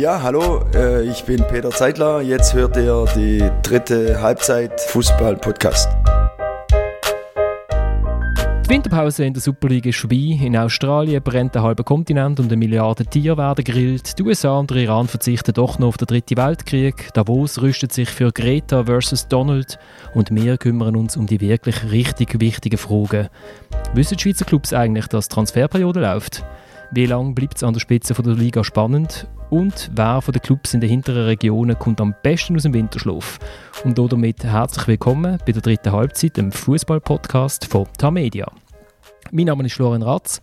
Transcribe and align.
Ja, 0.00 0.22
hallo, 0.22 0.64
äh, 0.74 1.02
ich 1.02 1.24
bin 1.24 1.44
Peter 1.46 1.68
Zeitler. 1.68 2.22
Jetzt 2.22 2.54
hört 2.54 2.74
ihr 2.78 3.04
die 3.14 3.44
dritte 3.62 4.18
Halbzeit 4.22 4.80
Fußball-Podcast. 4.80 5.90
Die 8.64 8.70
Winterpause 8.70 9.26
in 9.26 9.34
der 9.34 9.42
Superliga 9.42 9.90
ist 9.90 9.98
vorbei. 9.98 10.38
In 10.40 10.56
Australien 10.56 11.22
brennt 11.22 11.54
der 11.54 11.64
halbe 11.64 11.84
Kontinent 11.84 12.40
und 12.40 12.46
eine 12.46 12.56
Milliarde 12.56 13.04
Tiere 13.04 13.36
werden 13.36 13.62
gegrillt. 13.62 14.18
Die 14.18 14.22
USA 14.22 14.58
und 14.58 14.70
der 14.70 14.78
Iran 14.78 15.06
verzichten 15.06 15.52
doch 15.52 15.78
noch 15.78 15.88
auf 15.88 15.98
den 15.98 16.06
dritten 16.06 16.38
Weltkrieg. 16.38 17.12
Davos 17.12 17.60
rüstet 17.60 17.92
sich 17.92 18.08
für 18.08 18.32
Greta 18.32 18.84
versus 18.84 19.28
Donald. 19.28 19.78
Und 20.14 20.34
wir 20.34 20.56
kümmern 20.56 20.96
uns 20.96 21.18
um 21.18 21.26
die 21.26 21.42
wirklich 21.42 21.76
richtig 21.90 22.40
wichtigen 22.40 22.78
Fragen. 22.78 23.28
Wissen 23.92 24.16
die 24.16 24.22
Schweizer 24.22 24.46
Clubs 24.46 24.72
eigentlich, 24.72 25.08
dass 25.08 25.28
die 25.28 25.34
Transferperiode 25.34 26.00
läuft? 26.00 26.42
Wie 26.90 27.04
lange 27.04 27.34
bleibt 27.34 27.58
es 27.58 27.62
an 27.64 27.74
der 27.74 27.80
Spitze 27.80 28.14
der 28.14 28.32
Liga 28.32 28.64
spannend? 28.64 29.28
Und 29.50 29.90
wer 29.96 30.22
von 30.22 30.30
den 30.30 30.42
Clubs 30.42 30.74
in 30.74 30.80
den 30.80 30.88
hinteren 30.88 31.24
Regionen 31.24 31.76
kommt 31.76 32.00
am 32.00 32.14
besten 32.22 32.54
aus 32.54 32.62
dem 32.62 32.72
Winterschlaf? 32.72 33.40
Und 33.82 33.98
damit 33.98 34.44
herzlich 34.44 34.86
willkommen 34.86 35.38
bei 35.44 35.50
der 35.50 35.60
dritten 35.60 35.90
Halbzeit, 35.90 36.36
dem 36.36 36.52
Fußball-Podcast 36.52 37.64
von 37.64 37.88
Tamedia. 37.98 38.46
Mein 39.32 39.46
Name 39.46 39.66
ist 39.66 39.72
Florian 39.72 40.04
Ratz 40.04 40.40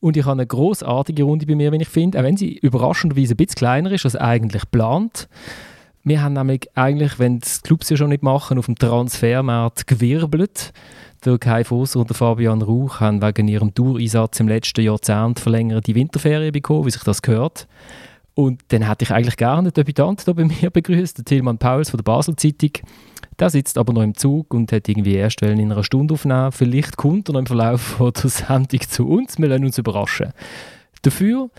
und 0.00 0.16
ich 0.16 0.24
habe 0.24 0.32
eine 0.32 0.46
großartige 0.46 1.24
Runde 1.24 1.44
bei 1.44 1.56
mir, 1.56 1.72
wenn 1.72 1.82
ich 1.82 1.90
finde, 1.90 2.18
auch 2.18 2.22
wenn 2.22 2.38
sie 2.38 2.56
überraschenderweise 2.56 3.34
ein 3.34 3.36
bisschen 3.36 3.56
kleiner 3.56 3.92
ist 3.92 4.06
als 4.06 4.16
eigentlich 4.16 4.62
geplant. 4.62 5.28
Wir 6.02 6.22
haben 6.22 6.32
nämlich 6.32 6.70
eigentlich, 6.74 7.18
wenn 7.18 7.40
die 7.40 7.48
Clubs 7.62 7.90
ja 7.90 7.98
schon 7.98 8.08
nicht 8.08 8.22
machen, 8.22 8.58
auf 8.58 8.64
dem 8.64 8.76
Transfermarkt 8.76 9.86
gewirbelt. 9.86 10.72
Der 11.22 11.36
Kai 11.36 11.64
Fosser 11.64 12.00
und 12.00 12.08
der 12.08 12.16
Fabian 12.16 12.62
Rauch 12.62 13.00
haben 13.00 13.20
wegen 13.20 13.46
ihrem 13.46 13.74
Toureinsatz 13.74 14.40
im 14.40 14.48
letzten 14.48 14.80
Jahrzehnt 14.80 15.38
verlängerte 15.38 15.94
Winterferien 15.94 16.52
bekommen, 16.52 16.86
wie 16.86 16.90
sich 16.90 17.04
das 17.04 17.20
gehört. 17.20 17.68
Und 18.38 18.62
dann 18.68 18.82
hätte 18.82 19.02
ich 19.04 19.10
eigentlich 19.10 19.36
gerne 19.36 19.58
einen 19.58 19.72
Debütant 19.72 20.22
hier 20.24 20.32
bei 20.32 20.44
mir 20.44 20.70
begrüßt, 20.72 21.18
den 21.18 21.24
Tilman 21.24 21.58
Pauls 21.58 21.90
von 21.90 21.98
der 21.98 22.04
Basel 22.04 22.36
Zeitung. 22.36 22.70
Der 23.36 23.50
sitzt 23.50 23.76
aber 23.76 23.92
noch 23.92 24.02
im 24.02 24.14
Zug 24.14 24.54
und 24.54 24.70
hat 24.70 24.88
irgendwie 24.88 25.16
erst 25.16 25.42
in 25.42 25.58
einer 25.58 25.82
Stunde 25.82 26.14
aufnehmen. 26.14 26.52
Vielleicht 26.52 26.96
kommt 26.96 27.28
er 27.28 27.32
noch 27.32 27.40
im 27.40 27.46
Verlauf 27.46 27.96
der 28.22 28.30
Sendung 28.30 28.80
zu 28.82 29.08
uns. 29.08 29.40
Wir 29.40 29.48
lassen 29.48 29.64
uns 29.64 29.78
überraschen. 29.78 30.32
Dafür 31.02 31.50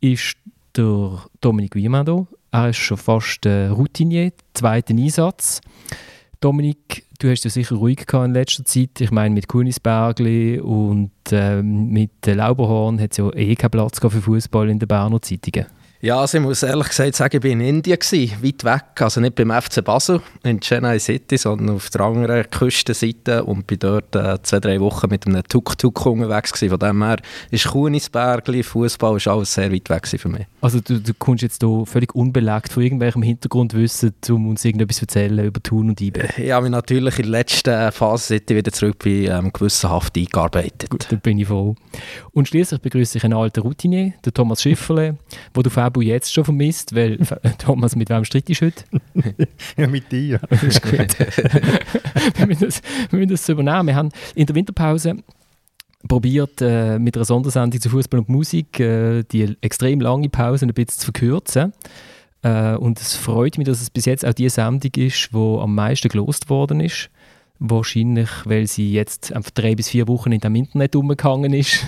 ist 0.00 0.36
der 0.76 1.18
Dominik 1.40 1.74
Wiemann 1.74 2.06
da. 2.06 2.24
Er 2.52 2.68
ist 2.68 2.76
schon 2.76 2.96
fast 2.96 3.44
äh, 3.44 3.66
Routinier, 3.66 4.30
zweiten 4.54 5.00
Einsatz. 5.00 5.60
Dominik, 6.40 7.06
du 7.18 7.28
hast 7.28 7.42
ja 7.42 7.50
sicher 7.50 7.74
ruhig 7.74 8.06
gehabt 8.06 8.26
in 8.26 8.34
letzter 8.34 8.64
Zeit. 8.64 9.00
Ich 9.00 9.10
meine, 9.10 9.34
mit 9.34 9.48
Kunisbergli 9.48 10.60
und 10.60 11.10
äh, 11.32 11.60
mit 11.60 12.24
Lauberhorn 12.24 13.00
hat 13.00 13.10
es 13.10 13.16
ja 13.16 13.34
eh 13.34 13.56
keinen 13.56 13.72
Platz 13.72 13.98
für 13.98 14.10
Fußball 14.10 14.70
in 14.70 14.78
den 14.78 14.86
Berner 14.86 15.20
Zeitungen. 15.20 15.66
Ja, 16.02 16.18
also 16.18 16.38
ich 16.38 16.44
muss 16.44 16.62
ehrlich 16.62 16.88
gesagt 16.88 17.14
sagen, 17.14 17.36
ich 17.36 17.44
war 17.44 17.50
in 17.50 17.60
Indien, 17.60 17.98
gewesen, 17.98 18.42
weit 18.42 18.64
weg. 18.64 19.02
Also 19.02 19.20
nicht 19.20 19.34
beim 19.34 19.50
FC 19.50 19.84
Basel 19.84 20.22
in 20.42 20.58
Chennai 20.58 20.98
City, 20.98 21.36
sondern 21.36 21.76
auf 21.76 21.90
der 21.90 22.00
anderen 22.00 22.48
Küstenseite 22.48 23.44
und 23.44 23.66
bin 23.66 23.80
dort 23.80 24.16
äh, 24.16 24.40
zwei, 24.42 24.60
drei 24.60 24.80
Wochen 24.80 25.10
mit 25.10 25.26
einem 25.26 25.42
Tuk-Tuk 25.42 26.06
unterwegs. 26.06 26.52
Gewesen. 26.54 26.70
Von 26.70 26.78
dem 26.78 27.02
her 27.04 27.18
ist 27.50 27.68
Kunisbergli, 27.68 28.62
Fußball 28.62 29.18
ist 29.18 29.28
alles 29.28 29.52
sehr 29.52 29.70
weit 29.70 29.90
weg 29.90 30.06
für 30.06 30.28
mich. 30.30 30.46
Also 30.62 30.80
du, 30.80 31.00
du 31.00 31.12
kommst 31.12 31.42
jetzt 31.42 31.62
hier 31.62 31.84
völlig 31.84 32.14
unbelegt 32.14 32.72
von 32.72 32.82
irgendwelchem 32.82 33.22
Hintergrundwissen, 33.22 34.14
um 34.30 34.48
uns 34.48 34.64
irgendetwas 34.64 34.96
zu 34.96 35.02
erzählen 35.02 35.44
über 35.44 35.62
Thun 35.62 35.90
und 35.90 36.00
IBE? 36.00 36.28
Ich 36.38 36.50
habe 36.50 36.62
mich 36.62 36.72
natürlich 36.72 37.18
in 37.18 37.24
der 37.24 37.32
letzten 37.32 37.92
Phase, 37.92 38.28
seit 38.28 38.50
ich 38.50 38.56
wieder 38.56 38.72
zurück 38.72 39.00
bin, 39.00 39.30
ähm, 39.30 39.52
gewissenhaft 39.52 40.16
eingearbeitet. 40.16 40.88
Gut, 40.88 41.08
dann 41.10 41.20
bin 41.20 41.38
ich 41.38 41.48
froh. 41.48 41.74
Und 42.32 42.48
schließlich 42.48 42.80
begrüße 42.80 43.18
ich 43.18 43.24
einen 43.24 43.34
alten 43.34 43.60
Routinier, 43.60 44.14
den 44.24 44.32
Thomas 44.32 44.62
Schifferle, 44.62 45.18
der 45.54 45.62
du 45.62 45.68
Fabu 45.90 46.02
jetzt 46.02 46.32
schon 46.32 46.44
vermisst, 46.44 46.94
weil 46.94 47.18
Thomas, 47.58 47.96
mit 47.96 48.10
wem 48.10 48.24
streitest 48.24 48.60
du 48.60 48.66
heute? 48.66 48.84
ja, 49.76 49.86
mit 49.88 50.10
dir. 50.12 50.40
das 50.48 50.62
ist 50.62 50.82
gut. 50.82 51.18
wir, 52.38 52.46
müssen 52.46 52.64
das, 52.66 52.80
wir 53.10 53.18
müssen 53.18 53.30
das 53.30 53.48
übernehmen. 53.48 53.88
Wir 53.88 53.96
haben 53.96 54.10
in 54.36 54.46
der 54.46 54.54
Winterpause 54.54 55.16
probiert, 56.06 56.62
äh, 56.62 56.98
mit 56.98 57.16
einer 57.16 57.24
Sondersendung 57.24 57.80
zu 57.80 57.90
Fußball 57.90 58.20
und 58.20 58.28
Musik 58.28 58.78
äh, 58.78 59.24
die 59.24 59.56
extrem 59.60 60.00
lange 60.00 60.28
Pause 60.28 60.66
ein 60.66 60.72
bisschen 60.72 61.00
zu 61.00 61.04
verkürzen. 61.06 61.72
Äh, 62.42 62.76
und 62.76 63.00
es 63.00 63.16
freut 63.16 63.58
mich, 63.58 63.66
dass 63.66 63.82
es 63.82 63.90
bis 63.90 64.04
jetzt 64.04 64.24
auch 64.24 64.32
die 64.32 64.48
Sendung 64.48 64.92
ist, 64.96 65.30
die 65.32 65.36
am 65.36 65.74
meisten 65.74 66.08
gelost 66.08 66.48
worden 66.48 66.80
ist. 66.80 67.10
Wahrscheinlich, 67.62 68.30
weil 68.46 68.66
sie 68.66 68.90
jetzt 68.90 69.34
einfach 69.34 69.50
drei 69.50 69.74
bis 69.74 69.90
vier 69.90 70.08
Wochen 70.08 70.32
in 70.32 70.40
dem 70.40 70.54
Internet 70.54 70.96
umgegangen 70.96 71.52
ist. 71.52 71.86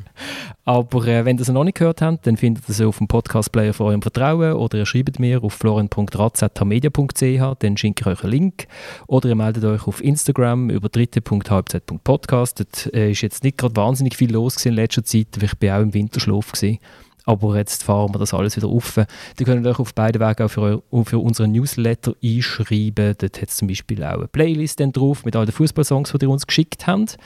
Aber 0.64 1.06
äh, 1.06 1.26
wenn 1.26 1.36
ihr 1.36 1.44
sie 1.44 1.52
noch 1.52 1.64
nicht 1.64 1.76
gehört 1.76 2.00
habt, 2.00 2.26
dann 2.26 2.38
findet 2.38 2.66
ihr 2.66 2.74
sie 2.74 2.86
auf 2.86 2.96
dem 2.96 3.08
Podcast-Player 3.08 3.74
von 3.74 3.88
eurem 3.88 4.00
Vertrauen 4.00 4.54
oder 4.54 4.78
ihr 4.78 4.86
schreibt 4.86 5.18
mir 5.18 5.44
auf 5.44 5.52
florian.ratz.media.ch, 5.52 7.58
dann 7.58 7.76
schicke 7.76 8.00
ich 8.00 8.06
euch 8.06 8.22
einen 8.22 8.32
Link. 8.32 8.66
Oder 9.06 9.28
ihr 9.28 9.34
meldet 9.34 9.64
euch 9.64 9.86
auf 9.86 10.02
Instagram 10.02 10.70
über 10.70 10.88
dritte.halbzeit.podcast. 10.88 12.60
Dort 12.60 12.94
äh, 12.94 13.10
ist 13.10 13.20
jetzt 13.20 13.44
nicht 13.44 13.58
gerade 13.58 13.76
wahnsinnig 13.76 14.16
viel 14.16 14.32
los 14.32 14.64
in 14.64 14.72
letzter 14.72 15.04
Zeit, 15.04 15.26
weil 15.36 15.44
ich 15.44 15.58
bin 15.58 15.72
auch 15.72 15.82
im 15.82 15.92
Winterschlaf 15.92 16.52
gewesen. 16.52 16.78
Aber 17.24 17.56
jetzt 17.56 17.84
fahren 17.84 18.12
wir 18.14 18.18
das 18.18 18.34
alles 18.34 18.56
wieder 18.56 18.68
auf. 18.68 18.96
Ihr 18.96 19.46
könnt 19.46 19.66
euch 19.66 19.78
auf 19.78 19.94
beiden 19.94 20.20
Wegen 20.20 20.42
auch 20.42 20.48
für, 20.48 20.82
für 21.04 21.18
unseren 21.18 21.52
Newsletter 21.52 22.14
einschreiben. 22.22 23.14
Dort 23.18 23.40
hat 23.40 23.48
es 23.48 23.56
zum 23.56 23.68
Beispiel 23.68 24.02
auch 24.02 24.18
eine 24.18 24.28
Playlist 24.28 24.82
drauf 24.92 25.24
mit 25.24 25.36
all 25.36 25.46
den 25.46 25.52
Fußballsongs, 25.52 26.12
die 26.12 26.24
ihr 26.24 26.30
uns 26.30 26.46
geschickt 26.46 26.86
habt. 26.86 27.16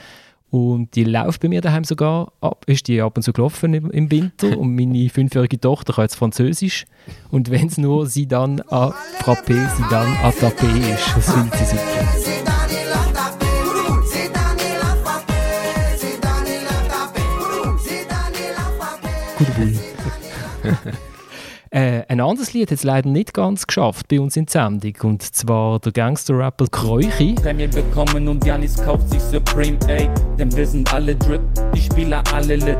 Und 0.49 0.95
die 0.95 1.03
läuft 1.03 1.41
bei 1.41 1.49
mir 1.49 1.59
daheim 1.59 1.83
sogar 1.83 2.31
ab, 2.39 2.63
ist 2.67 2.87
die 2.87 3.01
ab 3.01 3.17
und 3.17 3.23
zu 3.23 3.33
gelaufen 3.33 3.73
im, 3.73 3.91
im 3.91 4.09
Winter 4.09 4.57
und 4.57 4.75
meine 4.75 5.09
fünfjährige 5.13 5.59
Tochter 5.59 5.91
kann 5.91 6.05
jetzt 6.05 6.15
Französisch 6.15 6.85
und 7.31 7.51
wenn 7.51 7.67
es 7.67 7.77
nur 7.77 8.07
sie 8.07 8.27
dann 8.27 8.61
à 8.61 8.93
frappé, 9.19 9.69
sie 9.75 9.83
dann 9.89 10.07
à 10.23 10.31
tapé 10.31 10.67
ist, 10.93 11.17
das 11.17 11.33
findet 11.33 11.53
sie 11.53 11.65
super. 11.65 12.37
Bulli. 19.37 19.76
Äh, 21.69 22.03
ein 22.07 22.21
anderes 22.21 22.53
Lied 22.53 22.71
hat 22.71 22.77
es 22.77 22.83
leider 22.83 23.09
nicht 23.09 23.33
ganz 23.33 23.67
geschafft 23.67 24.07
bei 24.07 24.19
uns 24.19 24.37
in 24.37 24.47
Sendung. 24.47 24.93
Und 25.03 25.21
zwar 25.21 25.79
der 25.79 25.91
Gangster-Rapper 25.91 26.67
Kräuchi. 26.67 27.33
Prämie 27.33 27.67
bekommen 27.67 28.27
und 28.27 28.45
Janis 28.45 28.81
kauft 28.81 29.09
sich 29.09 29.21
Supreme, 29.21 29.77
ey. 29.87 30.09
Denn 30.37 30.55
wir 30.55 30.65
sind 30.65 30.93
alle 30.93 31.15
Drip, 31.15 31.41
die 31.75 31.81
Spieler 31.81 32.23
alle 32.33 32.55
lit. 32.55 32.77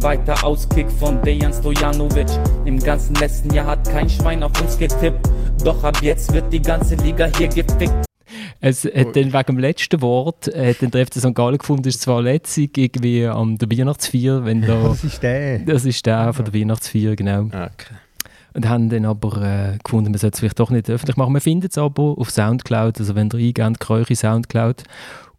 Weiter 0.00 0.44
Auskick 0.44 0.90
von 0.90 1.20
Dejan 1.22 1.52
Stojanovic. 1.52 2.28
Im 2.64 2.78
ganzen 2.78 3.16
letzten 3.16 3.52
Jahr 3.52 3.66
hat 3.66 3.90
kein 3.90 4.08
Schwein 4.08 4.42
auf 4.42 4.52
uns 4.60 4.78
getippt. 4.78 5.28
Doch 5.64 5.82
ab 5.82 5.98
jetzt 6.02 6.32
wird 6.32 6.52
die 6.52 6.62
ganze 6.62 6.94
Liga 6.96 7.28
hier 7.36 7.48
gefickt. 7.48 8.07
Es 8.60 8.84
hat 8.84 9.14
dann 9.14 9.32
wegen 9.32 9.46
dem 9.46 9.58
letzten 9.58 10.00
Wort 10.02 10.46
hat 10.46 10.82
dann 10.82 10.90
der 10.90 11.06
FC 11.06 11.14
St. 11.18 11.34
Gallen 11.34 11.58
gefunden, 11.58 11.86
ist 11.86 12.00
zwar 12.00 12.22
letztlich 12.22 12.76
irgendwie 12.76 13.24
am 13.26 13.56
der 13.56 13.70
Weihnachtsfeier, 13.70 14.44
wenn 14.44 14.62
da... 14.62 14.88
Das 14.88 15.04
ist 15.04 15.22
der. 15.22 15.58
Das 15.60 15.84
ist 15.84 16.04
der 16.06 16.32
von 16.32 16.44
der 16.44 16.54
Weihnachtsfeier, 16.54 17.14
genau. 17.14 17.42
Okay. 17.42 17.94
Und 18.54 18.68
haben 18.68 18.88
dann 18.88 19.04
aber 19.04 19.42
äh, 19.42 19.78
gefunden, 19.78 20.10
man 20.10 20.18
sollte 20.18 20.34
es 20.34 20.40
vielleicht 20.40 20.58
doch 20.58 20.70
nicht 20.70 20.90
öffentlich 20.90 21.16
machen. 21.16 21.32
Man 21.32 21.40
findet 21.40 21.70
es 21.70 21.78
aber 21.78 22.18
auf 22.18 22.30
Soundcloud, 22.30 22.98
also 22.98 23.14
wenn 23.14 23.30
ihr 23.30 23.38
eingeht, 23.38 23.80
Kräuche 23.80 24.16
Soundcloud. 24.16 24.82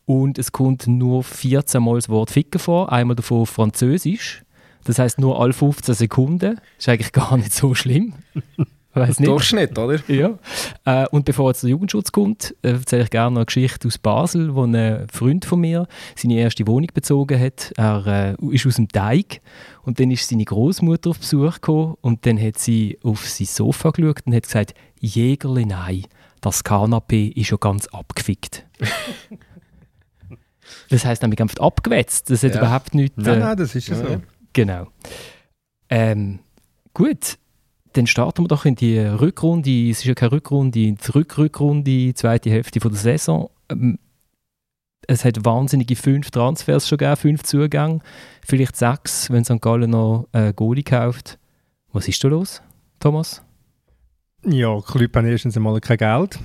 Und 0.06 0.40
es 0.40 0.54
kommt 0.54 0.88
nur 0.88 1.24
14 1.24 1.84
Mal 1.84 1.96
das 1.96 2.08
Wort 2.08 2.32
Ficken 2.32 2.60
vor, 2.60 2.92
einmal 2.92 3.16
davon 3.16 3.42
auf 3.42 3.50
Französisch. 3.50 4.44
Das 4.86 4.98
heißt 4.98 5.20
nur 5.20 5.40
alle 5.40 5.54
15 5.54 5.94
Sekunden. 5.94 6.60
Ist 6.78 6.88
eigentlich 6.88 7.12
gar 7.12 7.36
nicht 7.36 7.54
so 7.54 7.76
schlimm. 7.76 8.14
Weiss 8.94 9.20
nicht. 9.20 9.30
Durchschnitt, 9.30 9.78
oder? 9.78 10.00
Ja. 10.08 10.38
Äh, 10.86 11.08
und 11.10 11.24
bevor 11.26 11.52
jetzt 11.52 11.62
der 11.62 11.70
Jugendschutz 11.70 12.12
kommt, 12.12 12.56
äh, 12.64 12.72
erzähle 12.72 13.04
ich 13.04 13.10
gerne 13.12 13.32
noch 13.32 13.40
eine 13.42 13.46
Geschichte 13.46 13.88
aus 13.88 13.98
Basel, 14.00 14.56
wo 14.56 14.64
ein 14.66 15.08
Freund 15.12 15.46
von 15.46 15.60
mir 15.62 15.88
seine 16.16 16.36
erste 16.36 16.66
Wohnung 16.68 16.90
bezogen 16.94 17.40
hat. 17.40 17.72
Er 17.78 18.36
äh, 18.40 18.46
ist 18.54 18.66
aus 18.66 18.76
dem 18.78 18.88
Teig 18.90 19.42
und 19.84 20.00
dann 20.00 20.10
ist 20.10 20.28
seine 20.28 20.44
Großmutter 20.44 21.12
auf 21.12 21.20
Besuch 21.20 21.54
gekommen 21.56 21.96
und 22.02 22.26
dann 22.26 22.42
hat 22.42 22.58
sie 22.58 22.98
auf 23.04 23.28
sein 23.28 23.46
Sofa 23.48 23.92
geschaut 23.92 24.22
und 24.26 24.34
hat 24.34 24.44
gesagt, 24.44 24.74
Jägerle, 25.00 25.66
nein, 25.68 26.06
das 26.42 26.64
Kanapee 26.64 27.28
ist 27.28 27.48
schon 27.48 27.60
ganz 27.60 27.86
abgefickt. 27.88 28.66
das 30.90 31.06
heißt 31.06 31.22
nämlich 31.22 31.42
einfach 31.42 31.60
abgewetzt. 31.60 32.30
Das 32.30 32.44
hat 32.44 32.54
Ja. 32.56 32.62
überhaupt 32.62 32.96
nichts... 32.96 33.18
Nein, 33.18 33.36
äh, 33.36 33.40
nein, 33.40 33.58
das 33.58 33.76
ist 33.76 33.88
ja 33.88 33.96
so. 33.96 34.22
Genau. 34.54 34.88
Ähm, 35.90 36.40
gut, 36.94 37.38
dann 37.94 38.08
starten 38.08 38.44
wir 38.44 38.48
doch 38.48 38.66
in 38.66 38.76
die 38.76 39.00
Rückrunde. 39.00 39.90
Es 39.90 40.00
ist 40.00 40.06
ja 40.06 40.14
keine 40.14 40.34
Rückrunde, 40.34 40.72
die 40.72 40.96
Rückrückrunde, 41.14 41.84
die 41.84 42.14
zweite 42.14 42.50
Hälfte 42.50 42.80
der 42.80 42.92
Saison. 42.92 43.50
Ähm, 43.70 44.00
es 45.08 45.26
hat 45.26 45.44
wahnsinnige 45.44 45.96
fünf 45.96 46.30
Transfers 46.30 46.88
schon 46.88 47.00
gegeben, 47.00 47.18
fünf 47.18 47.44
Zugänge, 47.44 48.00
vielleicht 48.46 48.76
sechs, 48.76 49.32
wenn 49.32 49.44
St. 49.44 49.60
Gallen 49.60 49.90
noch 49.90 50.28
äh, 50.34 50.54
Goalie 50.54 50.84
kauft. 50.84 51.40
Was 51.92 52.08
ist 52.08 52.24
da 52.24 52.28
los, 52.28 52.62
Thomas? 53.00 53.42
Ja, 54.46 54.78
die 54.78 54.84
Club 54.84 55.16
haben 55.16 55.26
erstens 55.26 55.58
einmal 55.58 55.80
kein 55.82 55.98
Geld. 55.98 56.40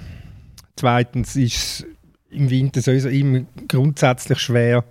Zweitens 0.77 1.37
ist 1.37 1.57
es 1.57 1.87
im 2.31 2.49
Winter 2.49 2.81
sowieso 2.81 3.11
immer 3.11 3.43
grundsätzlich 3.69 4.39
schwer, 4.39 4.85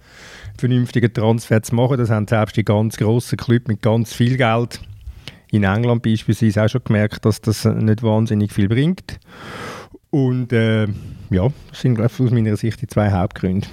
vernünftige 0.58 1.12
Transfer 1.12 1.62
zu 1.64 1.74
machen. 1.74 1.98
Das 1.98 2.12
haben 2.12 2.28
selbst 2.28 2.56
die 2.56 2.64
ganz 2.64 2.96
grossen 2.96 3.38
Clubs 3.38 3.68
mit 3.68 3.82
ganz 3.82 4.14
viel 4.14 4.38
Geld 4.38 4.82
in 5.54 5.64
England 5.64 6.02
beispielsweise 6.02 6.64
auch 6.64 6.68
schon 6.68 6.84
gemerkt, 6.84 7.26
dass 7.26 7.40
das 7.40 7.64
nicht 7.66 8.02
wahnsinnig 8.02 8.52
viel 8.52 8.68
bringt. 8.68 9.20
Und 10.10 10.52
äh, 10.52 10.88
ja, 11.30 11.48
das 11.70 11.82
sind 11.82 12.02
aus 12.02 12.20
meiner 12.20 12.58
Sicht 12.58 12.82
die 12.82 12.88
zwei 12.88 13.12
Hauptgründe. 13.12 13.68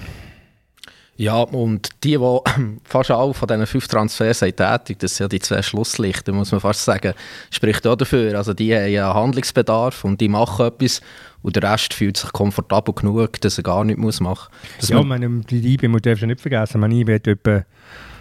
Ja, 1.17 1.41
und 1.41 1.88
die, 2.05 2.19
die 2.19 2.41
fast 2.85 3.11
alle 3.11 3.32
von 3.32 3.49
diesen 3.49 3.67
fünf 3.67 3.88
Transfers 3.88 4.41
sind 4.41 4.59
tätig, 4.59 4.99
das 4.99 5.17
sind 5.17 5.25
ja 5.25 5.29
die 5.29 5.41
zwei 5.41 5.62
Schlusslichter, 5.62 6.32
muss 6.32 6.53
man 6.53 6.61
fast 6.61 6.85
sagen, 6.85 7.15
spricht 7.50 7.87
auch 7.87 7.97
dafür. 7.97 8.37
Also 8.37 8.53
die 8.53 8.75
haben 8.75 8.93
ja 8.93 9.15
Handlungsbedarf 9.15 10.05
und 10.05 10.21
die 10.21 10.29
machen 10.29 10.67
etwas 10.67 11.00
und 11.41 11.56
der 11.56 11.62
Rest 11.62 11.94
fühlt 11.94 12.19
sich 12.19 12.31
komfortabel 12.33 12.94
genug, 12.94 13.41
dass 13.41 13.56
er 13.56 13.65
gar 13.65 13.85
nichts 13.85 14.21
machen 14.21 14.53
muss. 14.79 14.88
Ja, 14.88 15.03
man, 15.03 15.47
die 15.49 15.75
IB 15.75 15.88
muss 15.88 16.03
du 16.03 16.26
nicht 16.26 16.41
vergessen, 16.43 16.81
man 16.81 16.93
IB 16.93 17.15
hat 17.15 17.26
etwa 17.26 17.65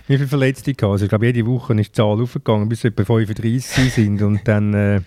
wie 0.10 0.18
viele 0.18 0.28
Verletzte 0.28 0.74
gehabt. 0.74 0.92
Also 0.92 1.06
ich 1.06 1.10
glaube, 1.10 1.28
jede 1.28 1.46
Woche 1.46 1.74
ist 1.80 1.90
die 1.90 1.92
Zahl 1.94 2.20
aufgegangen, 2.20 2.68
bis 2.68 2.84
etwa 2.84 3.06
35 3.06 3.94
sind 3.94 4.22
und 4.24 4.42
dann, 4.48 4.74
äh, 4.74 5.02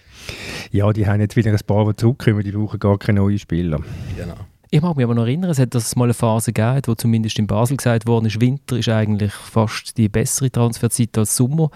ja, 0.71 0.93
die 0.93 1.07
haben 1.07 1.21
jetzt 1.21 1.35
wieder 1.37 1.51
ein 1.51 1.59
paar, 1.67 1.87
die 1.87 1.97
zurückkommen, 1.97 2.43
die 2.43 2.53
brauchen 2.53 2.79
gar 2.79 2.99
keine 2.99 3.21
neuen 3.21 3.39
Spieler. 3.39 3.81
Genau. 4.17 4.37
Ich 4.71 4.81
mag 4.81 4.97
mich 4.97 5.05
aber 5.05 5.15
noch 5.15 5.25
erinnern, 5.25 5.51
es 5.51 5.59
hat 5.59 5.75
das 5.75 5.97
mal 5.97 6.05
eine 6.05 6.15
Phase 6.15 6.53
gegeben, 6.53 6.83
wo 6.87 6.95
zumindest 6.95 7.39
in 7.39 7.49
Basel 7.49 7.77
gesagt 7.77 8.07
worden 8.07 8.27
ist, 8.27 8.41
Winter 8.41 8.79
ist 8.79 8.89
eigentlich 8.89 9.33
fast 9.33 9.99
die 9.99 10.09
bessere 10.09 10.51
Transferzeit 10.51 11.19
als 11.19 11.37
Sommer, 11.37 11.71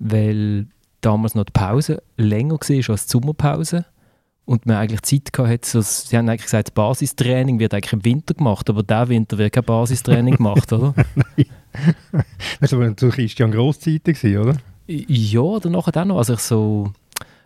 weil 0.00 0.66
damals 1.00 1.34
noch 1.34 1.44
die 1.44 1.52
Pause 1.52 2.02
länger 2.16 2.54
war 2.54 2.90
als 2.90 3.06
die 3.06 3.10
Sommerpause 3.10 3.86
und 4.52 4.66
man 4.66 4.76
eigentlich 4.76 5.02
Zeit 5.02 5.30
hatte, 5.36 5.78
also 5.78 5.80
sie 5.80 6.16
haben 6.16 6.28
eigentlich 6.28 6.42
gesagt, 6.42 6.74
Basistraining 6.74 7.58
wird 7.58 7.72
eigentlich 7.72 7.94
im 7.94 8.04
Winter 8.04 8.34
gemacht, 8.34 8.68
aber 8.68 8.82
der 8.82 9.08
Winter 9.08 9.38
wird 9.38 9.54
kein 9.54 9.64
Basistraining 9.64 10.36
gemacht, 10.36 10.72
oder? 10.72 10.94
Nein. 11.14 11.46
Das 12.60 12.72
war 12.76 12.96
zu 12.96 13.08
Christian 13.08 13.50
Grosszeiten, 13.50 14.14
oder? 14.36 14.56
Ja, 14.86 15.40
oder 15.40 15.70
nachher 15.70 15.92
dann 15.92 16.08
noch, 16.08 16.18
also 16.18 16.34
ich 16.34 16.40
so 16.40 16.92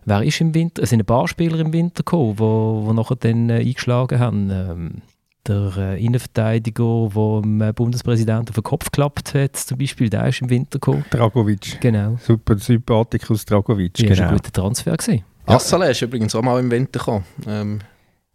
Wer 0.09 0.23
ist 0.23 0.41
im 0.41 0.55
Winter? 0.55 0.85
Es 0.85 0.91
sind 0.91 1.01
ein 1.01 1.07
paar 1.07 1.27
Spieler 1.27 1.59
im 1.59 1.73
Winter 1.73 2.05
gekommen, 2.05 2.39
wo, 2.39 2.83
wo 2.85 2.93
nachher 2.93 3.17
dann 3.17 3.51
äh, 3.51 3.55
eingeschlagen 3.55 4.21
haben. 4.21 4.51
Ähm, 4.51 5.03
der 5.49 5.77
äh, 5.77 6.05
Innenverteidiger, 6.05 7.11
der 7.13 7.41
dem 7.43 7.61
äh, 7.61 7.73
Bundespräsidenten 7.73 8.51
auf 8.51 8.55
den 8.55 8.63
Kopf 8.63 8.87
geklappt 8.87 9.35
hat, 9.35 9.57
zum 9.57 9.79
Beispiel, 9.79 10.09
der 10.09 10.29
ist 10.29 10.43
im 10.43 10.51
Winter 10.51 10.79
gekommen. 10.79 11.05
Dragovic. 11.11 11.81
Genau. 11.81 12.17
Super 12.21 12.57
Sympathikus 12.59 13.45
Dragovic. 13.45 13.99
Ja, 13.99 14.09
genau. 14.09 14.21
war 14.21 14.29
ein 14.29 14.37
guter 14.37 14.53
Transfer. 14.53 14.97
Gewesen. 14.97 15.25
Ja. 15.49 15.57
Assale 15.57 15.91
ist 15.91 16.03
übrigens 16.03 16.35
auch 16.35 16.43
mal 16.43 16.59
im 16.59 16.71
Winter 16.71 16.99
gekommen 16.99 17.25
ähm, 17.47 17.81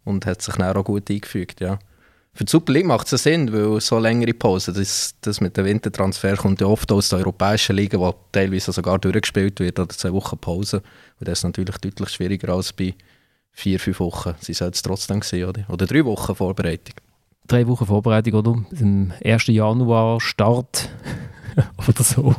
und 0.04 0.24
hat 0.26 0.40
sich 0.40 0.54
dann 0.54 0.76
auch 0.76 0.84
gut 0.84 1.10
eingefügt, 1.10 1.60
ja. 1.60 1.78
Für 2.34 2.44
die 2.46 2.50
Super 2.50 2.72
League 2.72 2.86
macht 2.86 3.12
es 3.12 3.24
Sinn, 3.24 3.52
weil 3.52 3.78
so 3.82 3.98
längere 3.98 4.32
Pause, 4.32 4.72
das, 4.72 5.14
das 5.20 5.42
mit 5.42 5.54
dem 5.58 5.66
Wintertransfer 5.66 6.34
kommt 6.36 6.62
ja 6.62 6.66
oft 6.66 6.90
aus 6.90 7.10
der 7.10 7.18
europäischen 7.18 7.76
Liga, 7.76 7.98
wo 7.98 8.14
teilweise 8.32 8.72
sogar 8.72 8.98
durchgespielt 8.98 9.60
wird, 9.60 9.78
oder 9.78 9.90
zwei 9.90 10.14
Wochen 10.14 10.38
Pause. 10.38 10.78
Und 11.20 11.28
das 11.28 11.40
ist 11.40 11.44
natürlich 11.44 11.76
deutlich 11.76 12.08
schwieriger 12.08 12.54
als 12.54 12.72
bei 12.72 12.94
vier, 13.50 13.78
fünf 13.78 14.00
Wochen. 14.00 14.34
Sie 14.40 14.54
soll 14.54 14.70
es 14.70 14.80
trotzdem 14.80 15.20
sehen, 15.20 15.46
oder? 15.46 15.66
Oder 15.68 15.86
drei 15.86 16.06
Wochen 16.06 16.34
Vorbereitung. 16.34 16.94
Drei 17.46 17.66
Wochen 17.66 17.84
Vorbereitung, 17.84 18.32
oder? 18.32 18.64
Im 18.80 19.12
1. 19.22 19.48
Januar 19.48 20.18
Start 20.18 20.88
oder 21.88 22.02
so. 22.02 22.34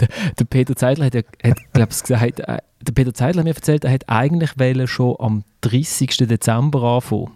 der, 0.00 0.08
der, 0.38 0.44
Peter 0.44 0.76
Zeidler 0.76 1.06
hat, 1.06 1.14
ja, 1.14 1.22
hat 1.42 1.58
glaub, 1.72 1.88
gesagt, 1.88 2.40
äh, 2.40 2.58
der 2.80 2.92
Peter 2.92 3.14
Zeidler 3.14 3.40
hat 3.40 3.44
mir 3.44 3.54
erzählt, 3.54 3.84
er 3.84 3.92
hat 3.92 4.08
eigentlich 4.08 4.50
schon 4.90 5.16
am 5.18 5.44
30. 5.62 6.16
Dezember 6.16 6.82
anfangen 6.82 7.32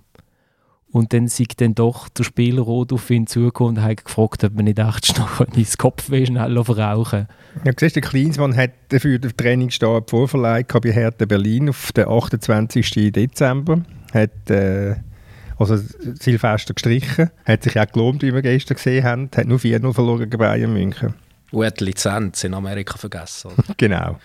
und 0.91 1.13
dann 1.13 1.29
sind 1.29 1.61
dann 1.61 1.75
doch 1.75 2.09
der 2.09 2.25
Spieler 2.25 2.63
rot 2.63 2.93
auf 2.93 3.11
ihn 3.11 3.27
zugekommen 3.27 3.77
und 3.77 3.83
hat 3.83 4.05
gefragt, 4.05 4.45
ob 4.45 4.55
man 4.55 4.65
nicht 4.65 4.79
echt 4.79 5.19
noch 5.19 5.41
ins 5.41 5.79
Kopfweh 5.79 6.27
schnell 6.27 6.65
verrauchen 6.65 7.29
Ja, 7.65 7.73
siehst, 7.79 7.97
der 7.97 8.03
Kleinsmann 8.03 8.57
hat 8.57 8.71
dafür 8.89 9.19
den 9.19 9.37
Trainingsstab 9.37 10.11
vorverleiht 10.11 10.69
bei 10.69 10.93
Hertha 10.93 11.27
Berlin 11.27 11.69
auf 11.69 11.93
den 11.93 12.09
28. 12.09 13.13
Dezember. 13.13 13.83
Hat, 14.13 14.51
äh, 14.51 14.97
also 15.59 15.77
Silvester 16.21 16.75
gestrichen. 16.75 17.31
Hat 17.45 17.63
sich 17.63 17.79
auch 17.79 17.87
gelohnt, 17.87 18.23
wie 18.23 18.33
wir 18.33 18.43
gestern 18.43 18.77
gesehen 18.77 19.05
haben. 19.05 19.31
Hat 19.37 19.47
nur 19.47 19.59
4-0 19.59 19.93
verloren 19.93 20.21
gegen 20.21 20.39
Bayern 20.39 20.73
München. 20.73 21.15
Und 21.51 21.65
hat 21.65 21.81
die 21.81 21.85
Lizenz 21.85 22.45
in 22.45 22.53
Amerika 22.53 22.99
vergessen. 22.99 23.51
genau. 23.77 24.19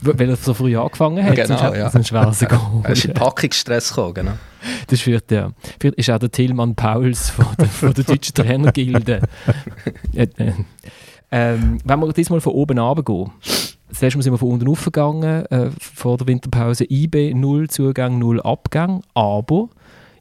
Weil 0.00 0.30
er 0.30 0.36
so 0.36 0.54
früh 0.54 0.76
angefangen 0.76 1.24
hat, 1.24 1.34
genau, 1.34 1.58
sonst, 1.58 1.76
ja. 1.76 1.90
sonst 1.90 2.12
wäre 2.12 2.30
es 2.30 2.38
gekommen. 2.38 2.82
Er 2.84 2.92
ist 2.92 3.04
in 3.04 3.14
Packungsstress 3.14 3.88
gekommen, 3.88 4.14
genau. 4.14 4.32
Das 4.86 5.00
führt, 5.00 5.30
ja. 5.32 5.50
Führt 5.80 5.96
ist 5.96 6.08
auch 6.08 6.18
der 6.18 6.30
Tillmann 6.30 6.76
Pauls 6.76 7.30
von 7.30 7.46
der, 7.58 7.66
von 7.66 7.92
der 7.92 8.04
deutschen 8.04 8.34
Trainergilde. 8.34 9.22
ähm, 11.32 11.78
wenn 11.84 12.00
wir 12.00 12.12
diesmal 12.12 12.40
von 12.40 12.52
oben 12.52 12.78
runtergehen, 12.78 13.32
das 13.88 14.00
letzte 14.00 14.18
Mal 14.18 14.22
sind 14.22 14.32
wir 14.32 14.38
von 14.38 14.50
unten 14.52 14.68
aufgegangen, 14.68 15.46
äh, 15.46 15.70
vor 15.80 16.16
der 16.16 16.28
Winterpause, 16.28 16.86
IB, 16.88 17.34
null 17.34 17.68
Zugang, 17.68 18.20
null 18.20 18.40
Abgang, 18.40 19.02
aber 19.14 19.68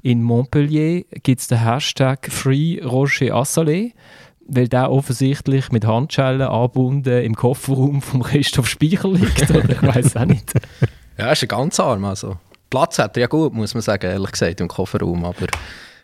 in 0.01 0.23
Montpellier 0.23 1.03
gibt 1.23 1.41
es 1.41 1.47
den 1.47 1.63
Hashtag 1.63 2.31
Free 2.31 2.79
Roger 2.83 3.35
Assalé, 3.35 3.93
weil 4.47 4.67
der 4.67 4.91
offensichtlich 4.91 5.71
mit 5.71 5.85
Handschellen 5.85 6.41
angebunden 6.41 7.23
im 7.23 7.35
Kofferraum 7.35 8.01
von 8.01 8.23
Christoph 8.23 8.67
Speicher 8.67 9.09
liegt, 9.09 9.49
oder 9.49 9.69
ich 9.69 9.81
weiß 9.81 10.17
auch 10.17 10.25
nicht. 10.25 10.53
Ja, 11.17 11.27
er 11.27 11.33
ist 11.33 11.43
ein 11.43 11.49
ganz 11.49 11.79
arm, 11.79 12.03
also. 12.05 12.37
Platz 12.69 12.97
hat 12.97 13.15
er 13.17 13.21
ja 13.21 13.27
gut, 13.27 13.53
muss 13.53 13.75
man 13.75 13.81
sagen, 13.81 14.09
ehrlich 14.09 14.31
gesagt, 14.31 14.59
im 14.59 14.67
Kofferraum. 14.69 15.23
Aber 15.25 15.45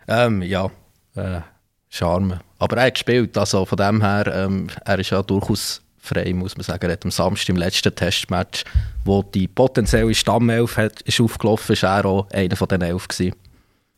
ähm, 0.07 0.43
ja, 0.43 0.69
äh, 1.15 1.39
Charme. 1.89 2.41
Aber 2.59 2.77
er 2.77 2.87
hat 2.87 2.95
gespielt, 2.95 3.35
also 3.35 3.65
von 3.65 3.77
dem 3.77 4.01
her, 4.01 4.27
ähm, 4.27 4.67
er 4.85 4.99
ist 4.99 5.09
ja 5.09 5.23
durchaus 5.23 5.81
frei, 5.97 6.33
muss 6.33 6.55
man 6.55 6.63
sagen. 6.63 6.85
Er 6.85 6.93
hat 6.93 7.05
am 7.05 7.11
Samstag 7.11 7.49
im 7.49 7.55
letzten 7.55 7.95
Testmatch, 7.95 8.63
wo 9.05 9.23
die 9.23 9.47
potenzielle 9.47 10.13
Stammelf 10.13 10.77
hat, 10.77 11.01
ist 11.01 11.21
aufgelaufen 11.21 11.73
ist, 11.73 11.83
er 11.83 12.05
auch 12.05 12.29
einer 12.31 12.55
von 12.55 12.67
den 12.67 12.81
elf 12.81 13.07
gewesen. 13.07 13.33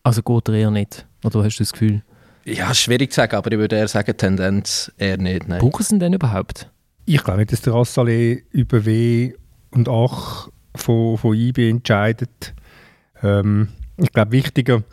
Also 0.03 0.21
geht 0.21 0.47
er 0.49 0.55
eher 0.55 0.71
nicht? 0.71 1.05
Oder 1.23 1.43
hast 1.43 1.57
du 1.57 1.63
das 1.63 1.73
Gefühl? 1.73 2.03
Ja, 2.45 2.73
schwierig 2.73 3.11
zu 3.11 3.17
sagen, 3.17 3.35
aber 3.35 3.51
ich 3.51 3.57
würde 3.57 3.75
eher 3.75 3.87
sagen, 3.87 4.15
Tendenz 4.15 4.91
eher 4.97 5.17
nicht. 5.17 5.47
Nein. 5.47 5.59
Brauchen 5.59 5.83
sie 5.83 5.95
ihn 5.95 5.99
denn 5.99 6.13
überhaupt? 6.13 6.71
Ich 7.05 7.23
glaube 7.23 7.39
nicht, 7.39 7.51
dass 7.51 7.61
der 7.61 7.73
Assalé 7.73 8.43
über 8.51 8.85
W 8.85 9.33
und 9.71 9.89
Ach 9.89 10.49
von, 10.75 11.17
von 11.17 11.35
IB 11.35 11.69
entscheidet. 11.69 12.53
Ähm, 13.21 13.69
ich 13.97 14.11
glaube, 14.11 14.31
wichtiger 14.31 14.83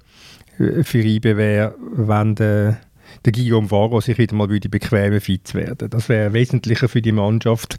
äh, 0.58 0.82
für 0.82 0.98
IB 0.98 1.36
wäre, 1.36 1.74
wenn 1.92 2.34
der, 2.34 2.80
der 3.24 3.32
Guillaume 3.32 3.70
Varro 3.70 4.00
sich 4.00 4.18
wieder 4.18 4.34
mal 4.34 4.48
würde 4.48 4.68
bequemen 4.68 5.20
fit 5.20 5.54
werden. 5.54 5.90
Das 5.90 6.08
wäre 6.08 6.32
wesentlicher 6.32 6.88
für 6.88 7.02
die 7.02 7.12
Mannschaft, 7.12 7.76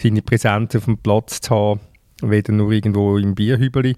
seine 0.00 0.22
Präsenz 0.22 0.76
auf 0.76 0.84
dem 0.84 0.98
Platz 0.98 1.40
zu 1.40 1.54
haben, 1.54 1.80
weder 2.22 2.52
nur 2.52 2.70
irgendwo 2.70 3.18
im 3.18 3.34
Bierhübeli. 3.34 3.96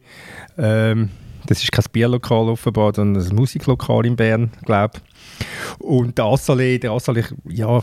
Ähm, 0.57 1.11
das 1.51 1.65
ist 1.65 1.73
kein 1.73 1.85
Bierlokal 1.91 2.49
offenbar, 2.49 2.95
sondern 2.95 3.21
ein 3.21 3.35
Musiklokal 3.35 4.07
in 4.07 4.15
Bern, 4.15 4.53
glaube 4.65 5.01
Und 5.81 6.17
der 6.17 6.27
Assalé, 6.27 6.79
der 6.79 6.93
Assalé, 6.93 7.25
ja, 7.49 7.83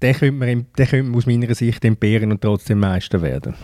der 0.00 0.14
könnte, 0.14 0.32
man, 0.32 0.66
der 0.78 0.86
könnte 0.86 1.14
aus 1.14 1.26
meiner 1.26 1.54
Sicht 1.54 1.84
entbehren 1.84 2.32
und 2.32 2.40
trotzdem 2.40 2.80
Meister 2.80 3.20
werden. 3.20 3.54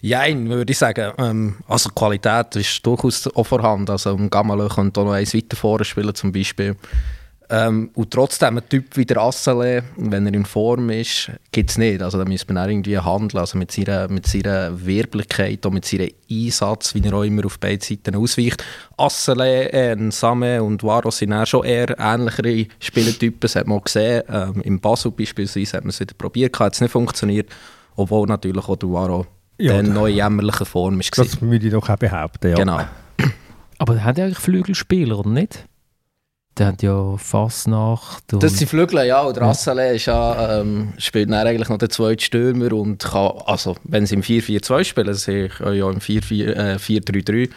Ja, 0.00 0.22
würde 0.28 0.70
ich 0.70 0.78
sagen. 0.78 1.12
Ähm, 1.18 1.56
also 1.66 1.90
Qualität 1.90 2.54
ist 2.54 2.86
durchaus 2.86 3.26
auch 3.34 3.44
vorhanden. 3.44 3.90
Also 3.90 4.16
Gamalö 4.16 4.68
könnte 4.68 5.00
auch 5.00 5.06
noch 5.06 5.12
eins 5.12 5.34
weiter 5.34 5.56
vorne 5.56 5.84
spielen 5.84 6.14
zum 6.14 6.30
Beispiel. 6.30 6.76
Ähm, 7.54 7.90
und 7.92 8.10
trotzdem 8.10 8.56
ein 8.56 8.66
Typ 8.66 8.96
wie 8.96 9.04
der 9.04 9.18
Assele, 9.18 9.84
wenn 9.96 10.26
er 10.26 10.32
in 10.32 10.46
Form 10.46 10.88
ist, 10.88 11.30
gibt 11.50 11.68
es 11.68 11.76
nicht. 11.76 12.00
Also 12.00 12.16
da 12.16 12.24
müsste 12.24 12.50
man 12.50 12.64
auch 12.64 12.70
irgendwie 12.70 12.98
handeln. 12.98 13.38
Also 13.38 13.58
mit 13.58 13.70
seiner, 13.70 14.08
mit 14.08 14.26
seiner 14.26 14.86
Wirblichkeit 14.86 15.66
und 15.66 15.74
mit 15.74 15.84
seinem 15.84 16.08
Einsatz, 16.30 16.94
wie 16.94 17.04
er 17.04 17.12
auch 17.12 17.24
immer 17.24 17.44
auf 17.44 17.58
beiden 17.58 17.82
Seiten 17.82 18.16
ausweicht. 18.16 18.64
Assele, 18.96 19.70
äh, 19.70 20.10
Same 20.10 20.62
und 20.62 20.82
Varo 20.82 21.10
sind 21.10 21.34
auch 21.34 21.44
schon 21.44 21.64
eher 21.64 21.94
ähnlichere 21.98 22.68
Spielertypen. 22.80 23.40
Das 23.40 23.54
hat 23.54 23.66
man 23.66 23.80
auch 23.80 23.84
gesehen. 23.84 24.22
Ähm, 24.30 24.62
Im 24.62 24.80
Basel 24.80 25.10
beispielsweise 25.10 25.76
hat 25.76 25.84
man 25.84 25.90
es 25.90 26.00
wieder 26.00 26.14
probiert, 26.14 26.58
hat 26.58 26.72
es 26.72 26.80
nicht 26.80 26.92
funktioniert. 26.92 27.50
Obwohl 27.96 28.26
natürlich 28.28 28.66
auch 28.66 28.76
der 28.76 28.88
Varo 28.88 29.26
ja, 29.58 29.78
in 29.78 29.94
jämmerlicher 30.06 30.64
Form 30.64 31.00
ist. 31.00 31.18
Das 31.18 31.42
würde 31.42 31.66
ich 31.66 31.72
doch 31.72 31.86
auch 31.86 31.96
behaupten, 31.96 32.48
ja. 32.48 32.56
Genau. 32.56 32.80
Aber 33.76 34.02
hat 34.02 34.16
ja 34.16 34.24
eigentlich 34.24 34.38
Flügelspieler, 34.38 35.18
oder 35.18 35.28
nicht? 35.28 35.66
Der 36.58 36.66
hat 36.66 36.82
ja 36.82 37.16
Fassnacht. 37.16 38.24
Das 38.28 38.58
sind 38.58 38.68
Flügel, 38.68 39.06
ja. 39.06 39.22
Und 39.22 39.40
Rassele 39.40 39.96
ja, 39.96 40.60
ähm, 40.60 40.92
spielt 40.98 41.30
dann 41.30 41.46
eigentlich 41.46 41.70
noch 41.70 41.78
den 41.78 41.88
zweiten 41.88 42.20
Stürmer 42.20 42.72
und 42.74 43.02
kann, 43.02 43.32
also 43.46 43.76
wenn 43.84 44.04
sie 44.04 44.16
im 44.16 44.22
4-4-2 44.22 44.84
spielen, 44.84 45.14
sie 45.14 45.48
können 45.48 45.76
ja 45.76 45.90
im 45.90 45.98
4-3-3 45.98 47.32
äh, 47.32 47.48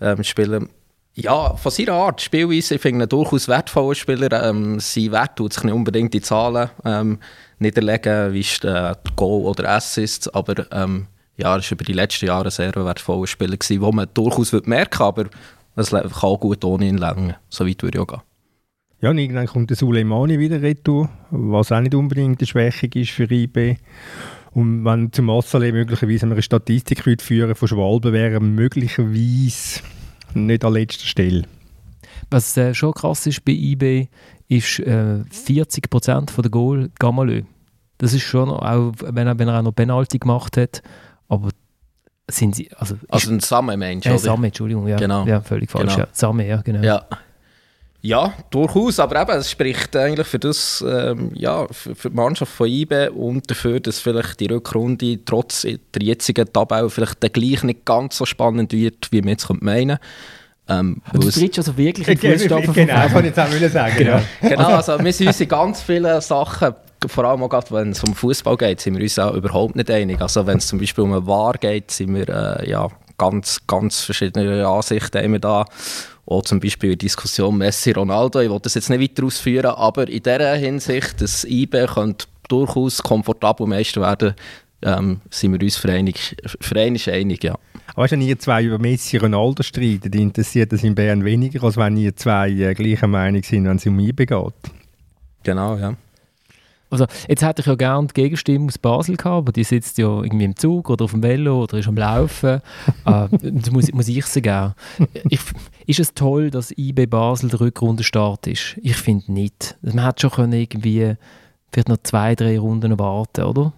ähm, 0.00 0.24
spielen. 0.24 0.70
Ja, 1.14 1.56
von 1.56 1.72
seiner 1.72 1.94
Art, 1.94 2.20
Spielweise, 2.20 2.76
ich 2.76 2.80
finde 2.80 3.04
ihn 3.04 3.08
durchaus 3.08 3.48
wertvoller 3.48 3.94
Spieler. 3.94 4.48
Ähm, 4.48 4.78
sein 4.80 5.12
Wert 5.12 5.36
tut 5.36 5.52
sich 5.52 5.64
nicht 5.64 5.74
unbedingt 5.74 6.14
in 6.14 6.22
Zahlen 6.22 6.70
ähm, 6.84 7.18
niederlegen, 7.58 8.32
wie 8.32 8.46
äh, 8.66 8.94
Goal 9.16 9.46
oder 9.46 9.68
Assist, 9.68 10.32
aber 10.34 10.64
ähm, 10.70 11.08
ja, 11.36 11.48
er 11.48 11.60
war 11.60 11.72
über 11.72 11.84
die 11.84 11.92
letzten 11.92 12.26
Jahre 12.26 12.46
ein 12.46 12.50
sehr 12.50 12.74
wertvoller 12.74 13.26
Spieler, 13.26 13.56
gewesen, 13.56 13.80
wo 13.82 13.92
man 13.92 14.08
durchaus 14.14 14.52
merken 14.52 15.02
aber 15.02 15.26
es 15.74 15.90
kann 15.90 16.10
auch 16.10 16.38
gut 16.38 16.64
ohne 16.64 16.86
ihn 16.86 16.98
länger. 16.98 17.36
So 17.48 17.66
weit 17.66 17.82
würde 17.82 17.98
ich 17.98 18.02
auch 18.02 18.06
gehen. 18.06 18.27
Ja, 19.00 19.10
und 19.10 19.18
irgendwann 19.18 19.46
kommt 19.46 19.70
der 19.70 19.76
Suleimani 19.76 20.38
wieder 20.38 20.60
retour, 20.60 21.08
was 21.30 21.70
auch 21.70 21.80
nicht 21.80 21.94
unbedingt 21.94 22.40
eine 22.40 22.46
Schwächung 22.46 22.90
ist 22.94 23.10
für 23.10 23.30
IB. 23.30 23.76
Und 24.52 24.84
wenn 24.84 25.12
zum 25.12 25.30
Massalé 25.30 25.72
möglicherweise 25.72 26.26
eine 26.26 26.42
Statistik 26.42 27.06
würde 27.06 27.22
führen 27.22 27.54
von 27.54 27.68
Schwalben, 27.68 28.12
wäre 28.12 28.40
möglicherweise 28.40 29.82
nicht 30.34 30.64
an 30.64 30.72
letzter 30.72 31.06
Stelle. 31.06 31.42
Was 32.30 32.56
äh, 32.56 32.74
schon 32.74 32.92
krass 32.92 33.26
ist 33.26 33.44
bei 33.44 33.52
IB, 33.52 34.08
ist 34.48 34.80
äh, 34.80 35.22
40% 35.46 36.30
von 36.30 36.42
der 36.42 36.50
Goal 36.50 36.90
Gamalö. 36.98 37.42
Das 37.98 38.12
ist 38.12 38.22
schon 38.22 38.48
auch, 38.50 38.92
wenn 39.00 39.26
er, 39.26 39.38
wenn 39.38 39.48
er 39.48 39.58
auch 39.58 39.62
noch 39.62 39.74
Penalty 39.74 40.18
gemacht 40.18 40.56
hat, 40.56 40.82
aber 41.28 41.50
sind 42.30 42.56
sie, 42.56 42.70
also... 42.76 42.96
Also 43.08 43.30
ein 43.30 43.40
Samme-Mensch, 43.40 44.06
äh, 44.06 44.18
Samme, 44.18 44.48
Entschuldigung, 44.48 44.88
ja. 44.88 44.96
Genau. 44.96 45.24
Ja, 45.24 45.40
völlig 45.40 45.70
falsch, 45.70 45.94
Genau. 45.94 46.06
ja. 46.06 46.08
Samme, 46.12 46.46
ja, 46.46 46.60
genau. 46.62 46.82
Ja. 46.82 47.06
Ja, 48.00 48.32
durchaus, 48.50 49.00
aber 49.00 49.20
eben, 49.20 49.38
es 49.38 49.50
spricht 49.50 49.96
eigentlich 49.96 50.26
für 50.28 50.38
das, 50.38 50.84
ähm, 50.88 51.32
ja, 51.34 51.66
für, 51.70 51.96
für 51.96 52.10
die 52.10 52.16
Mannschaft 52.16 52.52
von 52.52 52.68
IBE 52.68 53.10
und 53.10 53.50
dafür, 53.50 53.80
dass 53.80 53.98
vielleicht 53.98 54.38
die 54.38 54.46
Rückrunde 54.46 55.18
trotz 55.24 55.62
der 55.62 56.02
jetzigen 56.02 56.52
Tabelle 56.52 56.90
vielleicht 56.90 57.22
dann 57.22 57.32
gleich 57.32 57.64
nicht 57.64 57.84
ganz 57.84 58.16
so 58.16 58.24
spannend 58.24 58.72
wird, 58.72 59.10
wie 59.10 59.20
man 59.20 59.30
jetzt 59.30 59.48
könnte 59.48 59.64
meinen 59.64 59.98
ähm, 60.68 61.02
Und 61.12 61.24
du 61.24 61.30
trittst 61.30 61.58
also 61.58 61.76
wirklich 61.76 62.06
in 62.06 62.18
die 62.18 62.38
Fußstapfen 62.38 62.74
Genau, 62.74 63.00
von 63.08 63.32
kann 63.32 63.52
ich 63.52 63.60
jetzt 63.60 63.76
auch 63.76 63.82
sagen. 63.82 63.94
Genau. 63.96 64.20
Ja. 64.42 64.48
Genau, 64.48 64.68
also 64.68 65.02
wir 65.02 65.12
sind 65.12 65.26
uns 65.28 65.40
in 65.40 65.48
ganz 65.48 65.82
vielen 65.82 66.20
Sachen, 66.20 66.74
vor 67.06 67.24
allem 67.24 67.42
auch 67.42 67.48
gerade, 67.48 67.70
wenn 67.70 67.90
es 67.90 68.04
um 68.04 68.14
Fußball 68.14 68.56
geht, 68.56 68.80
sind 68.80 68.96
wir 68.96 69.02
uns 69.02 69.18
auch 69.18 69.34
überhaupt 69.34 69.76
nicht 69.76 69.90
einig. 69.90 70.20
Also 70.20 70.46
wenn 70.46 70.58
es 70.58 70.66
zum 70.66 70.78
Beispiel 70.78 71.04
um 71.04 71.12
eine 71.12 71.26
Wahr 71.26 71.54
geht, 71.54 71.90
sind 71.90 72.14
wir 72.14 72.28
äh, 72.28 72.70
ja, 72.70 72.88
ganz, 73.18 73.60
ganz 73.66 74.00
verschiedene 74.00 74.66
Ansichten 74.66 75.22
haben 75.22 75.32
wir 75.32 75.40
da. 75.40 75.64
Auch 76.26 76.42
zum 76.42 76.60
Beispiel 76.60 76.90
die 76.90 77.06
Diskussion 77.06 77.56
Messi-Ronaldo, 77.58 78.40
ich 78.40 78.50
will 78.50 78.60
das 78.60 78.74
jetzt 78.74 78.90
nicht 78.90 79.00
weiter 79.00 79.24
ausführen, 79.24 79.66
aber 79.66 80.08
in 80.08 80.22
dieser 80.22 80.54
Hinsicht, 80.54 81.20
dass 81.20 81.44
IB 81.44 81.86
könnte 81.86 82.26
durchaus 82.48 83.02
komfortabel 83.02 83.66
Meister 83.66 84.02
werden, 84.02 84.34
ähm, 84.82 85.20
sind 85.30 85.52
wir 85.52 85.60
uns 85.60 85.76
für 85.76 85.90
einig, 85.90 86.36
ja. 87.42 87.58
Aber 87.88 88.02
weißt 88.02 88.12
wenn 88.12 88.20
ihr 88.20 88.38
zwei 88.38 88.62
über 88.62 88.78
Messi 88.78 89.16
und 89.16 89.24
Ronaldo 89.24 89.62
streiten, 89.62 90.12
interessiert 90.12 90.72
das 90.72 90.84
in 90.84 90.94
Bern 90.94 91.24
weniger, 91.24 91.64
als 91.64 91.76
wenn 91.76 91.96
ihr 91.96 92.14
zwei 92.14 92.50
äh, 92.50 92.74
gleicher 92.74 93.08
Meinung 93.08 93.42
sind, 93.42 93.66
wenn 93.66 93.76
es 93.76 93.86
um 93.86 93.98
IB 93.98 94.26
geht. 94.26 94.54
Genau, 95.42 95.76
ja. 95.76 95.96
Also, 96.90 97.06
jetzt 97.28 97.42
hätte 97.42 97.60
ich 97.60 97.66
ja 97.66 97.74
gerne 97.74 98.06
die 98.08 98.14
Gegenstimme 98.14 98.66
aus 98.66 98.78
Basel 98.78 99.16
gehabt, 99.16 99.36
aber 99.36 99.52
die 99.52 99.64
sitzt 99.64 99.98
ja 99.98 100.08
irgendwie 100.22 100.44
im 100.44 100.56
Zug 100.56 100.88
oder 100.90 101.04
auf 101.04 101.10
dem 101.10 101.22
Velo 101.22 101.64
oder 101.64 101.78
ist 101.78 101.88
am 101.88 101.96
Laufen. 101.96 102.60
äh, 103.04 103.28
das 103.42 103.70
muss, 103.70 103.92
muss 103.92 104.08
ich 104.08 104.24
sie 104.26 104.42
gerne. 104.42 104.74
Ich, 105.28 105.40
ist 105.86 106.00
es 106.00 106.14
toll, 106.14 106.50
dass 106.50 106.72
IB 106.76 107.06
Basel 107.06 107.50
der 107.50 107.60
Rückrundenstart 107.60 108.46
ist? 108.46 108.76
Ich 108.82 108.96
finde 108.96 109.32
nicht. 109.32 109.76
Man 109.82 110.04
hätte 110.04 110.22
schon 110.22 110.30
können 110.30 110.52
irgendwie 110.52 111.14
vielleicht 111.72 111.88
noch 111.88 111.98
zwei, 112.02 112.34
drei 112.34 112.58
Runden 112.58 112.98
warten, 112.98 113.44
oder? 113.44 113.72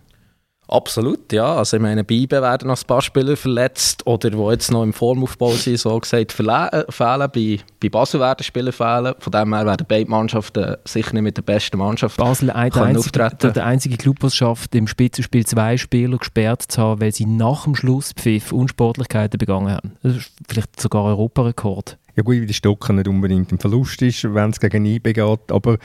Absolut, 0.70 1.32
ja. 1.32 1.56
Also 1.56 1.76
ich 1.76 1.82
meine, 1.82 2.04
bei 2.04 2.14
IBE 2.14 2.42
werden 2.42 2.68
noch 2.68 2.80
ein 2.80 2.86
paar 2.86 3.02
Spieler 3.02 3.36
verletzt 3.36 4.06
oder 4.06 4.30
die 4.30 4.38
jetzt 4.38 4.70
noch 4.70 4.84
im 4.84 4.92
Formaufbau 4.92 5.50
sind, 5.50 5.78
so 5.80 5.98
gesagt, 5.98 6.38
äh, 6.38 6.84
fehlen. 6.88 7.28
Bei, 7.32 7.58
bei 7.80 7.88
Basel 7.88 8.20
werden 8.20 8.44
Spieler 8.44 8.72
fehlen. 8.72 9.14
Von 9.18 9.32
dem 9.32 9.52
her 9.52 9.66
werden 9.66 9.84
beide 9.88 10.08
Mannschaften 10.08 10.76
sicher 10.84 11.12
nicht 11.14 11.22
mit 11.22 11.36
der 11.36 11.42
besten 11.42 11.78
Mannschaft 11.78 12.16
Basel 12.16 12.50
ein, 12.50 12.70
der, 12.70 12.84
einzige, 12.84 13.24
auftreten. 13.24 13.52
der, 13.52 13.66
einzige 13.66 13.96
Club, 13.96 14.20
der 14.20 14.28
es 14.28 14.36
schafft, 14.36 14.72
im 14.76 14.86
Spitzenspiel 14.86 15.44
zwei 15.44 15.76
Spieler 15.76 16.18
gesperrt 16.18 16.62
zu 16.62 16.80
haben, 16.80 17.00
weil 17.00 17.12
sie 17.12 17.26
nach 17.26 17.64
dem 17.64 17.74
Schlusspfiff 17.74 18.52
Unsportlichkeiten 18.52 19.38
begangen 19.38 19.72
haben. 19.72 19.96
Das 20.04 20.16
ist 20.16 20.32
vielleicht 20.48 20.80
sogar 20.80 21.04
Europarekord. 21.04 21.98
Ja 22.16 22.22
gut, 22.22 22.36
wie 22.40 22.46
der 22.46 22.54
Stocker 22.54 22.92
nicht 22.92 23.08
unbedingt 23.08 23.52
ein 23.52 23.58
Verlust 23.58 24.02
ist, 24.02 24.24
wenn 24.34 24.50
es 24.50 24.60
gegen 24.60 24.84
IB 24.84 25.12
geht, 25.12 25.52
aber 25.52 25.78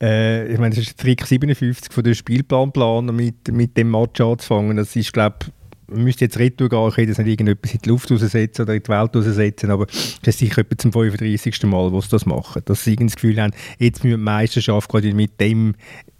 äh, 0.00 0.52
ich 0.52 0.58
meine, 0.58 0.74
das 0.74 0.84
ist 0.84 0.98
Trick 0.98 1.26
57 1.26 1.92
von 1.92 2.04
der 2.04 2.14
Spielplanplaner 2.14 3.12
mit, 3.12 3.48
mit 3.52 3.76
dem 3.76 3.90
Match 3.90 4.20
anzufangen. 4.20 4.76
Das 4.76 4.94
ist, 4.96 5.12
glaube 5.12 5.46
man 5.86 6.04
müsste 6.04 6.24
jetzt 6.24 6.38
retour 6.38 6.68
gehen, 6.68 6.88
ich 6.88 6.94
kann 6.94 7.06
das 7.06 7.18
nicht 7.18 7.28
irgendetwas 7.28 7.74
in 7.74 7.80
die 7.84 7.88
Luft 7.88 8.10
raussetzen 8.10 8.62
oder 8.62 8.74
in 8.74 8.82
die 8.82 8.88
Welt 8.88 9.14
raussetzen, 9.14 9.70
aber 9.70 9.86
das 9.86 10.34
ist 10.34 10.38
sicher 10.38 10.62
etwa 10.62 10.78
zum 10.78 10.92
35. 10.92 11.62
Mal, 11.64 11.92
wo 11.92 12.00
sie 12.00 12.08
das 12.08 12.26
machen. 12.26 12.62
Dass 12.64 12.84
sie 12.84 12.92
irgendwie 12.92 13.06
das 13.06 13.16
Gefühl 13.16 13.40
haben, 13.40 13.52
jetzt 13.78 14.02
müssen 14.02 14.18
die 14.18 14.24
Meisterschaft 14.24 14.88
gerade 14.88 15.12
mit 15.14 15.40
dem 15.40 15.74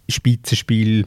Spitzenspiel 0.09 1.07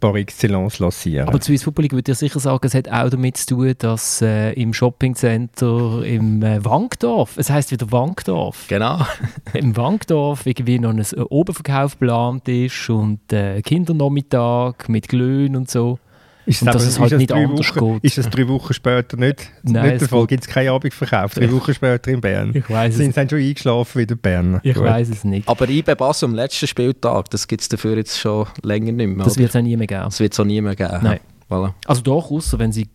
par 0.00 0.14
excellence 0.14 0.78
lancieren. 0.78 1.28
Aber 1.28 1.38
die 1.38 1.44
Swiss 1.44 1.64
Football 1.64 1.84
League 1.84 1.92
würde 1.92 2.12
ich 2.12 2.18
sicher 2.18 2.38
sagen, 2.40 2.64
es 2.66 2.74
hat 2.74 2.88
auch 2.88 3.10
damit 3.10 3.36
zu 3.36 3.56
tun, 3.56 3.74
dass 3.78 4.22
äh, 4.22 4.52
im 4.52 4.72
Shoppingcenter 4.72 6.04
im 6.04 6.42
äh, 6.42 6.64
Wankdorf, 6.64 7.36
es 7.36 7.50
heißt 7.50 7.70
wieder 7.72 7.90
Wankdorf, 7.90 8.66
Genau. 8.68 9.04
im 9.54 9.76
Wankdorf 9.76 10.46
irgendwie 10.46 10.78
noch 10.78 10.90
ein 10.90 10.98
äh, 11.00 11.20
Oberverkauf 11.20 11.98
geplant 11.98 12.48
ist 12.48 12.88
und 12.90 13.32
äh, 13.32 13.60
Kindernachmittag 13.62 14.88
mit 14.88 15.08
Glühn 15.08 15.56
und 15.56 15.70
so. 15.70 15.98
Ist 16.44 16.62
Und 16.62 16.74
dass 16.74 16.84
es 16.84 16.98
halt 16.98 17.12
nicht 17.12 17.30
drei 17.30 17.44
anders 17.44 17.76
Wochen, 17.76 17.94
geht. 17.94 18.04
Ist 18.04 18.18
das 18.18 18.28
drei 18.30 18.48
Wochen 18.48 18.72
später 18.74 19.16
nicht, 19.16 19.50
Nein, 19.62 19.84
nicht 19.84 19.92
es 19.94 19.98
der 20.00 20.08
Fall? 20.08 20.26
Gibt 20.26 20.44
es 20.44 20.48
keinen 20.48 20.70
Abendverkauf? 20.70 21.34
Drei 21.34 21.52
Wochen 21.52 21.72
später 21.72 22.10
in 22.10 22.20
Bern? 22.20 22.50
Ich 22.54 22.68
weiß 22.68 22.96
Sind 22.96 23.10
es, 23.10 23.14
sie 23.14 23.28
schon 23.28 23.38
eingeschlafen 23.38 24.00
wie 24.00 24.06
der 24.06 24.14
Berner? 24.16 24.60
ich 24.62 24.78
weiß 24.78 25.08
es 25.10 25.24
nicht. 25.24 25.48
Aber 25.48 25.68
IBE 25.68 25.94
Basel 25.94 26.28
am 26.28 26.34
letzten 26.34 26.66
Spieltag, 26.66 27.30
das 27.30 27.46
gibt 27.46 27.62
es 27.62 27.68
dafür 27.68 27.96
jetzt 27.96 28.18
schon 28.18 28.46
länger 28.62 28.92
nicht 28.92 29.06
mehr. 29.08 29.24
Das 29.24 29.38
wird 29.38 29.50
es 29.50 29.56
auch 29.56 29.62
nie 29.62 29.76
mehr 29.76 29.86
geben. 29.86 30.02
das 30.04 30.18
wird 30.18 30.32
es 30.32 30.40
auch 30.40 30.44
nie 30.44 30.60
mehr 30.60 30.74
geben. 30.74 30.98
Nein. 31.02 31.20
Voilà. 31.52 31.74
Also 31.84 32.00
doch, 32.02 32.30
außer 32.30 32.58
wenn 32.58 32.72
sie 32.72 32.88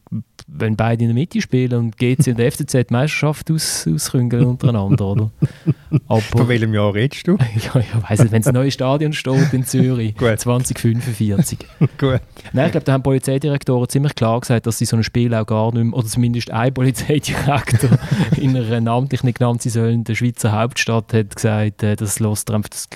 wenn 0.48 0.76
beide 0.76 1.04
in 1.04 1.10
der 1.10 1.14
Mitte 1.14 1.42
spielen 1.42 1.78
und 1.78 1.98
GC 1.98 2.28
und 2.28 2.40
FCZ 2.52 2.72
die 2.72 2.86
Meisterschaft 2.90 3.52
aus, 3.52 3.88
ausküngeln 3.88 4.46
untereinander, 4.46 5.06
oder? 5.06 5.32
Von 6.08 6.22
Aber 6.42 6.48
welchem 6.48 6.74
Jahr 6.74 6.94
redest 6.94 7.28
du? 7.28 7.34
ja, 7.56 7.80
ich 7.80 8.10
weiss 8.10 8.20
nicht, 8.20 8.32
wenn 8.32 8.42
das 8.42 8.54
neue 8.54 8.72
Stadion 8.72 9.14
steht 9.14 9.54
in 9.54 9.66
Zürich, 9.66 10.16
Gut. 10.16 10.40
2045. 10.40 11.60
Gut. 11.98 12.22
Nein, 12.54 12.66
ich 12.66 12.72
glaube, 12.72 12.86
da 12.86 12.94
haben 12.94 13.04
Polizeidirektoren 13.04 13.90
ziemlich 13.90 14.16
klar 14.16 14.40
gesagt, 14.40 14.66
dass 14.66 14.78
sie 14.78 14.86
so 14.86 14.96
ein 14.96 15.04
Spiel 15.04 15.34
auch 15.36 15.46
gar 15.46 15.74
nicht 15.74 15.84
mehr, 15.84 15.94
oder 15.94 16.08
zumindest 16.08 16.50
ein 16.52 16.74
Polizeidirektor 16.74 18.00
in 18.38 18.56
einer 18.56 18.82
namentlich 18.82 19.24
nicht 19.24 19.40
genannt 19.40 19.62
sein 19.62 19.74
sollen, 19.74 20.04
der 20.04 20.16
Schweizer 20.16 20.54
Hauptstadt 20.54 21.14
hat 21.14 21.36
gesagt, 21.36 21.84
äh, 21.84 21.96
das 21.96 22.20
lässt 22.20 22.50
einfach, 22.50 22.70
das, 22.70 22.88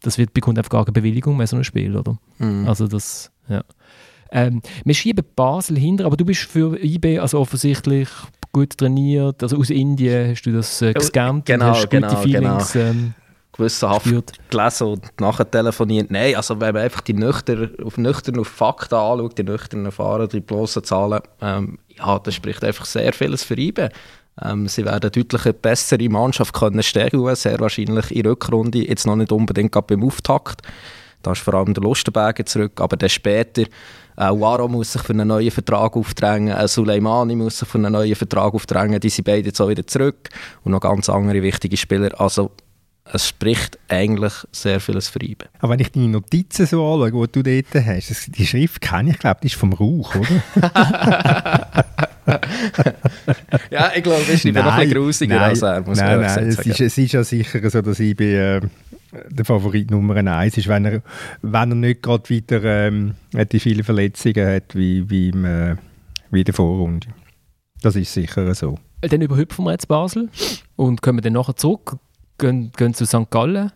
das 0.00 0.18
wird, 0.18 0.32
bekommt 0.32 0.58
einfach 0.58 0.70
gar 0.70 0.84
keine 0.86 0.94
Bewilligung 0.94 1.36
mehr, 1.36 1.46
so 1.46 1.56
ein 1.56 1.64
Spiel, 1.64 1.96
oder? 1.96 2.18
Mhm. 2.38 2.66
Also 2.66 2.88
das, 2.88 3.30
ja. 3.48 3.62
Ähm, 4.34 4.62
wir 4.84 4.94
schieben 4.94 5.24
Basel 5.36 5.78
hinter, 5.78 6.06
aber 6.06 6.16
du 6.16 6.24
bist 6.24 6.42
für 6.42 6.76
IB 6.82 7.20
also 7.20 7.38
offensichtlich 7.38 8.08
gut 8.52 8.76
trainiert, 8.76 9.42
also 9.42 9.56
aus 9.58 9.70
Indien 9.70 10.30
hast 10.30 10.42
du 10.42 10.52
das 10.52 10.82
äh, 10.82 10.92
gescannt 10.92 11.46
genau, 11.46 11.66
und 11.66 11.70
hast 11.70 11.82
gute 11.84 12.00
genau, 12.00 12.20
Feelings 12.20 12.74
ähm, 12.74 13.14
gewissenhaft 13.52 14.04
gespürt. 14.04 14.32
gelesen 14.50 14.86
und 14.88 15.20
nachher 15.20 15.48
telefoniert. 15.48 16.10
Nein, 16.10 16.34
also 16.34 16.60
wenn 16.60 16.74
man 16.74 16.82
einfach 16.82 17.00
die 17.02 17.14
nüchtern 17.14 17.70
auf, 17.84 17.96
nüchtern 17.96 18.40
auf 18.40 18.48
Fakten 18.48 18.96
anschaut, 18.96 19.38
die 19.38 19.44
nüchternen 19.44 19.92
Fahrer, 19.92 20.26
die 20.26 20.40
bloßen 20.40 20.82
Zahlen, 20.82 21.20
ähm, 21.40 21.78
ja, 21.96 22.18
das 22.18 22.34
spricht 22.34 22.64
einfach 22.64 22.86
sehr 22.86 23.12
vieles 23.12 23.44
für 23.44 23.56
IBE. 23.56 23.88
Ähm, 24.42 24.66
sie 24.66 24.84
werden 24.84 25.12
deutlich 25.12 25.44
eine 25.44 25.54
bessere 25.54 26.08
Mannschaft 26.08 26.54
können 26.54 26.82
stellen, 26.82 27.36
sehr 27.36 27.60
wahrscheinlich 27.60 28.10
in 28.10 28.26
Rückrunde, 28.26 28.88
jetzt 28.88 29.06
noch 29.06 29.14
nicht 29.14 29.30
unbedingt 29.30 29.70
gerade 29.70 29.94
beim 29.94 30.04
Auftakt. 30.04 30.62
Da 31.22 31.32
ist 31.32 31.40
vor 31.40 31.54
allem 31.54 31.72
der 31.72 31.82
Lustenberger 31.82 32.44
zurück, 32.44 32.80
aber 32.80 32.96
dann 32.96 33.08
später 33.08 33.64
äh, 34.16 34.30
Waro 34.30 34.68
muss 34.68 34.92
sich 34.92 35.02
für 35.02 35.12
einen 35.12 35.28
neuen 35.28 35.50
Vertrag 35.50 35.96
aufdrängen, 35.96 36.56
äh, 36.56 36.68
Suleimani 36.68 37.36
muss 37.36 37.58
sich 37.58 37.68
für 37.68 37.78
einen 37.78 37.92
neuen 37.92 38.14
Vertrag 38.14 38.54
aufdrängen, 38.54 39.00
die 39.00 39.08
sind 39.08 39.24
beide 39.24 39.46
jetzt 39.46 39.60
auch 39.60 39.68
wieder 39.68 39.86
zurück 39.86 40.28
und 40.62 40.72
noch 40.72 40.80
ganz 40.80 41.08
andere 41.08 41.42
wichtige 41.42 41.76
Spieler. 41.76 42.20
Also 42.20 42.50
es 43.12 43.28
spricht 43.28 43.78
eigentlich 43.88 44.32
sehr 44.50 44.80
vieles 44.80 45.08
für 45.08 45.22
IBE. 45.22 45.46
Aber 45.58 45.72
wenn 45.72 45.80
ich 45.80 45.92
deine 45.92 46.08
Notizen 46.08 46.64
so 46.66 46.84
anschaue, 46.86 47.28
die 47.28 47.42
du 47.42 47.62
dort 47.62 47.86
hast, 47.86 48.10
das, 48.10 48.26
die 48.26 48.46
Schrift 48.46 48.80
kenne 48.80 49.10
ich, 49.10 49.18
glaube 49.18 49.40
die 49.42 49.48
ist 49.48 49.56
vom 49.56 49.72
Rauch, 49.72 50.14
oder? 50.14 51.84
Ja, 53.70 53.92
ich 53.94 54.02
glaube, 54.02 54.22
ich 54.32 54.42
bin 54.42 54.54
noch 54.54 54.64
ein 54.66 54.80
bisschen 54.80 54.94
grusiger 54.94 55.34
nein, 55.36 55.50
als 55.50 55.62
er, 55.62 55.82
muss 55.82 55.98
nein, 55.98 56.20
man 56.20 56.26
nein, 56.26 56.48
es 56.48 56.56
sagen. 56.56 56.70
ist, 56.70 56.80
es 56.80 56.98
ist 56.98 57.12
ja 57.12 57.24
sicher 57.24 57.70
so, 57.70 57.82
dass 57.82 58.00
ich 58.00 58.18
äh, 58.20 58.60
der 59.28 59.44
Favorit 59.44 59.90
Nummer 59.90 60.16
eins 60.16 60.56
ist, 60.56 60.68
wenn 60.68 60.84
er, 60.84 61.02
wenn 61.42 61.70
er 61.70 61.74
nicht 61.74 62.02
gerade 62.02 62.28
wieder 62.28 62.62
ähm, 62.64 63.14
die 63.52 63.60
vielen 63.60 63.84
Verletzungen 63.84 64.46
hat 64.46 64.74
wie, 64.74 65.08
wie, 65.08 65.28
im, 65.30 65.44
äh, 65.44 65.76
wie 66.30 66.40
in 66.40 66.44
der 66.44 66.54
Vorrunde. 66.54 67.08
Das 67.82 67.96
ist 67.96 68.12
sicher 68.12 68.54
so. 68.54 68.78
Dann 69.00 69.20
überhüpfen 69.20 69.64
wir 69.64 69.72
jetzt 69.72 69.88
Basel 69.88 70.30
und 70.76 71.02
kommen 71.02 71.20
dann 71.20 71.34
nachher 71.34 71.56
zurück, 71.56 71.98
gehen, 72.38 72.72
gehen 72.76 72.94
zu 72.94 73.04
St. 73.04 73.30
Gallen, 73.30 73.70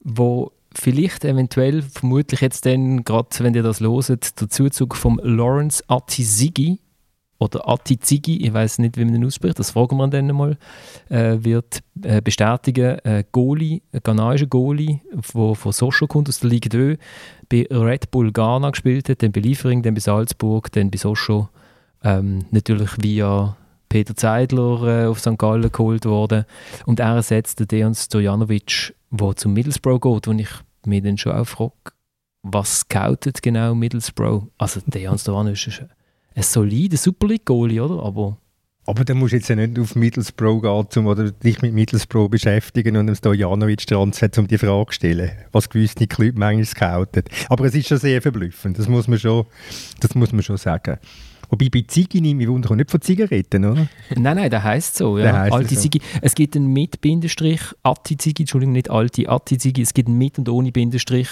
wo 0.00 0.52
vielleicht 0.74 1.24
eventuell, 1.24 1.82
vermutlich 1.82 2.40
jetzt 2.40 2.66
dann, 2.66 3.04
gerade 3.04 3.28
wenn 3.38 3.54
ihr 3.54 3.62
das 3.62 3.80
loset, 3.80 4.40
der 4.40 4.48
Zuzug 4.48 4.96
vom 4.96 5.20
Lawrence 5.22 5.82
Atizigi 5.88 6.80
oder 7.38 7.68
Atizigi, 7.68 8.38
ich 8.38 8.52
weiß 8.52 8.78
nicht, 8.78 8.96
wie 8.96 9.04
man 9.04 9.14
den 9.14 9.24
ausspricht, 9.24 9.58
das 9.58 9.72
fragen 9.72 9.96
wir 9.96 10.08
dann 10.08 10.28
mal, 10.28 10.56
äh, 11.08 11.36
wird 11.40 11.82
äh, 12.02 12.20
bestätigen, 12.22 12.98
äh, 13.00 13.24
Goalie, 13.30 13.82
ein 13.92 14.00
ghanaischer 14.02 14.46
Goalie, 14.46 15.00
der 15.12 15.54
von 15.54 15.72
Sochaux 15.72 16.08
kommt, 16.08 16.28
aus 16.28 16.40
der 16.40 16.50
Ligue 16.50 16.70
2, 16.70 16.98
bei 17.48 17.66
Red 17.70 18.10
Bull 18.10 18.32
Ghana 18.32 18.70
gespielt 18.70 19.08
hat, 19.08 19.22
dann 19.22 19.32
bei 19.32 19.40
Liefering, 19.40 19.82
dann 19.82 19.94
bei 19.94 20.00
Salzburg, 20.00 20.72
dann 20.72 20.90
bei 20.90 20.98
Sochaux, 20.98 21.48
ähm, 22.02 22.46
natürlich 22.50 22.90
via 23.00 23.56
Peter 23.88 24.16
Zeidler 24.16 25.04
äh, 25.04 25.06
auf 25.06 25.20
St. 25.20 25.38
Gallen 25.38 25.70
geholt 25.70 26.04
worden. 26.06 26.44
Und 26.86 27.00
er 27.00 27.14
ersetzt 27.14 27.60
den 27.60 27.68
Dejan 27.68 27.94
Stojanovic, 27.94 28.94
der 29.10 29.36
zum 29.36 29.52
Middlesbrough 29.52 30.00
geht, 30.00 30.26
wo 30.26 30.32
ich 30.32 30.48
mich 30.84 31.02
dann 31.02 31.18
schon 31.18 31.32
auch 31.32 31.46
frage, 31.46 31.72
was 32.42 32.80
scoutet 32.80 33.42
genau 33.42 33.74
Middlesbrough? 33.74 34.44
Also 34.58 34.80
der 34.86 35.02
Jan 35.02 35.18
Stovanovic 35.18 35.66
ist 35.66 35.80
ein 35.80 35.90
solider 36.42 36.96
Super 36.96 37.28
League-Goalie, 37.28 37.82
oder? 37.82 38.02
Aber 38.02 38.38
aber 38.88 39.04
dann 39.04 39.18
musst 39.18 39.32
du 39.32 39.36
jetzt 39.38 39.48
ja 39.48 39.56
nicht 39.56 39.78
auf 39.80 39.96
Middlesbrough 39.96 40.62
gehen, 40.62 40.86
um 41.02 41.06
oder 41.06 41.32
dich 41.32 41.60
mit 41.60 41.74
Middlesbrough 41.74 42.30
beschäftigen 42.30 42.96
und 42.96 43.08
dem 43.08 43.16
Stojanovic 43.16 43.84
dran 43.84 44.12
setzen, 44.12 44.40
um 44.40 44.46
die 44.46 44.58
Frage 44.58 44.86
zu 44.86 44.92
stellen, 44.92 45.32
was 45.50 45.68
gewisse 45.68 46.06
Clubs 46.06 46.38
manchmal 46.38 46.64
scouten. 46.64 47.24
Aber 47.48 47.64
es 47.64 47.74
ist 47.74 47.88
schon 47.88 47.98
sehr 47.98 48.22
verblüffend, 48.22 48.78
das 48.78 48.88
muss 48.88 49.08
man 49.08 49.18
schon, 49.18 49.44
das 49.98 50.14
muss 50.14 50.32
man 50.32 50.42
schon 50.42 50.56
sagen. 50.56 50.98
Wobei 51.48 51.68
bei 51.68 51.84
Ziggy 51.86 52.20
nehme 52.20 52.42
ich 52.42 52.48
Wunder 52.48 52.74
nicht 52.74 52.90
von 52.90 53.00
Zigaretten, 53.00 53.64
oder? 53.64 53.88
Nein, 54.16 54.36
nein, 54.36 54.50
der 54.50 54.62
heisst 54.62 54.96
so. 54.96 55.18
Ja. 55.18 55.32
heisst 55.32 55.52
alte 55.52 55.74
so. 55.74 55.80
Ziggy. 55.80 56.00
Es 56.20 56.34
gibt 56.34 56.56
einen 56.56 56.72
mit 56.72 57.00
Bindestrich, 57.00 57.60
Atti 57.82 58.16
Ziggy, 58.16 58.42
Entschuldigung, 58.42 58.72
nicht 58.72 58.90
alte 58.90 59.28
Atti 59.28 59.58
Ziggy. 59.58 59.82
Es 59.82 59.94
gibt 59.94 60.08
einen 60.08 60.18
mit 60.18 60.38
und 60.38 60.48
ohne 60.48 60.72
Bindestrich. 60.72 61.28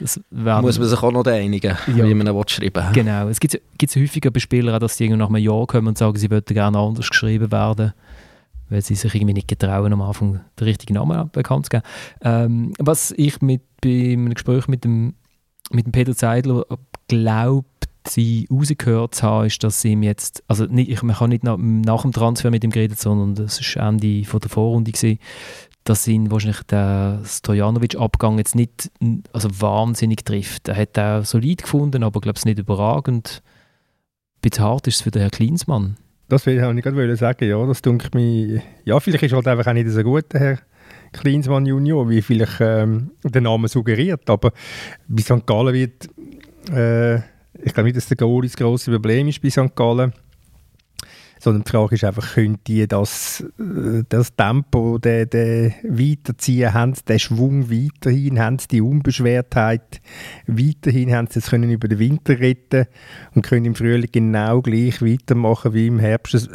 Das 0.00 0.20
Muss 0.30 0.78
man 0.78 0.88
sich 0.88 1.02
auch 1.02 1.12
noch 1.12 1.24
einigen, 1.26 1.76
Ja. 1.94 2.04
wie 2.04 2.14
man 2.14 2.26
ihn 2.26 2.42
schreiben 2.48 2.84
will. 2.84 2.92
Genau. 2.92 3.28
Es 3.28 3.40
gibt 3.40 3.54
es 3.82 3.96
häufiger 3.96 4.30
bei 4.30 4.40
Spielern, 4.40 4.80
dass 4.80 4.96
die 4.96 5.04
irgendwie 5.04 5.18
nach 5.18 5.28
einem 5.28 5.36
Jahr 5.42 5.66
kommen 5.66 5.88
und 5.88 5.98
sagen, 5.98 6.16
sie 6.16 6.30
würden 6.30 6.52
gerne 6.54 6.78
anders 6.78 7.08
geschrieben 7.08 7.52
werden, 7.52 7.92
weil 8.70 8.82
sie 8.82 8.94
sich 8.94 9.14
irgendwie 9.14 9.34
nicht 9.34 9.48
getrauen, 9.48 9.92
am 9.92 10.02
Anfang 10.02 10.40
den 10.58 10.64
richtigen 10.64 10.94
Namen 10.94 11.30
bekannt 11.30 11.66
zu 11.66 11.70
geben. 11.70 11.84
Ähm, 12.22 12.72
was 12.78 13.12
ich 13.16 13.40
mit, 13.40 13.62
bei 13.82 14.12
einem 14.12 14.34
Gespräch 14.34 14.66
mit 14.68 14.84
dem, 14.84 15.14
mit 15.70 15.86
dem 15.86 15.92
Peter 15.92 16.16
Zeidler 16.16 16.64
glaubt, 17.08 17.68
sie 18.06 18.46
rausgehört 18.50 19.14
zu 19.14 19.22
haben, 19.22 19.46
ist, 19.46 19.62
dass 19.64 19.80
sie 19.80 19.92
ihm 19.92 20.02
jetzt, 20.02 20.42
also 20.48 20.66
nicht, 20.66 20.90
ich, 20.90 21.02
man 21.02 21.16
kann 21.16 21.30
nicht 21.30 21.44
nach, 21.44 21.56
nach 21.58 22.02
dem 22.02 22.12
Transfer 22.12 22.50
mit 22.50 22.62
ihm 22.64 22.70
geredet, 22.70 22.98
sondern 23.00 23.34
das 23.34 23.60
war 23.76 23.88
Ende 23.88 24.24
von 24.24 24.40
der 24.40 24.50
Vorrunde, 24.50 24.92
gewesen, 24.92 25.18
dass 25.84 26.08
ihn 26.08 26.30
wahrscheinlich 26.30 26.62
der 26.62 27.20
Stojanovic-Abgang 27.24 28.38
jetzt 28.38 28.54
nicht 28.54 28.90
also 29.32 29.48
wahnsinnig 29.60 30.24
trifft. 30.24 30.68
Er 30.68 30.76
hat 30.76 30.98
auch 30.98 31.24
solid 31.24 31.62
gefunden, 31.62 32.02
aber 32.02 32.20
glaube 32.20 32.38
ich 32.38 32.44
nicht 32.46 32.58
überragend. 32.58 33.42
Ein 34.36 34.40
bisschen 34.40 34.64
hart 34.64 34.86
ist 34.86 34.96
es 34.96 35.02
für 35.02 35.10
den 35.10 35.20
Herrn 35.20 35.30
Klinsmann. 35.30 35.96
Das 36.28 36.46
will 36.46 36.54
ich 36.56 36.82
gerade 36.82 37.16
sagen, 37.16 37.48
ja, 37.48 37.64
das 37.66 37.82
denke 37.82 38.08
mir, 38.14 38.62
ja, 38.84 38.98
vielleicht 38.98 39.24
ist 39.24 39.32
halt 39.34 39.46
einfach 39.46 39.66
auch 39.66 39.74
nicht 39.74 39.88
so 39.88 40.02
gut, 40.02 40.24
Herr 40.32 40.58
Klinsmann 41.12 41.66
Junior, 41.66 42.08
wie 42.08 42.22
vielleicht 42.22 42.60
ähm, 42.60 43.10
der 43.22 43.42
Name 43.42 43.68
suggeriert, 43.68 44.28
aber 44.28 44.52
bei 45.06 45.22
St. 45.22 45.46
Gallen 45.46 45.74
wird, 45.74 46.08
äh, 46.70 47.16
ich 47.62 47.72
glaube 47.72 47.84
nicht, 47.84 47.96
dass 47.96 48.08
der 48.08 48.16
Goal 48.16 48.42
das 48.42 48.56
grosse 48.56 48.90
Problem 48.90 49.28
ist 49.28 49.40
bei 49.40 49.50
St. 49.50 49.76
Gallen, 49.76 50.12
sondern 51.44 51.62
die 51.62 51.70
Frage 51.70 51.94
ist 51.94 52.04
einfach, 52.04 52.34
können 52.34 52.58
die 52.66 52.88
das, 52.88 53.44
äh, 53.58 54.02
das 54.08 54.34
Tempo 54.34 54.96
der, 54.96 55.26
der 55.26 55.72
weiterziehen, 55.82 56.72
haben 56.72 56.94
sie 56.94 57.04
den 57.04 57.18
Schwung 57.18 57.70
weiterhin, 57.70 58.40
haben 58.40 58.58
sie 58.58 58.68
die 58.68 58.80
Unbeschwertheit 58.80 60.00
weiterhin, 60.46 61.14
haben 61.14 61.28
sie 61.30 61.40
es 61.40 61.50
können 61.50 61.70
über 61.70 61.86
den 61.86 61.98
Winter 61.98 62.40
retten 62.40 62.86
und 63.34 63.42
können 63.42 63.66
im 63.66 63.74
Frühling 63.74 64.08
genau 64.10 64.62
gleich 64.62 65.02
weitermachen 65.02 65.74
wie 65.74 65.86
im 65.86 65.98
Herbst. 65.98 66.48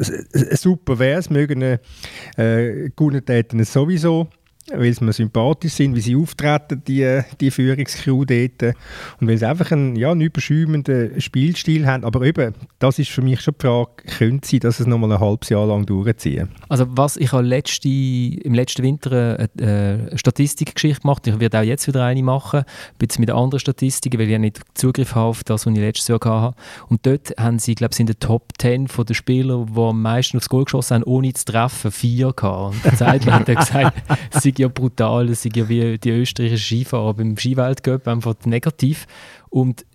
Super 0.58 0.98
wäre 0.98 1.19
es, 1.19 1.29
mögen 1.29 1.62
äh, 1.62 2.89
gute 2.96 3.22
täten 3.22 3.60
es 3.60 3.72
sowieso, 3.72 4.27
weil 4.73 4.93
sie 4.93 5.03
mir 5.03 5.13
sympathisch 5.13 5.73
sind, 5.73 5.95
wie 5.95 6.01
sie 6.01 6.15
auftreten, 6.15 6.81
die, 6.88 7.21
die 7.39 7.51
Führungskrew 7.51 8.25
dort. 8.25 8.75
Und 9.19 9.27
weil 9.27 9.38
sie 9.38 9.47
einfach 9.47 9.71
einen, 9.71 9.95
ja, 9.95 10.11
einen 10.11 10.21
überschäumenden 10.21 11.19
Spielstil 11.19 11.85
haben. 11.85 12.03
Aber 12.03 12.21
eben, 12.21 12.53
das 12.79 12.99
ist 12.99 13.09
für 13.09 13.21
mich 13.21 13.41
schon 13.41 13.55
die 13.59 13.65
Frage, 13.65 13.89
könnte 14.17 14.47
sie 14.47 14.59
das 14.59 14.79
nochmal 14.85 15.11
ein 15.13 15.19
halbes 15.19 15.49
Jahr 15.49 15.67
lang 15.67 15.85
durchziehen? 15.85 16.49
Also 16.67 16.85
was 16.89 17.17
ich 17.17 17.31
habe 17.31 17.43
letzte, 17.43 17.89
im 17.89 18.53
letzten 18.53 18.83
Winter 18.83 19.38
eine, 19.39 19.49
eine 19.59 20.17
Statistikgeschichte 20.17 21.01
gemacht, 21.01 21.27
ich 21.27 21.39
werde 21.39 21.59
auch 21.59 21.63
jetzt 21.63 21.88
wieder 21.88 22.03
eine 22.05 22.23
machen, 22.23 22.63
bisschen 22.97 23.21
mit 23.21 23.31
anderen 23.31 23.59
Statistiken, 23.59 24.19
weil 24.19 24.29
ich 24.29 24.39
nicht 24.39 24.59
Zugriff 24.73 25.15
habe 25.15 25.27
auf 25.27 25.43
das, 25.43 25.65
was 25.65 25.73
ich 25.73 25.79
letztes 25.79 26.07
Jahr 26.07 26.19
hatte. 26.23 26.55
Und 26.88 27.05
dort 27.05 27.33
haben 27.38 27.59
sie, 27.59 27.75
glaube 27.75 27.93
ich, 27.93 27.99
in 27.99 28.07
den 28.07 28.19
Top 28.19 28.53
10 28.57 28.88
von 28.88 29.05
den 29.05 29.15
Spielern, 29.15 29.73
die 29.73 29.79
am 29.79 30.01
meisten 30.01 30.38
aufs 30.38 30.49
Goal 30.49 30.65
geschossen 30.65 30.95
haben, 30.95 31.03
ohne 31.03 31.33
zu 31.33 31.45
treffen, 31.45 31.91
vier 31.91 32.33
gehabt. 32.33 32.75
Und 32.75 32.85
der 32.85 32.96
Zeitler 32.96 33.33
hat 33.33 33.46
gesagt, 33.46 33.98
es 34.33 34.44
sei 34.44 34.51
ja 34.59 34.67
brutal, 34.67 35.29
es 35.29 35.43
sei 35.43 35.50
ja 35.55 35.67
wie 35.67 35.98
die 35.98 36.11
österreichischen 36.11 36.77
Skifahrer 36.77 37.13
beim 37.15 37.37
Skiweltcup, 37.37 38.07
einfach 38.07 38.35
negativ. 38.45 39.07
Und 39.50 39.85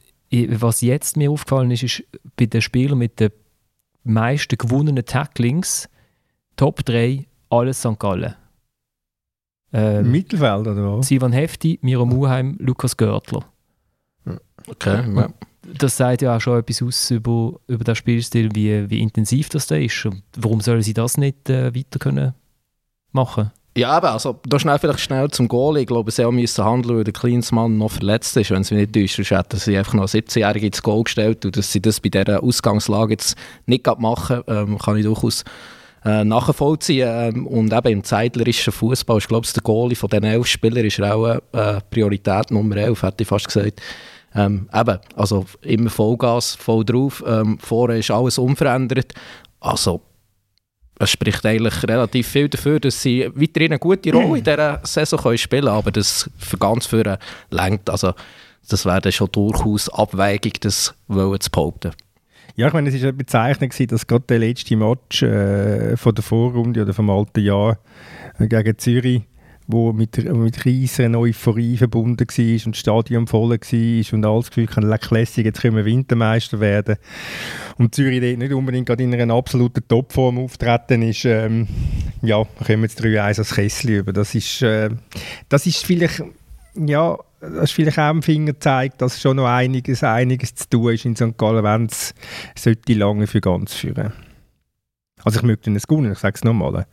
was 0.48 0.80
jetzt 0.80 1.16
mir 1.16 1.30
aufgefallen 1.30 1.70
ist, 1.70 1.82
ist 1.82 2.04
bei 2.36 2.46
den 2.46 2.62
Spielern 2.62 2.98
mit 2.98 3.20
den 3.20 3.30
meisten 4.02 4.58
gewonnenen 4.58 5.04
Tacklings, 5.04 5.88
Top 6.56 6.84
3, 6.84 7.26
alles 7.50 7.80
St. 7.80 7.98
Gallen. 7.98 8.34
Ähm, 9.72 10.10
Mittelfeld 10.10 10.66
oder 10.68 10.98
was? 10.98 11.08
Sivan 11.08 11.32
Hefti, 11.32 11.78
Miro 11.82 12.06
Muheim, 12.06 12.56
Lukas 12.60 12.96
Görtler. 12.96 13.44
Okay, 14.66 15.04
ja. 15.14 15.28
Das 15.78 15.96
sagt 15.96 16.22
ja 16.22 16.36
auch 16.36 16.40
schon 16.40 16.58
etwas 16.58 16.82
aus 16.82 17.10
über, 17.10 17.58
über 17.66 17.84
den 17.84 17.94
Spielstil, 17.94 18.54
wie, 18.54 18.88
wie 18.90 19.00
intensiv 19.00 19.48
das 19.48 19.66
da 19.66 19.76
ist. 19.76 20.04
Und 20.06 20.22
warum 20.36 20.60
sollen 20.60 20.82
sie 20.82 20.94
das 20.94 21.16
nicht 21.16 21.48
äh, 21.48 21.74
weiter 21.74 21.98
können 21.98 22.34
machen? 23.12 23.50
Ja, 23.76 23.90
aber 23.90 24.12
also, 24.12 24.38
da 24.46 24.60
schnell 24.60 24.78
vielleicht 24.78 25.00
schnell 25.00 25.28
zum 25.30 25.48
Goal. 25.48 25.78
Ich 25.78 25.86
glaube, 25.86 26.12
sie 26.12 26.24
müssen 26.30 26.64
handeln, 26.64 26.98
weil 26.98 27.04
der 27.04 27.12
Klinsmann 27.12 27.76
noch 27.76 27.90
verletzt 27.90 28.36
ist. 28.36 28.50
Wenn 28.52 28.62
es 28.62 28.70
mich 28.70 28.80
nicht 28.80 28.94
täuscht, 28.94 29.16
sonst 29.16 29.32
hätten 29.32 29.56
sie 29.56 29.76
einfach 29.76 29.94
noch 29.94 30.02
einen 30.02 30.22
17-Jährigen 30.22 30.68
ins 30.68 30.82
Goal 30.82 31.02
gestellt. 31.02 31.44
Und 31.44 31.56
dass 31.56 31.72
sie 31.72 31.82
das 31.82 31.98
bei 31.98 32.08
dieser 32.08 32.40
Ausgangslage 32.40 33.14
jetzt 33.14 33.36
nicht 33.66 33.84
machen, 33.98 34.42
ähm, 34.46 34.78
kann 34.78 34.96
ich 34.96 35.04
durchaus 35.04 35.42
äh, 36.04 36.22
nachvollziehen. 36.22 37.08
Ähm, 37.10 37.46
und 37.48 37.72
eben 37.72 37.88
im 37.88 38.04
zeitlerischen 38.04 38.72
Fußball 38.72 39.18
ist, 39.18 39.26
glaube 39.26 39.44
ich, 39.44 39.52
der 39.52 39.62
Goalie 39.64 39.96
von 39.96 40.08
den 40.08 40.22
elf 40.22 40.46
Spielern 40.46 40.84
ist 40.84 41.00
auch 41.02 41.26
äh, 41.26 41.80
Priorität 41.90 42.52
Nummer 42.52 42.76
11, 42.76 43.02
hätte 43.02 43.22
ich 43.22 43.28
fast 43.28 43.48
gesagt. 43.48 43.82
Ähm, 44.36 44.68
eben, 44.72 44.98
also 45.16 45.46
immer 45.62 45.90
Vollgas, 45.90 46.54
voll 46.54 46.84
drauf. 46.84 47.24
Ähm, 47.26 47.58
vorher 47.60 47.98
ist 47.98 48.10
alles 48.12 48.38
unverändert. 48.38 49.14
Also, 49.58 50.00
es 50.98 51.10
spricht 51.10 51.44
eigentlich 51.44 51.82
relativ 51.84 52.28
viel 52.28 52.48
dafür, 52.48 52.78
dass 52.78 53.02
sie 53.02 53.28
weiterhin 53.34 53.72
eine 53.72 53.78
gute 53.78 54.12
Rolle 54.12 54.38
in 54.38 54.44
dieser 54.44 54.80
Saison 54.84 55.18
können 55.20 55.38
spielen 55.38 55.64
können, 55.64 55.76
aber 55.76 55.90
das 55.90 56.30
für 56.38 56.56
ganz 56.56 56.86
viele 56.86 57.18
längt. 57.50 57.90
Also, 57.90 58.14
das 58.68 58.86
wäre 58.86 59.00
dann 59.00 59.12
schon 59.12 59.30
durchaus 59.32 59.88
abwägig, 59.88 60.60
das 60.60 60.94
wollen 61.08 61.40
zu 61.40 61.50
behaupten. 61.50 61.92
Ja, 62.56 62.68
ich 62.68 62.72
meine, 62.72 62.88
es 62.88 63.02
war 63.02 63.12
bezeichnend, 63.12 63.72
gewesen, 63.72 63.88
dass 63.88 64.06
gerade 64.06 64.24
der 64.28 64.38
letzte 64.38 64.76
Match 64.76 65.22
äh, 65.22 65.96
von 65.96 66.14
der 66.14 66.22
Vorrunde 66.22 66.82
oder 66.82 66.94
vom 66.94 67.10
alten 67.10 67.40
Jahr 67.40 67.78
äh, 68.38 68.46
gegen 68.46 68.78
Zürich, 68.78 69.22
wo 69.66 69.92
mit, 69.92 70.16
mit 70.32 70.64
riesen 70.64 71.14
Euphorie 71.16 71.76
verbunden 71.76 72.26
war 72.26 72.66
und 72.66 72.74
das 72.74 72.78
Stadion 72.78 73.26
voll 73.26 73.50
war 73.50 74.14
und 74.14 74.24
alles 74.24 74.48
Gefühl 74.48 74.68
hatte, 74.68 74.86
«La 74.86 74.98
Classic, 74.98 75.44
jetzt 75.44 75.62
können 75.62 75.76
wir 75.76 75.84
Wintermeister 75.84 76.60
werden. 76.60 76.96
Und 77.78 77.94
Zürich 77.94 78.20
dort 78.20 78.38
nicht 78.38 78.52
unbedingt 78.52 78.86
gerade 78.86 79.02
in 79.02 79.14
einer 79.14 79.34
absoluten 79.34 79.86
Topform 79.88 80.38
auftreten 80.38 81.02
ist, 81.02 81.24
ähm, 81.24 81.66
ja, 82.22 82.44
kommen 82.66 82.82
jetzt 82.82 83.00
3-1 83.02 83.38
als 83.38 83.54
Kessel 83.54 83.90
über. 83.90 84.12
Das 84.12 84.34
ist, 84.34 84.62
äh, 84.62 84.90
das 85.48 85.66
ist 85.66 85.84
vielleicht, 85.84 86.22
ja, 86.74 87.16
das 87.40 87.64
ist 87.64 87.72
vielleicht 87.72 87.98
auch 87.98 88.04
am 88.04 88.22
Finger 88.22 88.58
zeigt, 88.58 89.00
dass 89.00 89.20
schon 89.20 89.36
noch 89.36 89.46
einiges, 89.46 90.02
einiges 90.02 90.54
zu 90.54 90.68
tun 90.68 90.94
ist 90.94 91.04
in 91.04 91.16
St. 91.16 91.36
Gallen, 91.38 91.64
wenn 91.64 91.86
es 91.86 92.14
sollte 92.56 92.94
lange 92.94 93.26
für 93.26 93.40
ganz 93.40 93.74
führen. 93.74 94.12
Also 95.24 95.40
ich 95.40 95.44
möchte 95.44 95.70
es 95.72 95.86
gewinnen, 95.86 96.12
ich 96.12 96.18
sage 96.18 96.34
es 96.36 96.44
nochmal. 96.44 96.86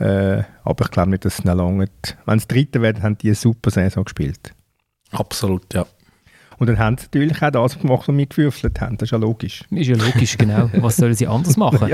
Äh, 0.00 0.44
aber 0.64 0.86
ich 0.86 0.90
glaube 0.90 1.10
nicht, 1.10 1.24
dass 1.24 1.40
es 1.40 1.44
noch 1.44 1.54
lange... 1.54 1.86
Wenn 2.24 2.38
es 2.38 2.48
Dritte 2.48 2.80
werden, 2.82 3.02
haben 3.02 3.18
die 3.18 3.28
eine 3.28 3.34
super 3.34 3.70
Saison 3.70 4.04
gespielt. 4.04 4.54
Absolut, 5.10 5.72
ja. 5.74 5.86
Und 6.60 6.66
dann 6.66 6.78
haben 6.78 6.98
sie 6.98 7.06
natürlich 7.06 7.42
auch 7.42 7.50
das 7.50 7.78
gemacht, 7.78 8.00
was 8.00 8.08
wir 8.08 8.14
mitgewürfelt 8.14 8.82
haben. 8.82 8.98
Das 8.98 9.06
ist 9.06 9.12
ja 9.12 9.18
logisch. 9.18 9.64
Ist 9.70 9.88
ja 9.88 9.96
logisch, 9.96 10.36
genau. 10.36 10.68
Was 10.80 10.96
sollen 10.96 11.14
sie 11.14 11.26
anders 11.26 11.56
machen? 11.56 11.90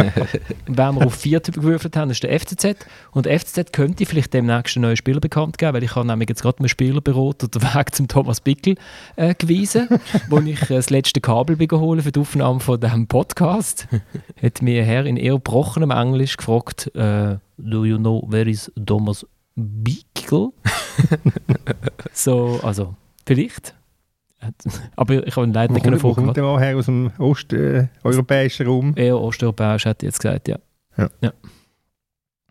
Wenn 0.66 0.94
wir 0.96 1.06
auf 1.06 1.14
vier 1.14 1.40
Typen 1.40 1.62
gewürfelt 1.62 1.96
haben, 1.96 2.10
ist 2.10 2.24
der 2.24 2.36
FCZ. 2.36 2.84
Und 3.12 3.26
der 3.26 3.38
FCZ 3.38 3.72
könnte 3.72 4.04
vielleicht 4.06 4.34
demnächst 4.34 4.76
einen 4.76 4.82
neuen 4.82 4.96
Spieler 4.96 5.20
bekannt 5.20 5.56
geben, 5.56 5.72
weil 5.74 5.84
ich 5.84 5.94
habe 5.94 6.04
nämlich 6.04 6.28
jetzt 6.28 6.42
gerade 6.42 6.56
mein 6.58 6.68
Spielerbüro 6.68 7.32
den 7.32 7.62
Weg 7.62 7.94
zum 7.94 8.08
Thomas 8.08 8.40
Bickel 8.40 8.74
äh, 9.14 9.36
gewiesen, 9.36 9.86
wo 10.28 10.40
ich 10.40 10.60
äh, 10.68 10.74
das 10.74 10.90
letzte 10.90 11.20
Kabel 11.20 11.56
geholt 11.56 12.02
für 12.02 12.10
die 12.10 12.18
Aufnahme 12.18 12.58
von 12.58 12.80
diesem 12.80 13.06
Podcast. 13.06 13.86
Hat 14.42 14.62
mir 14.62 14.84
Herr 14.84 15.06
in 15.06 15.16
eher 15.16 15.34
gebrochenem 15.34 15.92
Englisch 15.92 16.36
gefragt, 16.36 16.90
äh, 16.96 17.36
«Do 17.56 17.84
you 17.84 17.98
know 17.98 18.26
where 18.28 18.50
is 18.50 18.72
Thomas 18.84 19.24
Bickel?» 19.54 20.50
So, 22.12 22.58
also, 22.62 22.96
vielleicht. 23.26 23.75
Aber 24.96 25.26
ich 25.26 25.36
habe 25.36 25.46
ihn 25.46 25.52
leider 25.52 25.72
nicht 25.72 25.86
wo 25.86 25.98
vorkommen. 25.98 26.32
kommt 26.32 26.38
mal 26.38 26.60
her? 26.60 26.76
Aus 26.76 26.86
dem 26.86 27.10
osteuropäischen 27.18 28.66
Raum? 28.66 28.92
Eher 28.96 29.18
osteuropäisch, 29.18 29.84
hätte 29.84 30.06
ich 30.06 30.12
jetzt 30.12 30.20
gesagt, 30.20 30.48
ja. 30.48 30.58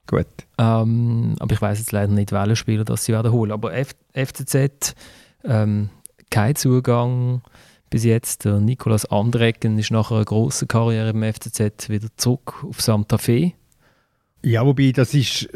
Gut. 0.08 0.28
Ähm, 0.60 1.36
aber 1.40 1.54
ich 1.54 1.62
weiß 1.62 1.80
jetzt 1.80 1.92
leider 1.92 2.14
nicht, 2.14 2.32
welche 2.32 2.56
Spieler 2.56 2.86
das 2.86 3.06
sie 3.06 3.14
werden 3.14 3.32
holen. 3.32 3.52
Aber 3.52 3.74
F 3.74 3.96
FCZ, 4.14 4.96
ähm, 5.44 5.90
kein 6.30 6.56
Zugang 6.56 7.42
bis 7.90 8.04
jetzt. 8.04 8.46
Der 8.46 8.60
Nicolas 8.60 9.06
Andrecken 9.06 9.80
ist 9.80 9.92
nach 9.92 10.12
einer 10.12 10.26
grossen 10.26 10.68
Karriere 10.68 11.10
im 11.10 11.24
FCZ 11.24 11.90
wieder 11.90 12.10
zurück 12.18 12.64
auf 12.68 12.82
Santa 12.82 13.18
Fe. 13.18 13.54
Ja, 14.46 14.64
wobei, 14.64 14.92
das 14.92 15.16
ist, 15.16 15.50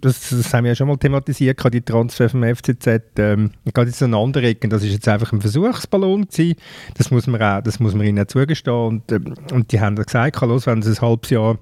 das, 0.00 0.30
das 0.30 0.54
haben 0.54 0.62
wir 0.62 0.70
ja 0.70 0.76
schon 0.76 0.86
mal 0.86 0.96
thematisiert, 0.96 1.60
die 1.72 1.80
Transfer 1.80 2.28
vom 2.28 2.44
FCZ. 2.44 2.86
Ähm, 3.18 3.50
gerade 3.74 3.88
jetzt 3.90 4.00
Ecken, 4.00 4.70
das 4.70 4.84
ist 4.84 4.92
jetzt 4.92 5.08
einfach 5.08 5.32
ein 5.32 5.40
Versuchsballon 5.40 6.28
gewesen. 6.28 6.54
Das 6.96 7.10
muss 7.10 7.26
man, 7.26 7.42
auch, 7.42 7.60
das 7.60 7.80
muss 7.80 7.96
man 7.96 8.06
ihnen 8.06 8.20
auch 8.20 8.28
zugestehen. 8.28 8.76
Und, 8.76 9.10
ähm, 9.10 9.34
und 9.50 9.72
die 9.72 9.80
haben 9.80 9.96
gesagt, 9.96 10.40
los, 10.42 10.68
wenn 10.68 10.78
es 10.78 10.86
ein 10.86 11.00
halbes 11.00 11.30
Jahr, 11.30 11.58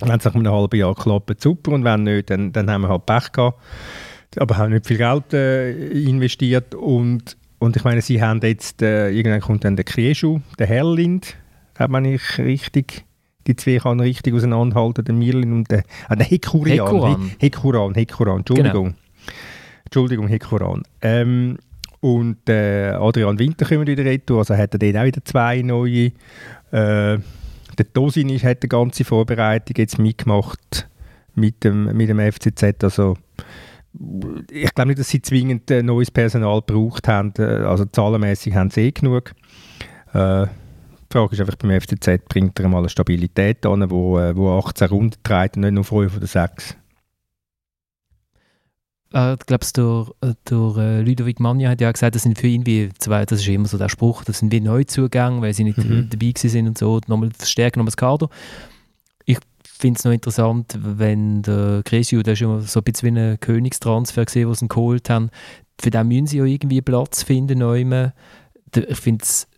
wenn 0.00 0.18
es 0.18 0.24
nach 0.26 0.34
einem 0.34 0.52
halben 0.52 0.78
Jahr 0.78 0.94
klappt, 0.94 1.40
super. 1.40 1.72
Und 1.72 1.84
wenn 1.84 2.02
nicht, 2.02 2.28
dann, 2.28 2.52
dann 2.52 2.70
haben 2.70 2.82
wir 2.82 2.90
halt 2.90 3.06
Pech 3.06 3.32
gehabt. 3.32 3.58
Aber 4.36 4.58
haben 4.58 4.74
nicht 4.74 4.86
viel 4.86 4.98
Geld 4.98 5.32
äh, 5.32 5.70
investiert. 6.02 6.74
Und, 6.74 7.38
und 7.60 7.76
ich 7.76 7.84
meine, 7.84 8.02
sie 8.02 8.20
haben 8.20 8.42
jetzt, 8.42 8.82
äh, 8.82 9.08
irgendwann 9.08 9.40
kommt 9.40 9.64
dann 9.64 9.74
der 9.74 9.86
Krieschu, 9.86 10.40
der 10.58 10.66
Herrlind, 10.66 11.38
hat 11.78 11.90
man 11.90 12.02
nicht 12.02 12.36
richtig 12.36 13.06
die 13.46 13.56
zwei 13.56 13.78
kann 13.78 14.00
richtig 14.00 14.34
auseinanderhalten, 14.34 15.04
der 15.04 15.14
Mirlin 15.14 15.52
und 15.52 15.70
der, 15.70 15.84
ah, 16.08 16.16
der 16.16 16.26
Hekurian. 16.26 16.86
Hekuran. 16.86 17.30
Hekuran, 17.38 17.94
Hekuran, 17.94 18.38
Entschuldigung. 18.38 18.84
Genau. 18.84 18.96
Entschuldigung, 19.84 20.28
Hekuran. 20.28 20.82
Ähm, 21.02 21.58
und 22.00 22.48
äh, 22.48 22.90
Adrian 22.90 23.38
Winter 23.38 23.66
kommt 23.66 23.86
wieder 23.86 24.04
retour, 24.04 24.38
also 24.38 24.56
hat 24.56 24.74
er 24.74 24.78
dort 24.78 24.96
auch 24.96 25.04
wieder 25.04 25.24
zwei 25.24 25.62
neue. 25.62 26.12
Äh, 26.70 27.18
der 27.78 27.92
Tosin 27.92 28.28
ist, 28.28 28.44
hat 28.44 28.62
die 28.62 28.68
ganze 28.68 29.04
Vorbereitung 29.04 29.76
jetzt 29.76 29.98
mitgemacht 29.98 30.88
mit 31.34 31.64
dem, 31.64 31.96
mit 31.96 32.08
dem 32.08 32.20
FCZ, 32.20 32.84
also 32.84 33.16
ich 34.50 34.72
glaube 34.74 34.88
nicht, 34.88 35.00
dass 35.00 35.08
sie 35.08 35.20
zwingend 35.20 35.70
äh, 35.70 35.82
neues 35.82 36.10
Personal 36.10 36.60
gebraucht 36.60 37.08
haben, 37.08 37.32
äh, 37.38 37.42
also 37.42 37.84
zahlenmäßig 37.84 38.54
haben 38.54 38.70
sie 38.70 38.82
eh 38.82 38.90
genug. 38.92 39.32
Äh, 40.12 40.46
die 41.10 41.18
Frage 41.18 41.34
ist 41.34 41.40
einfach 41.40 41.56
beim 41.56 41.80
FCZ, 41.80 42.28
bringt 42.28 42.58
er 42.60 42.68
mal 42.68 42.78
eine 42.78 42.88
Stabilität 42.88 43.66
an, 43.66 43.90
wo, 43.90 44.18
äh, 44.18 44.36
wo 44.36 44.56
18 44.58 44.88
Runden 44.88 45.16
trägt 45.22 45.56
und 45.56 45.62
nicht 45.62 45.72
nur 45.72 45.84
5 45.84 46.16
oder 46.16 46.26
6? 46.26 46.76
Äh, 49.12 49.34
ich 49.34 49.46
glaube, 49.46 49.66
der, 49.76 50.34
der 50.48 50.76
äh, 50.76 51.02
Ludovic 51.02 51.40
Magna 51.40 51.68
hat 51.68 51.80
ja 51.80 51.90
gesagt, 51.90 52.14
das 52.14 52.22
sind 52.22 52.38
für 52.38 52.46
ihn 52.46 52.64
wie 52.64 52.90
zwei, 52.98 53.26
das 53.26 53.40
ist 53.40 53.48
immer 53.48 53.66
so 53.66 53.76
der 53.76 53.88
Spruch, 53.88 54.24
das 54.24 54.38
sind 54.38 54.52
wie 54.52 54.60
Neuzugänge, 54.60 55.42
weil 55.42 55.52
sie 55.52 55.64
nicht 55.64 55.78
mhm. 55.78 56.08
dabei 56.10 56.32
sind 56.36 56.68
und 56.68 56.78
so, 56.78 57.00
nochmal 57.08 57.30
verstärken, 57.36 57.80
nochmal 57.80 57.90
das 57.90 57.96
Kader. 57.96 58.28
Ich 59.24 59.38
finde 59.64 59.98
es 59.98 60.04
noch 60.04 60.12
interessant, 60.12 60.78
wenn 60.80 61.42
der 61.42 61.82
Cresio, 61.84 62.22
der 62.22 62.34
ist 62.34 62.40
ja 62.40 62.60
so 62.60 62.80
ein 62.80 62.84
bisschen 62.84 63.16
wie 63.16 63.20
ein 63.20 63.40
Königstransfer 63.40 64.24
gesehen, 64.24 64.46
den 64.46 64.54
sie 64.54 64.68
geholt 64.68 65.10
haben, 65.10 65.30
für 65.80 65.90
den 65.90 66.06
müssen 66.06 66.26
sie 66.28 66.38
ja 66.38 66.44
irgendwie 66.44 66.82
Platz 66.82 67.24
finden, 67.24 67.58
neu. 67.58 67.84
Ich 68.74 69.00
finde 69.00 69.24
es 69.24 69.48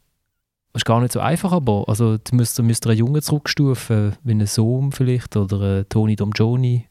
ist 0.75 0.85
gar 0.85 1.01
nicht 1.01 1.13
so 1.13 1.21
einfach, 1.21 1.53
aber 1.53 1.85
also, 1.87 2.17
du 2.17 2.37
müsst, 2.37 2.61
müsst 2.63 2.87
einen 2.87 2.99
Jungen 2.99 3.21
zurückstufen, 3.21 4.13
wie 4.25 4.33
ein 4.33 4.47
Sohn 4.47 4.93
vielleicht 4.93 5.37
oder 5.37 5.81
ein 5.81 5.89
Toni 5.89 6.17
Domgioni. 6.17 6.87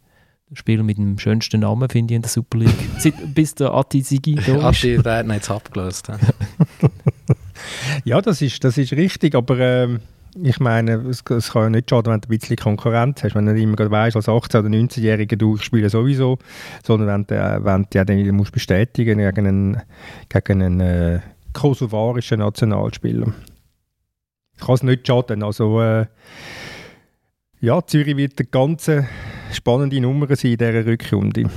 Spieler 0.54 0.84
mit 0.84 0.98
dem 0.98 1.18
schönsten 1.18 1.62
Namen, 1.62 1.88
finde 1.90 2.14
ich, 2.14 2.16
in 2.18 2.22
der 2.24 2.30
Super 2.30 2.58
League. 2.58 2.76
Seit, 2.98 3.14
bis 3.34 3.56
der 3.56 3.74
Atti 3.74 4.02
Sigi 4.02 4.36
da 4.36 4.56
ist. 4.56 4.64
Atti, 4.64 4.98
der 4.98 5.18
hat 5.18 5.26
ihn 5.26 5.32
jetzt 5.32 5.50
abgelöst. 5.50 6.10
Ja, 6.10 6.20
ja 8.04 8.22
das, 8.22 8.42
ist, 8.42 8.62
das 8.62 8.78
ist 8.78 8.92
richtig, 8.92 9.34
aber 9.34 9.58
ähm, 9.60 10.02
ich 10.44 10.60
meine, 10.60 10.96
es, 11.10 11.24
es, 11.30 11.52
kann 11.54 11.64
ja 11.64 11.70
nicht 11.70 11.90
schaden, 11.90 12.12
wenn 12.12 12.20
du 12.20 12.28
ein 12.28 12.38
bisschen 12.38 12.58
Konkurrenz 12.58 13.24
hast. 13.24 13.34
Wenn 13.34 13.46
du 13.46 13.54
nicht 13.54 13.64
immer 13.64 13.78
weißt, 13.78 14.18
als 14.18 14.28
18- 14.28 14.60
oder 14.60 14.68
19-Jähriger, 14.68 15.38
du 15.38 15.56
spielst 15.56 15.92
sowieso, 15.92 16.38
sondern 16.84 17.08
wenn 17.08 17.26
du, 17.28 17.64
wenn 17.64 17.84
du 17.84 17.98
ja 17.98 18.04
dann 18.04 18.18
wieder 18.18 18.34
musst 18.34 18.52
bestätigen 18.52 19.20
gegen 19.20 19.48
einen, 19.48 19.82
gegen 20.28 20.62
einen 20.62 20.80
äh, 20.82 21.20
kosovarischen 21.54 22.40
Nationalspieler 22.40 23.34
kann 24.66 24.76
es 24.76 24.84
nicht 24.84 25.08
schaden. 25.08 25.44
Also, 25.44 25.82
äh, 25.82 26.06
ja, 27.60 27.86
Zürich 27.86 28.18
wird 28.18 28.40
eine 28.40 28.48
ganz 28.48 28.90
spannende 29.52 30.00
Nummer 30.02 30.28
sein 30.36 30.52
in 30.52 30.58
dieser 30.58 30.86
Rückrunde. 30.86 31.50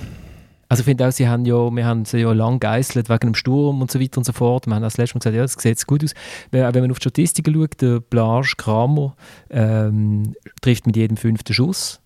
Also 0.69 0.81
ich 0.81 0.87
finde 0.87 1.07
auch, 1.07 1.13
sie 1.13 1.29
haben 1.29 1.45
ja, 1.45 1.71
wir 1.71 1.85
haben 1.87 2.05
sie 2.05 2.19
ja 2.19 2.33
lang 2.33 2.59
geißelt 2.59 3.09
wegen 3.09 3.29
dem 3.29 3.35
Sturm 3.35 3.81
und 3.81 3.91
so 3.91 4.01
weiter 4.01 4.19
und 4.19 4.25
so 4.25 4.33
fort. 4.33 4.67
Wir 4.67 4.75
haben 4.75 4.83
das 4.83 4.97
letzte 4.97 5.15
Mal 5.15 5.21
gesagt, 5.21 5.37
ja, 5.37 5.43
das 5.43 5.53
sieht 5.53 5.87
gut 5.87 6.03
aus. 6.03 6.15
Wenn, 6.51 6.75
wenn 6.75 6.83
man 6.83 6.91
auf 6.91 6.99
die 6.99 7.03
Statistiken 7.03 7.55
schaut, 7.55 7.81
der 7.81 8.01
Blage 8.01 8.55
Kramer 8.57 9.15
ähm, 9.51 10.35
trifft 10.63 10.87
mit 10.87 10.97
jedem 10.97 11.17
fünften 11.17 11.55
Schuss. 11.55 12.01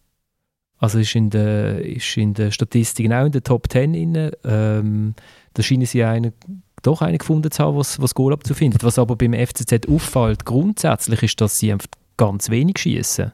Also 0.78 0.98
ist 0.98 1.14
in 1.14 1.30
der, 1.30 1.84
ist 1.84 2.16
in 2.16 2.34
der 2.34 2.50
Statistik 2.50 3.10
auch 3.10 3.26
in 3.26 3.32
der 3.32 3.42
Top 3.42 3.70
10 3.70 3.94
inne. 3.94 4.32
Ähm, 4.44 5.14
da 5.54 5.62
scheinen 5.62 5.86
sie 5.86 6.04
einen 6.04 6.32
doch 6.82 7.02
einen 7.02 7.18
gefunden 7.18 7.50
zu 7.50 7.62
haben, 7.62 7.76
was, 7.76 8.00
was 8.00 8.14
Goal 8.14 8.32
abzufindet. 8.32 8.84
Was 8.84 8.98
aber 8.98 9.16
beim 9.16 9.34
FCZ 9.34 9.88
auffällt, 9.88 10.44
grundsätzlich 10.44 11.22
ist, 11.22 11.40
dass 11.40 11.58
sie 11.58 11.74
ganz 12.16 12.50
wenig 12.50 12.78
schießen. 12.78 13.32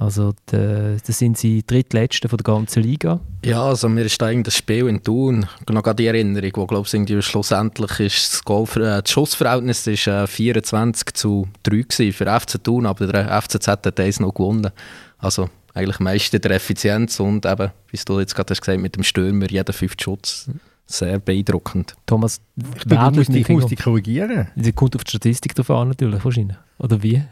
Also 0.00 0.32
da 0.46 0.96
sind 1.04 1.36
sie 1.36 1.62
drittletzte 1.62 2.30
von 2.30 2.38
der 2.38 2.44
ganzen 2.44 2.82
Liga. 2.82 3.20
Ja, 3.44 3.64
also 3.64 3.86
mir 3.90 4.06
ist 4.06 4.22
eigentlich 4.22 4.44
das 4.44 4.56
Spiel 4.56 4.88
in 4.88 5.02
Thun 5.02 5.46
noch 5.68 5.92
die 5.92 6.06
Erinnerung, 6.06 6.52
wo 6.54 6.66
glaube 6.66 6.88
ich 6.90 7.24
schlussendlich 7.26 8.00
ist 8.00 8.32
das, 8.32 8.42
Goal, 8.42 8.66
äh, 8.76 9.02
das 9.02 9.10
Schussverhältnis 9.10 9.86
ist, 9.86 10.06
äh, 10.06 10.26
24 10.26 11.12
zu 11.12 11.48
3 11.64 11.82
gewesen 11.82 12.12
für 12.14 12.40
FC 12.40 12.64
Thun, 12.64 12.86
aber 12.86 13.08
der 13.08 13.42
FCZ 13.42 13.68
hat 13.68 14.00
eins 14.00 14.20
noch 14.20 14.32
gewonnen. 14.32 14.72
Also 15.18 15.50
eigentlich 15.74 16.00
meiste 16.00 16.40
der 16.40 16.52
Effizienz 16.52 17.20
und 17.20 17.44
eben, 17.44 17.70
wie 17.90 18.00
du 18.02 18.20
jetzt 18.20 18.34
gerade 18.34 18.52
hast 18.52 18.62
gesagt, 18.62 18.80
mit 18.80 18.96
dem 18.96 19.02
Stürmer 19.02 19.50
jeder 19.50 19.74
fünfte 19.74 20.02
Schutz 20.02 20.48
sehr 20.92 21.18
beeindruckend. 21.18 21.94
Thomas, 22.06 22.40
ich, 22.56 22.84
bin, 22.84 22.98
muss, 22.98 23.28
ich 23.28 23.48
muss 23.48 23.66
dich 23.66 23.78
korrigieren. 23.78 24.48
Sie 24.56 24.72
kommt 24.72 24.96
auf 24.96 25.04
die 25.04 25.10
Statistik 25.10 25.54
drauf 25.54 25.70
an, 25.70 25.88
natürlich, 25.88 26.24
wahrscheinlich. 26.24 26.56
Oder 26.78 27.02
wie? 27.02 27.22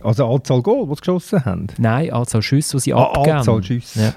Also 0.00 0.26
Anzahl 0.26 0.62
Goal, 0.62 0.86
die 0.88 0.94
sie 0.94 1.00
geschossen 1.00 1.44
haben? 1.44 1.66
Nein, 1.78 2.12
Anzahl 2.12 2.42
Schüsse, 2.42 2.76
die 2.76 2.80
sie 2.80 2.94
ah, 2.94 3.04
abgeben. 3.04 3.36
Anzahl 3.36 3.62
Schüsse. 3.62 4.00
Ja. 4.00 4.14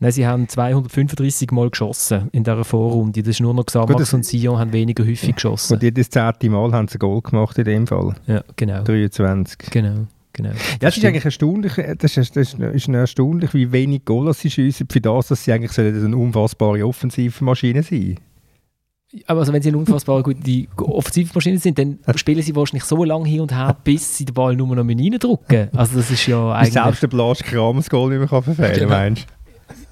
Nein, 0.00 0.12
sie 0.12 0.26
haben 0.26 0.48
235 0.48 1.50
Mal 1.52 1.70
geschossen 1.70 2.28
in 2.32 2.44
dieser 2.44 2.64
Vorrunde. 2.64 3.22
Das 3.22 3.30
ist 3.30 3.40
nur 3.40 3.54
noch 3.54 3.64
Xamax 3.64 4.10
Gut, 4.10 4.14
und 4.14 4.24
Sion 4.24 4.58
haben 4.58 4.72
weniger 4.72 5.04
häufig 5.04 5.34
geschossen. 5.34 5.74
Und 5.74 5.82
jedes 5.82 6.10
zehnte 6.10 6.50
Mal 6.50 6.72
haben 6.72 6.88
sie 6.88 6.96
ein 6.96 6.98
Goal 6.98 7.22
gemacht 7.22 7.56
in 7.58 7.64
dem 7.64 7.86
Fall. 7.86 8.14
Ja, 8.26 8.42
genau. 8.56 8.82
23. 8.82 9.70
Genau. 9.70 10.06
Genau. 10.34 10.50
Ja, 10.50 10.54
das, 10.80 10.96
ist 10.96 11.04
eigentlich 11.04 11.24
erstaunlich, 11.24 11.78
äh, 11.78 11.94
das 11.96 12.16
ist, 12.16 12.36
das 12.36 12.54
ist 12.54 12.88
erstaunlich, 12.88 13.54
wie 13.54 13.70
wenig 13.70 14.04
Goal 14.04 14.32
sie 14.34 14.50
schiessen, 14.50 14.88
für 14.90 15.00
das, 15.00 15.28
dass 15.28 15.44
sie 15.44 15.52
eigentlich 15.52 15.72
so 15.72 15.80
eine 15.82 16.16
unfassbare 16.16 16.84
Offensivmaschine 16.84 17.82
sind. 17.82 18.20
Aber 19.26 19.40
also 19.40 19.52
wenn 19.52 19.62
sie 19.62 19.68
eine 19.68 19.78
unfassbar 19.78 20.24
gute 20.24 20.66
Offensivmaschine 20.76 21.58
sind, 21.58 21.78
dann 21.78 22.00
spielen 22.16 22.42
sie 22.42 22.56
wahrscheinlich 22.56 22.82
so 22.82 23.04
lange 23.04 23.28
hin 23.28 23.42
und 23.42 23.54
her, 23.54 23.76
bis 23.84 24.16
sie 24.16 24.24
den 24.24 24.34
Ball 24.34 24.56
nur 24.56 24.74
noch 24.74 24.84
reindrücken. 24.84 25.68
Also 25.72 25.98
das 25.98 26.10
ist 26.10 26.26
ja 26.26 26.52
eigentlich... 26.52 26.72
Selbst 26.72 27.02
der 27.02 27.08
Blas 27.08 27.38
Kram 27.38 27.76
das 27.76 27.88
Goal 27.88 28.10
nicht 28.10 28.18
mehr 28.18 28.42
verfehlen 28.42 28.76
kann, 28.76 28.88
meinst? 28.88 29.28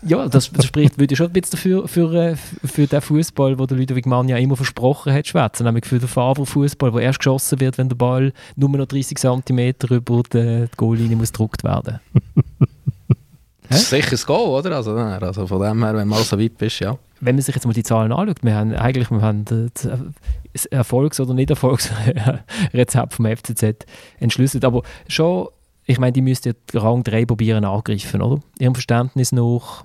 Ja, 0.03 0.29
das, 0.29 0.51
das 0.51 0.67
spricht 0.67 0.99
würde 0.99 1.15
schon 1.17 1.27
ein 1.27 1.33
bisschen 1.33 1.53
dafür, 1.53 1.89
für, 1.89 2.13
äh, 2.15 2.37
für 2.37 2.87
den 2.87 3.01
Fußball, 3.01 3.57
den 3.57 3.67
der 3.67 3.77
Ludwig 3.77 4.07
Mann 4.07 4.29
ja 4.29 4.37
immer 4.37 4.57
versprochen 4.57 5.13
hat, 5.13 5.27
schwätzen, 5.27 5.65
nämlich 5.65 5.87
für 5.87 5.99
den 5.99 6.09
Favre-Fußball, 6.09 6.91
der 6.91 7.03
erst 7.03 7.21
geschossen 7.21 7.61
wird, 7.61 7.79
wenn 7.79 7.89
der 7.89 7.97
Ball 7.97 8.33
nur 8.57 8.71
noch 8.71 8.87
30 8.87 9.19
cm 9.19 9.75
über 9.91 10.23
die, 10.33 10.67
Goallinie 10.77 11.17
muss 11.17 11.33
gedruckt 11.33 11.63
werden. 11.63 12.01
das 13.69 13.83
ist 13.83 13.91
sicher 13.91 14.17
ein 14.17 14.27
Goal, 14.27 14.59
oder? 14.61 14.77
Also, 14.77 14.97
also 14.97 15.47
von 15.47 15.61
dem 15.61 15.85
her, 15.85 15.95
wenn 15.95 16.09
man 16.09 16.23
so 16.23 16.39
weit 16.39 16.59
bist, 16.59 16.81
ja. 16.81 16.99
Wenn 17.21 17.37
man 17.37 17.43
sich 17.43 17.55
jetzt 17.55 17.67
mal 17.67 17.73
die 17.73 17.85
Zahlen 17.85 18.13
anschaut, 18.13 18.43
wir 18.43 18.55
haben 18.55 18.75
eigentlich 18.75 19.11
wir 19.11 19.23
haben 19.23 19.45
das 19.45 20.67
Erfolgs- 20.67 21.21
oder 21.21 21.35
Nicht-Erfolgsrezept 21.35 23.15
vom 23.15 23.27
FCZ 23.27 23.87
entschlüsselt, 24.19 24.65
aber 24.65 24.83
schon 25.07 25.49
ich 25.85 25.99
meine, 25.99 26.13
die 26.13 26.23
müssten 26.23 26.55
Rang 26.75 27.03
3 27.03 27.27
probieren 27.27 27.65
angreifen, 27.65 28.23
oder? 28.23 28.41
Ihrem 28.59 28.75
Verständnis 28.75 29.33
nach 29.33 29.85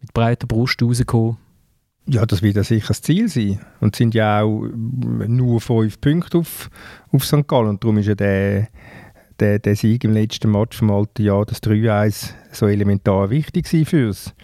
mit 0.00 0.12
breiter 0.14 0.46
Brust 0.46 0.82
rauskommen. 0.82 1.36
Ja, 2.06 2.26
das 2.26 2.42
wird 2.42 2.56
ja 2.56 2.64
sicher 2.64 2.88
das 2.88 3.02
Ziel 3.02 3.28
sein. 3.28 3.60
Und 3.80 3.94
es 3.94 3.98
sind 3.98 4.14
ja 4.14 4.42
auch 4.42 4.66
nur 4.74 5.60
fünf 5.60 6.00
Punkte 6.00 6.38
auf, 6.38 6.70
auf 7.12 7.24
St. 7.24 7.46
Gallen. 7.46 7.68
Und 7.68 7.84
darum 7.84 7.98
ist 7.98 8.06
ja 8.06 8.14
der, 8.14 8.68
der, 9.38 9.58
der 9.58 9.76
Sieg 9.76 10.02
im 10.04 10.12
letzten 10.12 10.50
Match 10.50 10.78
vom 10.78 10.90
alten 10.90 11.22
Jahr, 11.22 11.44
das 11.46 11.62
3-1, 11.62 12.32
so 12.52 12.66
elementar 12.66 13.30
wichtig 13.30 13.68
für 13.68 14.08
uns 14.08 14.34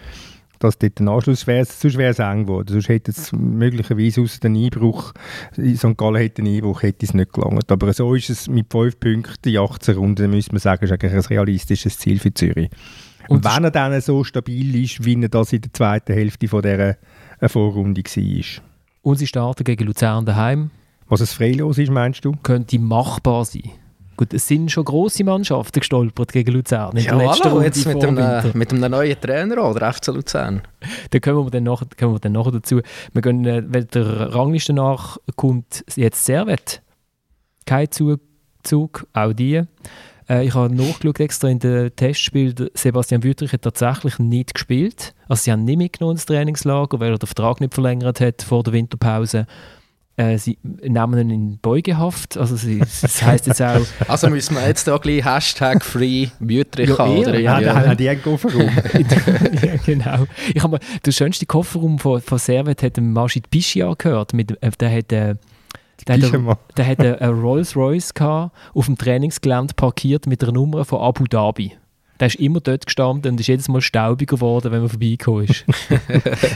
dass 0.59 0.79
dort 0.79 1.01
ein 1.01 1.09
Anschluss 1.09 1.47
wäre, 1.47 1.65
sonst 1.65 1.99
wäre 1.99 2.11
es 2.11 2.19
eng 2.19 2.45
geworden. 2.45 2.69
Sonst 2.69 2.89
hätte 2.89 3.11
es 3.11 3.33
möglicherweise 3.33 4.23
aus 4.23 4.41
dem 4.41 4.55
Einbruch, 4.55 5.13
St. 5.53 5.97
Gallen 5.97 6.17
hätte 6.17 6.43
einen 6.43 6.55
Einbruch, 6.55 6.83
hätte 6.83 7.07
es 7.07 7.15
nicht 7.15 7.33
gelangt. 7.33 7.71
Aber 7.71 7.93
so 7.93 8.15
ist 8.15 8.31
es 8.31 8.49
mit 8.49 8.67
fünf 8.71 8.99
Punkten 8.99 9.49
in 9.49 9.59
18 9.59 9.97
Runden, 9.97 10.31
müsste 10.31 10.53
man 10.53 10.61
sagen, 10.61 10.85
ist 10.85 10.93
eigentlich 10.93 11.13
ein 11.13 11.21
realistisches 11.21 11.99
Ziel 11.99 12.19
für 12.19 12.33
Zürich. 12.33 12.71
Und, 13.29 13.45
wenn 13.45 13.65
er 13.65 13.71
dann 13.71 14.01
so 14.01 14.25
stabil 14.25 14.85
ist, 14.85 15.05
wie 15.05 15.21
er 15.21 15.29
das 15.29 15.53
in 15.53 15.63
der 15.63 15.73
zweiten 15.73 16.13
Hälfte 16.13 16.49
von 16.49 16.63
dieser 16.63 16.97
äh, 17.41 17.49
Vorrunde 17.49 18.03
war. 18.03 18.63
Und 19.03 19.17
sie 19.17 19.27
starten 19.27 19.65
gegen 19.65 19.85
Luzern 19.85 20.25
daheim. 20.27 20.71
Was 21.09 21.21
es 21.21 21.33
freilos 21.33 21.79
ist, 21.79 21.91
meinst 21.91 22.25
du? 22.25 22.33
Könnte 22.43 22.79
machbar 22.79 23.45
sein. 23.45 23.71
Gut, 24.17 24.33
es 24.33 24.49
sind 24.49 24.73
schon 24.73 24.85
grosse 24.85 25.25
Mannschaften 25.25 25.81
gestolpert 25.81 26.33
gegen 26.33 26.53
Luzern. 26.53 26.97
In 26.97 27.05
ja, 27.05 27.17
der 27.17 27.31
hallo, 27.31 27.61
jetzt 27.61 27.87
mit 27.87 28.03
einem, 28.03 28.51
mit 28.55 28.73
einem 28.73 28.91
neuen 28.91 29.21
Trainer 29.21 29.69
oder 29.69 29.93
FC 29.93 30.07
Luzern. 30.09 30.63
da 31.11 31.21
kommen 31.21 31.45
wir 31.45 31.51
dann 31.51 31.65
nachher, 31.65 31.87
kommen 31.99 32.15
wir 32.15 32.21
dann 32.21 32.33
nachher 32.33 32.53
dazu. 32.53 32.81
Wir 33.13 33.23
gehen, 33.23 33.45
äh, 33.45 33.63
weil 33.69 33.85
der 33.85 34.35
Rangliste 34.35 34.73
nach 34.73 35.19
kommt 35.37 35.85
jetzt 35.97 36.25
Servet. 36.25 36.83
Kein 37.67 37.89
Zug, 37.91 39.07
auch 39.13 39.33
die. 39.35 39.63
Äh, 40.29 40.47
ich 40.47 40.55
habe 40.55 40.75
nachgeschaut 40.75 41.21
extra 41.21 41.49
in 41.49 41.59
den 41.59 41.95
Testspielen, 41.95 42.69
Sebastian 42.75 43.23
Wüttrich 43.23 43.53
hat 43.53 43.63
tatsächlich 43.63 44.19
nicht 44.19 44.55
gespielt. 44.55 45.15
Also 45.29 45.45
sie 45.45 45.53
haben 45.53 45.65
nicht 45.65 45.79
mitgenommen 45.79 46.17
ins 46.17 46.27
Trainingslager, 46.27 47.01
weil 47.01 47.13
er 47.13 47.19
den 47.19 47.27
Vertrag 47.27 47.61
nicht 47.61 47.75
verlängert 47.75 48.21
hat 48.21 48.43
vor 48.43 48.63
der 48.63 48.73
Winterpause. 48.73 49.47
Äh, 50.19 50.39
sie 50.39 50.57
nehmen 50.63 51.19
ihn 51.19 51.31
in 51.31 51.59
Beugehaft. 51.59 52.39
Also 52.39 52.57
sie, 52.57 52.79
das 52.79 53.23
heisst 53.23 53.47
jetzt 53.47 53.61
auch... 53.61 53.85
Also 54.09 54.31
müssen 54.31 54.57
wir 54.57 54.67
jetzt 54.67 54.89
da 54.89 54.97
gleich 54.97 55.23
Hashtag 55.23 55.85
Free 55.85 56.29
Wüttrich 56.39 56.89
Ja, 56.89 56.99
haben, 56.99 57.19
oder? 57.19 57.39
Ja, 57.39 57.61
Ja, 57.61 57.67
ja, 57.83 57.87
hat 57.87 58.01
die 58.01 58.09
einen 58.09 58.23
Kofferraum. 58.23 58.71
ja, 59.63 59.77
genau. 59.85 60.27
Ich 60.55 60.63
habe 60.63 60.79
mal 60.79 60.81
den 61.05 61.13
schönsten 61.13 61.47
Kofferraum 61.47 61.99
von, 61.99 62.23
von 62.23 62.39
Servet 62.39 62.83
hat 62.83 62.97
Majid 62.99 63.51
Bishia 63.51 63.93
gehört. 63.99 64.33
Mit, 64.33 64.53
äh, 64.63 64.71
der 64.81 64.97
hat, 64.97 65.13
äh, 65.13 65.35
der 66.05 66.17
hat, 66.17 66.31
Pyjama. 66.31 66.59
der 66.77 66.87
hat 66.87 67.01
einen 67.01 67.41
Rolls 67.41 67.77
Royce 67.77 68.15
gehabt, 68.15 68.55
auf 68.75 68.87
dem 68.87 68.99
Trainingsgelände 68.99 69.75
parkiert 69.75 70.27
mit 70.27 70.43
einer 70.43 70.53
Nummer 70.53 70.85
von 70.85 71.01
Abu 71.01 71.25
Dhabi. 71.25 71.73
Der 72.19 72.29
ist 72.29 72.37
immer 72.37 72.61
dort 72.61 72.87
gestanden 72.87 73.33
und 73.33 73.41
ist 73.41 73.47
jedes 73.47 73.69
Mal 73.69 73.83
staubiger 73.83 74.37
geworden, 74.37 74.73
wenn 74.73 74.81
man 74.81 74.89
vorbeigekommen 74.89 75.45
ist. 75.45 75.65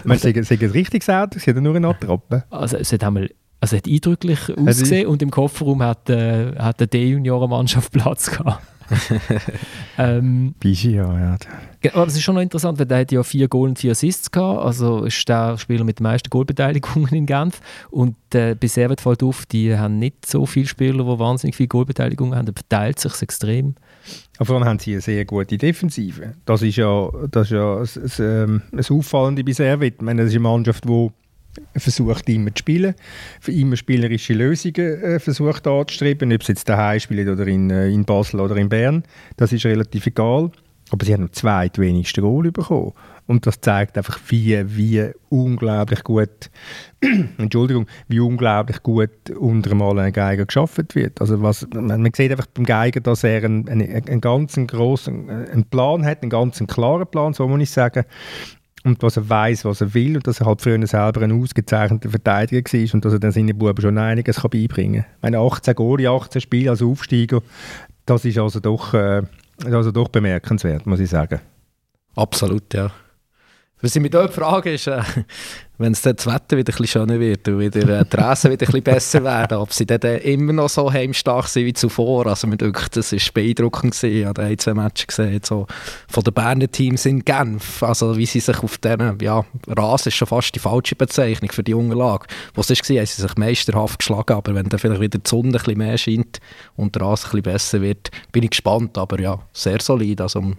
Man 0.04 0.18
sagt, 0.18 0.36
es 0.36 0.50
ein 0.50 0.58
richtiges 0.58 1.08
Auto, 1.10 1.38
sie 1.38 1.50
hat 1.50 1.56
nur 1.56 1.76
eine 1.76 1.88
Attrappe. 1.88 2.44
Also 2.50 2.78
es 2.78 2.92
hat 2.92 3.04
einmal 3.04 3.28
also 3.60 3.76
es 3.76 3.82
hat 3.82 3.90
eindrücklich 3.90 4.38
ausgesehen 4.56 5.06
und 5.06 5.20
im 5.20 5.30
Kofferraum 5.30 5.82
hat, 5.82 6.08
äh, 6.08 6.56
hat 6.56 6.80
eine 6.80 6.88
D-Junioren-Mannschaft 6.88 7.92
Platz 7.92 8.30
gehabt. 8.30 8.62
ähm, 9.98 10.54
Bischi, 10.60 10.94
ja, 10.96 11.36
Aber 11.92 12.06
es 12.06 12.14
ist 12.14 12.22
schon 12.22 12.34
noch 12.34 12.42
interessant, 12.42 12.78
weil 12.78 12.86
der 12.86 13.00
hat 13.00 13.12
ja 13.12 13.22
vier 13.22 13.48
Goal 13.48 13.68
und 13.68 13.78
vier 13.78 13.92
Assists 13.92 14.30
gehabt. 14.30 14.64
Also 14.64 15.04
ist 15.04 15.28
der 15.28 15.58
Spieler 15.58 15.84
mit 15.84 15.98
den 15.98 16.04
meisten 16.04 16.30
Goalbeteiligungen 16.30 17.12
in 17.14 17.26
Genf. 17.26 17.60
Und 17.90 18.16
äh, 18.34 18.54
bei 18.54 18.66
Servet 18.66 19.00
fällt 19.00 19.22
auf, 19.22 19.46
die 19.46 19.76
haben 19.76 19.98
nicht 19.98 20.26
so 20.26 20.46
viele 20.46 20.66
Spieler, 20.66 21.04
die 21.04 21.18
wahnsinnig 21.18 21.56
viele 21.56 21.68
Goalbeteiligungen 21.68 22.36
haben. 22.36 22.46
Da 22.46 22.52
verteilt 22.52 22.98
sich 22.98 23.22
extrem. 23.22 23.74
Aber 24.36 24.46
vor 24.46 24.56
allem 24.56 24.64
haben 24.64 24.78
sie 24.78 24.92
eine 24.92 25.00
sehr 25.00 25.24
gute 25.24 25.58
Defensive. 25.58 26.34
Das 26.46 26.62
ist 26.62 26.76
ja 26.76 27.10
das, 27.30 27.48
ist 27.48 27.52
ja 27.52 27.78
das, 27.78 27.94
das, 27.94 28.20
ähm, 28.20 28.62
das 28.72 28.90
Auffallende 28.90 29.44
bei 29.44 29.52
Servet. 29.52 29.96
Ich 29.96 30.02
meine, 30.02 30.22
das 30.22 30.30
ist 30.30 30.36
eine 30.36 30.42
Mannschaft, 30.42 30.84
die 30.84 31.10
versucht 31.76 32.28
immer 32.28 32.54
zu 32.54 32.60
spielen, 32.60 32.94
für 33.40 33.52
immer 33.52 33.76
spielerische 33.76 34.34
Lösungen 34.34 35.02
äh, 35.02 35.18
versucht 35.18 35.66
anzustreben, 35.66 36.32
ob 36.32 36.42
sie 36.42 36.52
jetzt 36.52 36.68
daheim 36.68 37.00
spielen 37.00 37.28
oder 37.28 37.46
in, 37.46 37.70
äh, 37.70 37.88
in 37.88 38.04
Basel 38.04 38.40
oder 38.40 38.56
in 38.56 38.68
Bern, 38.68 39.04
das 39.36 39.52
ist 39.52 39.64
relativ 39.64 40.06
egal. 40.06 40.50
Aber 40.92 41.04
sie 41.04 41.12
haben 41.12 41.22
noch 41.22 41.30
zwei 41.30 41.68
die 41.68 41.80
wenigsten 41.80 42.20
Goal 42.20 42.50
bekommen. 42.50 42.92
Und 43.26 43.46
das 43.46 43.60
zeigt 43.60 43.96
einfach, 43.96 44.18
wie, 44.26 44.60
wie 44.76 45.12
unglaublich 45.28 46.02
gut, 46.02 46.50
Entschuldigung, 47.38 47.86
wie 48.08 48.18
unglaublich 48.18 48.82
gut 48.82 49.30
unter 49.38 49.76
mal 49.76 50.00
ein 50.00 50.12
Geiger 50.12 50.46
geschaffen 50.46 50.88
wird. 50.94 51.20
Also 51.20 51.40
was, 51.40 51.64
man, 51.72 52.02
man 52.02 52.12
sieht 52.12 52.32
einfach 52.32 52.46
beim 52.46 52.66
Geiger, 52.66 52.98
dass 52.98 53.22
er 53.22 53.44
einen, 53.44 53.68
einen, 53.68 53.88
einen 53.88 54.20
ganz 54.20 54.58
grossen 54.66 55.30
einen 55.30 55.64
Plan 55.64 56.04
hat, 56.04 56.22
einen 56.22 56.30
ganz 56.30 56.60
klaren 56.66 57.06
Plan, 57.06 57.32
so 57.32 57.46
muss 57.46 57.60
ich 57.60 57.70
sagen. 57.70 58.04
Und 58.82 59.02
dass 59.02 59.16
er 59.16 59.28
weiß, 59.28 59.66
was 59.66 59.82
er 59.82 59.92
will 59.92 60.16
und 60.16 60.26
dass 60.26 60.40
er 60.40 60.46
halt 60.46 60.62
früher 60.62 60.86
selber 60.86 61.20
ein 61.20 61.32
ausgezeichneter 61.32 62.08
Verteidiger 62.08 62.62
war 62.62 62.94
und 62.94 63.04
dass 63.04 63.12
er 63.12 63.18
dann 63.18 63.32
seinen 63.32 63.58
Buben 63.58 63.80
schon 63.80 63.98
einiges 63.98 64.38
kann 64.38 64.50
beibringen 64.50 65.02
kann. 65.02 65.12
Meine 65.20 65.38
18 65.38 65.74
Goal, 65.74 66.06
18 66.06 66.40
Spiele 66.40 66.70
als 66.70 66.82
Aufsteiger, 66.82 67.42
das 68.06 68.24
ist 68.24 68.38
also 68.38 68.58
doch, 68.60 68.94
äh, 68.94 69.22
also 69.64 69.92
doch 69.92 70.08
bemerkenswert, 70.08 70.86
muss 70.86 71.00
ich 71.00 71.10
sagen. 71.10 71.40
Absolut, 72.16 72.72
ja. 72.72 72.90
Was 73.82 73.96
ich 73.96 74.02
mich 74.02 74.10
dort 74.10 74.34
frage, 74.34 74.74
ist, 74.74 74.86
äh, 74.88 75.02
wenn 75.78 75.92
es 75.92 76.02
das 76.02 76.26
Wetter 76.26 76.58
wieder 76.58 76.72
ein 76.72 76.76
bisschen 76.76 76.86
schöner 76.86 77.18
wird 77.18 77.48
und 77.48 77.58
wieder 77.58 78.00
äh, 78.00 78.04
die 78.04 78.16
Rasen 78.16 78.50
wieder 78.50 78.66
ein 78.66 78.66
bisschen 78.66 78.82
besser 78.82 79.24
werden, 79.24 79.56
ob 79.56 79.72
sie 79.72 79.86
dann, 79.86 80.00
dann 80.00 80.18
immer 80.18 80.52
noch 80.52 80.68
so 80.68 80.92
heimstark 80.92 81.48
sind 81.48 81.64
wie 81.64 81.72
zuvor. 81.72 82.26
Also 82.26 82.46
mir 82.46 82.58
denkt, 82.58 82.94
das 82.94 83.12
war 83.12 83.18
beeindruckend. 83.32 84.02
Ich 84.02 84.26
habe 84.26 84.42
ein, 84.42 84.58
zwei 84.58 84.74
Matches 84.74 85.06
gesehen, 85.06 85.40
so 85.42 85.66
von 86.08 86.22
den 86.22 86.34
Berner 86.34 86.70
Teams 86.70 87.06
in 87.06 87.24
Genf. 87.24 87.82
Also 87.82 88.18
wie 88.18 88.26
sie 88.26 88.40
sich 88.40 88.62
auf 88.62 88.76
diesen, 88.76 89.18
ja, 89.22 89.46
Rasen 89.66 90.08
ist 90.08 90.16
schon 90.16 90.28
fast 90.28 90.54
die 90.54 90.58
falsche 90.58 90.94
Bezeichnung 90.94 91.50
für 91.50 91.62
die 91.62 91.72
Unterlage. 91.72 92.26
Was 92.54 92.68
es 92.68 92.80
war, 92.80 92.96
haben 92.98 93.06
sie 93.06 93.22
sich 93.22 93.36
meisterhaft 93.38 94.00
geschlagen, 94.00 94.34
aber 94.34 94.54
wenn 94.54 94.68
dann 94.68 94.78
vielleicht 94.78 95.00
wieder 95.00 95.18
die 95.18 95.28
Sonne 95.28 95.48
ein 95.48 95.52
bisschen 95.52 95.78
mehr 95.78 95.96
scheint 95.96 96.38
und 96.76 96.94
der 96.94 97.02
Rasen 97.02 97.28
ein 97.28 97.30
bisschen 97.30 97.54
besser 97.54 97.80
wird, 97.80 98.10
bin 98.32 98.42
ich 98.42 98.50
gespannt. 98.50 98.98
Aber 98.98 99.18
ja, 99.18 99.40
sehr 99.54 99.80
solid. 99.80 100.20
Also, 100.20 100.52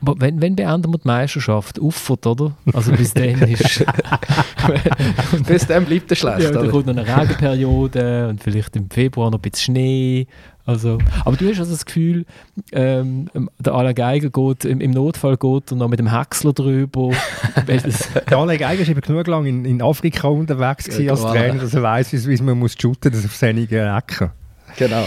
wenn, 0.00 0.40
wenn 0.40 0.56
beenden 0.56 0.92
wir 0.92 0.98
die 0.98 1.08
Meisterschaft? 1.08 1.78
Uffert, 1.78 2.26
oder? 2.26 2.52
Also 2.72 2.92
bis 2.92 3.14
dann 3.14 3.42
ist... 3.42 3.84
bis 5.46 5.66
dann 5.66 5.84
bleibt 5.84 6.10
er 6.10 6.16
schlecht. 6.16 6.40
ja, 6.40 6.50
dann 6.50 6.70
kommt 6.70 6.86
noch 6.86 6.96
eine 6.96 7.06
Regenperiode 7.06 8.28
und 8.28 8.42
vielleicht 8.42 8.76
im 8.76 8.90
Februar 8.90 9.30
noch 9.30 9.38
ein 9.38 9.42
bisschen 9.42 9.74
Schnee. 9.74 10.26
Also, 10.66 10.98
aber 11.24 11.36
du 11.36 11.48
hast 11.48 11.60
also 11.60 11.70
das 11.70 11.86
Gefühl, 11.86 12.26
ähm, 12.72 13.30
der 13.60 13.72
Alain 13.72 13.94
Geiger 13.94 14.30
geht, 14.30 14.64
im, 14.64 14.80
im 14.80 14.90
Notfall 14.90 15.36
geht 15.36 15.70
er 15.70 15.76
noch 15.76 15.88
mit 15.88 16.00
dem 16.00 16.10
Häcksler 16.10 16.52
drüber. 16.52 17.10
Der 17.66 18.38
Alex 18.38 18.60
Geiger 18.60 18.82
war 18.82 18.88
eben 18.88 19.00
genug 19.00 19.26
lang 19.28 19.46
in, 19.46 19.64
in 19.64 19.80
Afrika 19.80 20.26
unterwegs 20.26 20.88
Ja, 20.98 21.12
als. 21.12 21.22
Trainer, 21.22 21.60
dass 21.60 21.72
er 21.72 21.82
weiss, 21.82 22.12
wie, 22.12 22.26
wie 22.26 22.42
man 22.42 22.58
muss 22.58 22.74
shooten 22.78 23.12
muss, 23.12 23.22
das 23.22 23.30
auf 23.30 23.36
seine 23.36 23.60
Ecken. 23.60 24.30
Genau. 24.76 25.06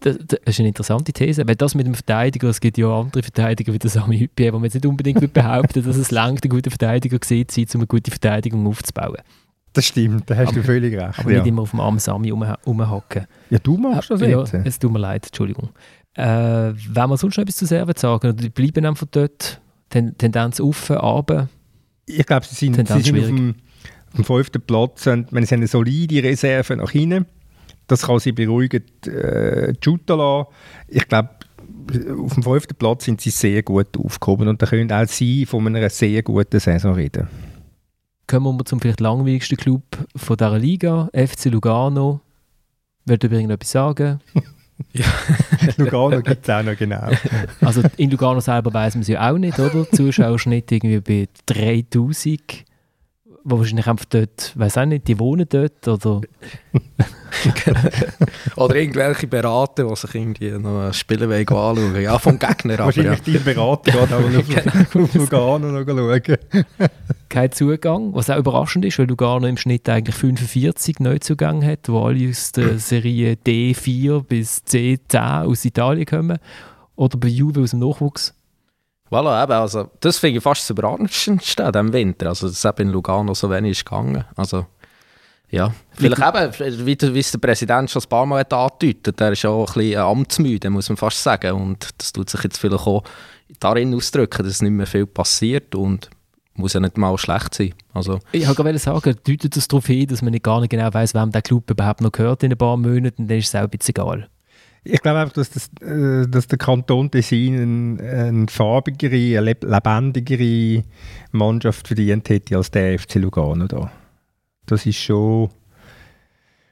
Das, 0.00 0.16
das 0.26 0.38
ist 0.44 0.58
eine 0.60 0.68
interessante 0.68 1.12
These. 1.12 1.46
Weil 1.46 1.56
das 1.56 1.74
mit 1.74 1.86
dem 1.86 1.94
Verteidiger, 1.94 2.48
es 2.48 2.60
gibt 2.60 2.78
ja 2.78 2.88
andere 2.88 3.22
Verteidiger 3.22 3.72
wie 3.72 3.78
der 3.78 3.90
Sami 3.90 4.18
Hüppi, 4.18 4.52
wo 4.52 4.56
man 4.58 4.64
jetzt 4.64 4.74
nicht 4.74 4.86
unbedingt 4.86 5.32
behaupten 5.32 5.82
dass 5.84 5.96
es 5.96 6.10
langt, 6.10 6.44
ein 6.44 6.48
guter 6.48 6.70
Verteidiger 6.70 7.18
gesehen 7.18 7.48
zu 7.48 7.60
sein, 7.60 7.66
um 7.74 7.80
eine 7.80 7.86
gute 7.86 8.10
Verteidigung 8.10 8.66
aufzubauen. 8.66 9.16
Das 9.72 9.84
stimmt, 9.86 10.28
da 10.30 10.36
hast 10.36 10.52
du 10.52 10.56
Aber- 10.60 10.64
völlig 10.66 10.94
recht. 10.96 11.18
Aber 11.18 11.30
Ja. 11.30 11.38
nicht 11.38 11.48
immer 11.48 11.62
auf 11.62 11.70
dem 11.70 11.80
armen 11.80 11.98
Sami 11.98 12.30
rumha- 12.32 12.58
rumhacken. 12.66 13.26
ja, 13.50 13.58
du 13.58 13.76
machst 13.76 14.10
das 14.10 14.20
ja, 14.22 14.40
jetzt. 14.40 14.54
es 14.54 14.78
tut 14.78 14.92
mir 14.92 14.98
leid, 14.98 15.26
Entschuldigung. 15.26 15.68
Äh, 16.14 16.24
wenn 16.24 17.08
wir 17.10 17.16
sonst 17.16 17.36
noch 17.36 17.42
etwas 17.42 17.56
zu 17.56 17.66
Servet 17.66 17.98
sagen, 17.98 18.28
oder 18.28 18.32
die 18.32 18.48
bleiben 18.50 18.84
einfach 18.86 19.06
dort, 19.10 19.60
Ten, 19.90 20.16
Tendenz 20.18 20.60
auf, 20.60 20.90
runter. 20.90 21.48
Ich 22.06 22.26
glaube, 22.26 22.44
sie 22.44 22.54
sind, 22.54 22.74
Tendenz 22.74 23.04
sie 23.04 23.10
sind 23.12 23.20
auf, 23.20 23.26
dem, 23.26 23.54
auf 24.10 24.14
dem 24.16 24.24
fünften 24.24 24.60
Platz 24.62 25.06
und 25.06 25.32
wenn 25.32 25.44
sie 25.46 25.54
haben 25.54 25.60
eine 25.60 25.68
solide 25.68 26.22
Reserve 26.22 26.76
nach 26.76 26.90
hinten. 26.90 27.26
Das 27.88 28.06
kann 28.06 28.18
sie 28.20 28.32
beruhigend 28.32 29.06
äh, 29.06 29.74
shooten 29.82 30.18
lassen. 30.18 30.48
Ich 30.86 31.08
glaube, 31.08 31.30
auf 32.22 32.34
dem 32.34 32.42
fünften 32.42 32.74
Platz 32.76 33.04
sind 33.04 33.20
sie 33.20 33.30
sehr 33.30 33.62
gut 33.62 33.96
aufgehoben 33.98 34.48
und 34.48 34.62
da 34.62 34.66
können 34.66 34.92
auch 34.92 35.08
sie 35.08 35.46
von 35.46 35.66
einer 35.66 35.88
sehr 35.90 36.22
guten 36.22 36.60
Saison 36.60 36.94
reden. 36.94 37.28
Kommen 38.26 38.58
wir 38.58 38.64
zum 38.64 38.80
vielleicht 38.80 39.00
langweiligsten 39.00 39.56
Club 39.56 39.82
von 40.14 40.36
dieser 40.36 40.58
Liga, 40.58 41.08
FC 41.14 41.46
Lugano. 41.46 42.20
Wollt 43.06 43.24
ihr 43.24 43.32
irgendetwas 43.32 43.70
sagen? 43.70 44.20
Lugano 45.76 46.22
gibt 46.22 46.46
es 46.48 46.50
auch 46.50 46.62
noch 46.62 46.76
genau. 46.76 47.08
Also 47.60 47.82
in 47.96 48.10
Lugano 48.10 48.40
selber 48.40 48.72
weiß 48.72 48.94
man 48.94 49.02
es 49.02 49.08
ja 49.08 49.30
auch 49.30 49.38
nicht, 49.38 49.58
oder? 49.58 49.90
Zuschauerschnitt 49.90 50.70
irgendwie 50.70 51.00
bei 51.00 51.28
3000. 51.46 52.64
Wo 53.50 53.58
wahrscheinlich 53.58 53.86
einfach 53.86 54.04
dort, 54.06 54.52
weiß 54.56 54.78
auch 54.78 54.84
nicht, 54.84 55.08
die 55.08 55.18
wohnen 55.18 55.46
dort 55.48 55.88
oder 55.88 56.20
Oder 58.56 58.76
irgendwelche 58.76 59.26
Berater, 59.26 59.88
die 59.88 59.96
sich 59.96 60.14
irgendwie 60.14 60.50
noch 60.50 60.86
ein 60.86 60.92
Spielweg 60.92 61.50
anschauen. 61.50 62.00
Ja, 62.00 62.18
vom 62.18 62.38
Gegner, 62.38 62.80
aber 62.80 62.82
ja. 62.82 62.86
Wahrscheinlich 62.86 63.22
dein 63.22 63.44
Berater 63.44 63.92
geht 63.92 64.00
auch 64.00 64.20
noch 64.20 64.38
auf, 64.38 65.02
auf 65.02 65.14
Lugano 65.14 65.72
noch 65.72 65.86
schauen. 65.86 66.36
kein 67.28 67.52
Zugang, 67.52 68.14
was 68.14 68.30
auch 68.30 68.38
überraschend 68.38 68.84
ist, 68.84 68.98
weil 68.98 69.06
Lugano 69.06 69.46
im 69.46 69.56
Schnitt 69.56 69.88
eigentlich 69.88 70.16
45 70.16 70.98
Neuzugänge 71.00 71.66
hat, 71.66 71.88
wo 71.88 72.04
alle 72.04 72.28
aus 72.28 72.52
der 72.52 72.78
Serie 72.78 73.34
D4 73.34 74.22
bis 74.22 74.62
C10 74.66 75.44
aus 75.44 75.64
Italien 75.64 76.06
kommen. 76.06 76.38
Oder 76.96 77.18
bei 77.18 77.28
Juve 77.28 77.62
aus 77.62 77.70
dem 77.70 77.80
Nachwuchs. 77.80 78.34
Voilà, 79.10 79.42
eben, 79.44 79.52
also, 79.52 79.90
das 80.00 80.18
finde 80.18 80.38
ich 80.38 80.42
fast 80.42 80.62
das 80.62 80.70
Überraschendste 80.70 81.64
an 81.64 81.72
diesem 81.72 81.92
Winter. 81.92 82.28
Also, 82.28 82.48
dass 82.48 82.64
eben 82.64 82.88
in 82.88 82.90
Lugano 82.90 83.34
so 83.34 83.48
wenig 83.50 83.72
ist 83.72 83.84
gegangen. 83.86 84.24
Also, 84.36 84.66
ja. 85.50 85.72
Vielleicht 85.92 86.20
eben, 86.60 86.86
wie, 86.86 86.96
der- 86.96 87.14
wie 87.14 87.18
es 87.20 87.30
der 87.30 87.38
Präsident 87.38 87.90
schon 87.90 88.02
ein 88.02 88.08
paar 88.08 88.26
Mal 88.26 88.40
hat 88.40 88.52
angedeutet, 88.52 89.18
der 89.18 89.32
ist 89.32 89.46
auch 89.46 89.66
ein 89.68 89.74
bisschen 89.74 90.00
amtsmüde, 90.00 90.68
muss 90.70 90.88
man 90.90 90.96
fast 90.98 91.22
sagen. 91.22 91.52
Und 91.52 91.88
das 91.96 92.12
tut 92.12 92.28
sich 92.28 92.42
jetzt 92.44 92.58
vielleicht 92.58 92.86
auch 92.86 93.02
darin 93.60 93.94
ausdrücken, 93.94 94.44
dass 94.44 94.60
nicht 94.60 94.70
mehr 94.72 94.86
viel 94.86 95.06
passiert 95.06 95.74
und 95.74 96.10
muss 96.54 96.74
ja 96.74 96.80
nicht 96.80 96.98
mal 96.98 97.16
schlecht 97.16 97.54
sein. 97.54 97.72
Also, 97.94 98.18
Ich 98.32 98.46
wollte 98.46 98.78
sagen, 98.78 99.14
deutet 99.26 99.56
das 99.56 99.68
darauf 99.68 99.86
hin, 99.86 100.06
dass 100.08 100.20
man 100.20 100.32
nicht 100.32 100.42
gar 100.44 100.60
nicht 100.60 100.70
genau 100.70 100.92
weiß, 100.92 101.14
wem 101.14 101.30
der 101.32 101.40
Club 101.40 101.70
überhaupt 101.70 102.02
noch 102.02 102.12
gehört 102.12 102.42
in 102.42 102.52
ein 102.52 102.58
paar 102.58 102.76
Monaten, 102.76 103.26
dann 103.26 103.38
ist 103.38 103.48
es 103.48 103.54
auch 103.54 103.60
ein 103.60 103.70
bisschen 103.70 103.94
egal. 103.96 104.28
Ich 104.90 105.02
glaube 105.02 105.18
einfach, 105.18 105.34
dass, 105.34 105.50
das, 105.50 105.68
äh, 105.82 106.26
dass 106.28 106.46
der 106.46 106.56
Kanton 106.58 107.10
Tessin 107.10 107.98
eine, 108.00 108.10
eine 108.10 108.46
farbigere, 108.48 109.38
eine 109.38 109.52
leb- 109.52 109.66
lebendigere 109.66 110.82
Mannschaft 111.32 111.86
verdient 111.86 112.28
hätte 112.30 112.56
als 112.56 112.70
der 112.70 112.98
FC 112.98 113.16
Lugano 113.16 113.66
da. 113.66 113.90
Das 114.66 114.86
ist 114.86 114.96
schon, 114.98 115.50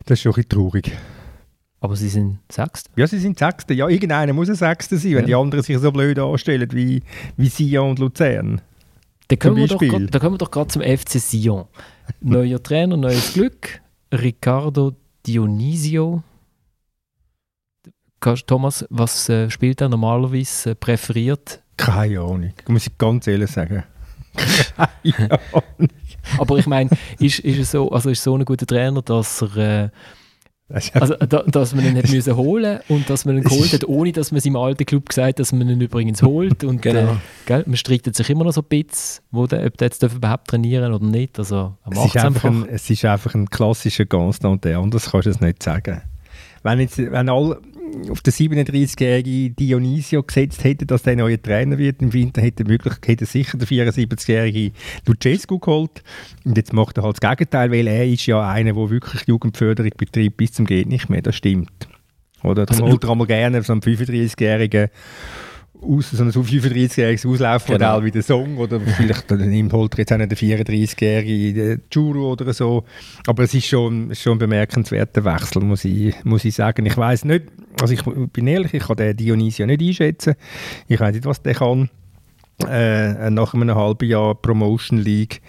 das 0.06 0.18
ist 0.18 0.22
schon 0.22 0.32
ein 0.32 0.36
bisschen 0.36 0.48
traurig. 0.48 0.92
Aber 1.80 1.94
sie 1.94 2.08
sind 2.08 2.38
Sechster. 2.50 2.90
Ja, 2.96 3.06
sie 3.06 3.18
sind 3.18 3.38
Sechste. 3.38 3.74
Ja, 3.74 3.86
irgendeiner 3.88 4.32
muss 4.32 4.48
ein 4.48 4.54
Sechster 4.54 4.96
sein, 4.96 5.12
wenn 5.12 5.20
Ja. 5.20 5.26
die 5.26 5.34
anderen 5.34 5.62
sich 5.62 5.78
so 5.78 5.92
blöd 5.92 6.18
anstellen 6.18 6.68
wie, 6.72 7.02
wie 7.36 7.48
Sion 7.48 7.90
und 7.90 7.98
Luzern. 7.98 8.62
Dann 9.28 9.38
kommen, 9.38 9.56
wir 9.56 9.66
doch 9.66 9.78
grad, 9.78 10.14
dann 10.14 10.20
kommen 10.20 10.34
wir 10.34 10.38
doch 10.38 10.50
gerade 10.50 10.68
zum 10.68 10.82
FC 10.82 11.18
Sion. 11.20 11.64
Neuer 12.20 12.62
Trainer, 12.62 12.96
neues 12.96 13.34
Glück. 13.34 13.80
Riccardo 14.12 14.94
Dionisio. 15.26 16.22
Thomas, 18.20 18.86
was 18.90 19.28
äh, 19.28 19.50
spielt 19.50 19.80
er 19.80 19.88
normalerweise 19.88 20.70
äh, 20.70 20.74
präferiert? 20.74 21.62
Keine 21.76 22.20
Ahnung, 22.20 22.52
muss 22.68 22.86
ich 22.86 22.98
ganz 22.98 23.26
ehrlich 23.26 23.50
sagen. 23.50 23.84
Keine 24.36 25.40
Ahnung. 25.52 25.90
Aber 26.38 26.58
ich 26.58 26.66
meine, 26.66 26.90
ist, 27.18 27.38
ist, 27.40 27.58
er 27.58 27.64
so, 27.64 27.90
also 27.90 28.10
ist 28.10 28.22
so 28.22 28.36
ein 28.36 28.44
guter 28.44 28.66
Trainer, 28.66 29.02
dass 29.02 29.42
er 29.42 29.56
äh, 29.84 29.88
also, 30.68 31.14
da, 31.14 31.44
dass 31.44 31.74
man 31.76 31.84
ihn 31.84 31.96
hat 31.96 32.08
müssen 32.10 32.36
holen 32.36 32.80
und 32.88 33.08
dass 33.08 33.24
man 33.24 33.36
ihn 33.36 33.44
geholt 33.44 33.72
hat, 33.72 33.84
ohne 33.84 34.10
dass 34.10 34.32
man 34.32 34.40
seinem 34.40 34.56
alten 34.56 34.84
Club 34.84 35.08
gesagt 35.08 35.28
hat, 35.28 35.38
dass 35.38 35.52
man 35.52 35.68
ihn 35.68 35.80
übrigens 35.80 36.22
holt. 36.22 36.64
Und 36.64 36.82
genau. 36.82 37.12
äh, 37.12 37.16
gell, 37.46 37.62
man 37.66 37.76
streitet 37.76 38.16
sich 38.16 38.28
immer 38.30 38.44
noch 38.44 38.52
so 38.52 38.62
ein 38.62 38.68
bisschen, 38.68 39.22
wo 39.30 39.46
der, 39.46 39.64
ob 39.64 39.76
der 39.76 39.86
jetzt 39.86 40.02
überhaupt 40.02 40.48
trainieren 40.48 40.92
oder 40.92 41.04
nicht. 41.04 41.38
Also, 41.38 41.76
es, 41.88 42.04
ist 42.06 42.16
einfach 42.16 42.50
ein, 42.50 42.68
es 42.68 42.90
ist 42.90 43.04
einfach 43.04 43.34
ein 43.34 43.48
klassischer 43.48 44.06
Constant, 44.06 44.66
anders 44.66 45.10
kannst 45.10 45.26
du 45.26 45.30
es 45.30 45.40
nicht 45.40 45.62
sagen. 45.62 46.02
Wenn, 46.64 46.80
jetzt, 46.80 46.98
wenn 46.98 47.28
alle 47.28 47.60
auf 48.10 48.20
den 48.20 48.32
37-jährigen 48.32 49.56
Dionisio 49.56 50.22
gesetzt 50.22 50.64
hätte, 50.64 50.86
dass 50.86 51.02
der 51.02 51.16
neue 51.16 51.40
Trainer 51.40 51.78
wird 51.78 52.02
im 52.02 52.12
Winter, 52.12 52.42
hätte, 52.42 52.64
möglich, 52.64 52.94
hätte 53.04 53.26
sicher 53.26 53.58
der 53.58 53.66
74-jährige 53.66 54.72
Lucescu 55.06 55.58
geholt. 55.58 56.02
Und 56.44 56.56
jetzt 56.56 56.72
macht 56.72 56.98
er 56.98 57.04
halt 57.04 57.22
das 57.22 57.30
Gegenteil, 57.30 57.70
weil 57.70 57.86
er 57.86 58.06
ist 58.06 58.26
ja 58.26 58.48
einer, 58.48 58.72
der 58.72 58.90
wirklich 58.90 59.22
Jugendförderung 59.26 59.92
betreibt 59.96 60.36
bis 60.36 60.52
zum 60.52 60.66
geht 60.66 60.88
nicht 60.88 61.08
mehr. 61.08 61.22
Das 61.22 61.36
stimmt. 61.36 61.88
Oder? 62.42 62.66
Darum 62.66 62.84
also, 62.84 62.92
holt 62.92 63.04
er 63.04 63.10
einmal 63.10 63.26
gerne 63.26 63.62
so 63.62 63.72
einen 63.72 63.82
35-jährigen 63.82 64.88
aus, 65.82 66.10
so 66.10 66.22
ein 66.22 66.30
35-jähriges 66.30 67.26
Auslaufmodell 67.28 67.78
genau. 67.78 68.04
wie 68.04 68.10
der 68.10 68.22
Song 68.22 68.56
oder 68.56 68.80
vielleicht 68.80 69.30
nimmt 69.30 69.72
holt 69.72 69.96
jetzt 69.98 70.12
auch 70.12 70.18
nicht 70.18 70.30
der 70.30 70.38
34-jährige 70.38 71.80
Juro 71.92 72.32
oder 72.32 72.52
so. 72.52 72.84
Aber 73.26 73.44
es 73.44 73.54
ist 73.54 73.66
schon, 73.66 74.14
schon 74.14 74.32
ein 74.32 74.38
bemerkenswerter 74.38 75.24
Wechsel, 75.24 75.62
muss 75.62 75.84
ich, 75.84 76.14
muss 76.24 76.44
ich 76.44 76.54
sagen. 76.54 76.86
Ich 76.86 76.96
weiß 76.96 77.24
nicht, 77.24 77.44
also 77.80 77.94
ich 77.94 78.02
bin 78.32 78.46
ehrlich, 78.46 78.74
ich 78.74 78.82
kann 78.82 78.96
den 78.96 79.16
Dionysio 79.16 79.66
nicht 79.66 79.82
einschätzen. 79.82 80.34
Ich 80.88 81.00
weiß 81.00 81.14
nicht, 81.14 81.26
was 81.26 81.42
der 81.42 81.54
kann. 81.54 81.90
Äh, 82.66 83.28
nach 83.30 83.52
einem 83.52 83.74
halben 83.74 84.08
Jahr 84.08 84.34
Promotion 84.34 84.98
League 84.98 85.42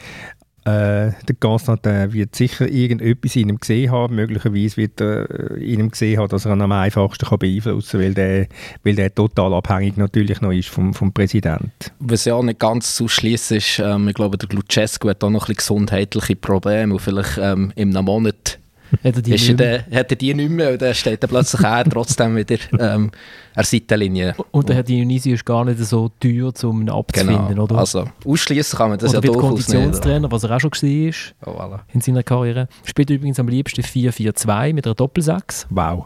äh, 0.68 1.14
der 1.26 1.36
Constantin 1.40 2.12
wird 2.12 2.36
sicher 2.36 2.68
irgendetwas 2.68 3.38
in 3.38 3.50
ihm 3.50 3.58
gesehen 3.58 3.90
haben. 3.90 4.16
Möglicherweise 4.16 4.76
wird 4.76 5.00
er 5.00 5.30
äh, 5.30 5.64
in 5.64 5.80
ihm 5.80 5.92
gesehen 5.92 6.20
haben, 6.20 6.28
dass 6.28 6.46
er 6.46 6.54
ihn 6.54 6.62
am 6.62 6.74
einfachsten 6.74 7.26
kann 7.26 7.40
beeinflussen 7.40 7.92
kann, 7.92 8.02
weil 8.02 8.14
der, 8.14 8.48
weil 8.84 8.96
der 8.96 9.16
total 9.16 9.54
abhängig 9.54 9.96
natürlich 9.96 10.42
noch 10.42 10.52
ist 10.52 10.68
vom, 10.68 10.94
vom 10.94 11.14
Präsidenten. 11.14 11.72
Was 12.00 12.26
ja 12.26 12.36
auch 12.36 12.44
nicht 12.44 12.60
ganz 12.60 12.96
zu 12.96 13.06
ist, 13.06 13.80
ähm, 13.80 14.10
ich 14.10 14.14
glaube, 14.14 14.38
der 14.38 14.50
Lucescu 14.50 15.08
hat 15.10 15.24
auch 15.24 15.30
noch 15.30 15.44
ein 15.44 15.56
bisschen 15.56 15.78
gesundheitliche 15.78 16.36
Probleme 16.36 16.94
und 16.94 17.00
vielleicht 17.00 17.38
ähm, 17.38 17.72
in 17.76 17.96
einem 17.96 18.06
Monat 18.06 18.60
hat 19.04 19.16
er 19.16 19.22
die, 19.22 19.34
ist 19.34 19.48
nicht, 19.48 19.60
mehr? 19.60 19.80
Der, 19.80 20.00
hat 20.00 20.12
er 20.12 20.16
die 20.16 20.34
nicht 20.34 20.50
mehr 20.50 20.72
und 20.72 20.82
dann 20.82 20.94
steht 20.94 21.24
er 21.24 21.28
plötzlich 21.28 21.66
auch 21.66 21.84
trotzdem 21.84 22.36
wieder 22.36 22.58
ähm, 22.74 23.06
an 23.10 23.12
der 23.56 23.64
Seitenlinie. 23.64 24.36
Und 24.52 24.70
der 24.70 24.78
Herr 24.78 24.84
Dionisi 24.84 25.32
ist 25.32 25.46
gar 25.46 25.66
nicht 25.66 25.80
so 25.80 26.10
teuer, 26.20 26.54
um 26.64 26.82
ihn 26.82 26.90
abzufinden, 26.90 27.50
genau. 27.50 27.64
oder? 27.64 27.78
also 27.78 28.06
ausschließen 28.26 28.78
kann 28.78 28.90
man 28.90 29.00
das 29.00 29.10
oder 29.16 29.26
ja 29.26 29.34
durchaus 29.34 29.50
Konditionstrainer, 29.50 30.32
was 30.32 30.44
er 30.44 30.56
auch 30.56 30.60
schon 30.60 30.72
war 30.72 31.12
oh, 31.46 31.60
voilà. 31.60 31.80
in 31.94 32.02
seiner 32.02 32.24
Karriere. 32.24 32.68
Spielt 32.84 33.10
übrigens 33.10 33.40
am 33.40 33.48
liebsten 33.48 33.82
4-4-2 33.82 34.74
mit 34.74 34.86
einer 34.86 34.96
Doppelsechs. 34.96 35.68
Wow. 35.70 36.06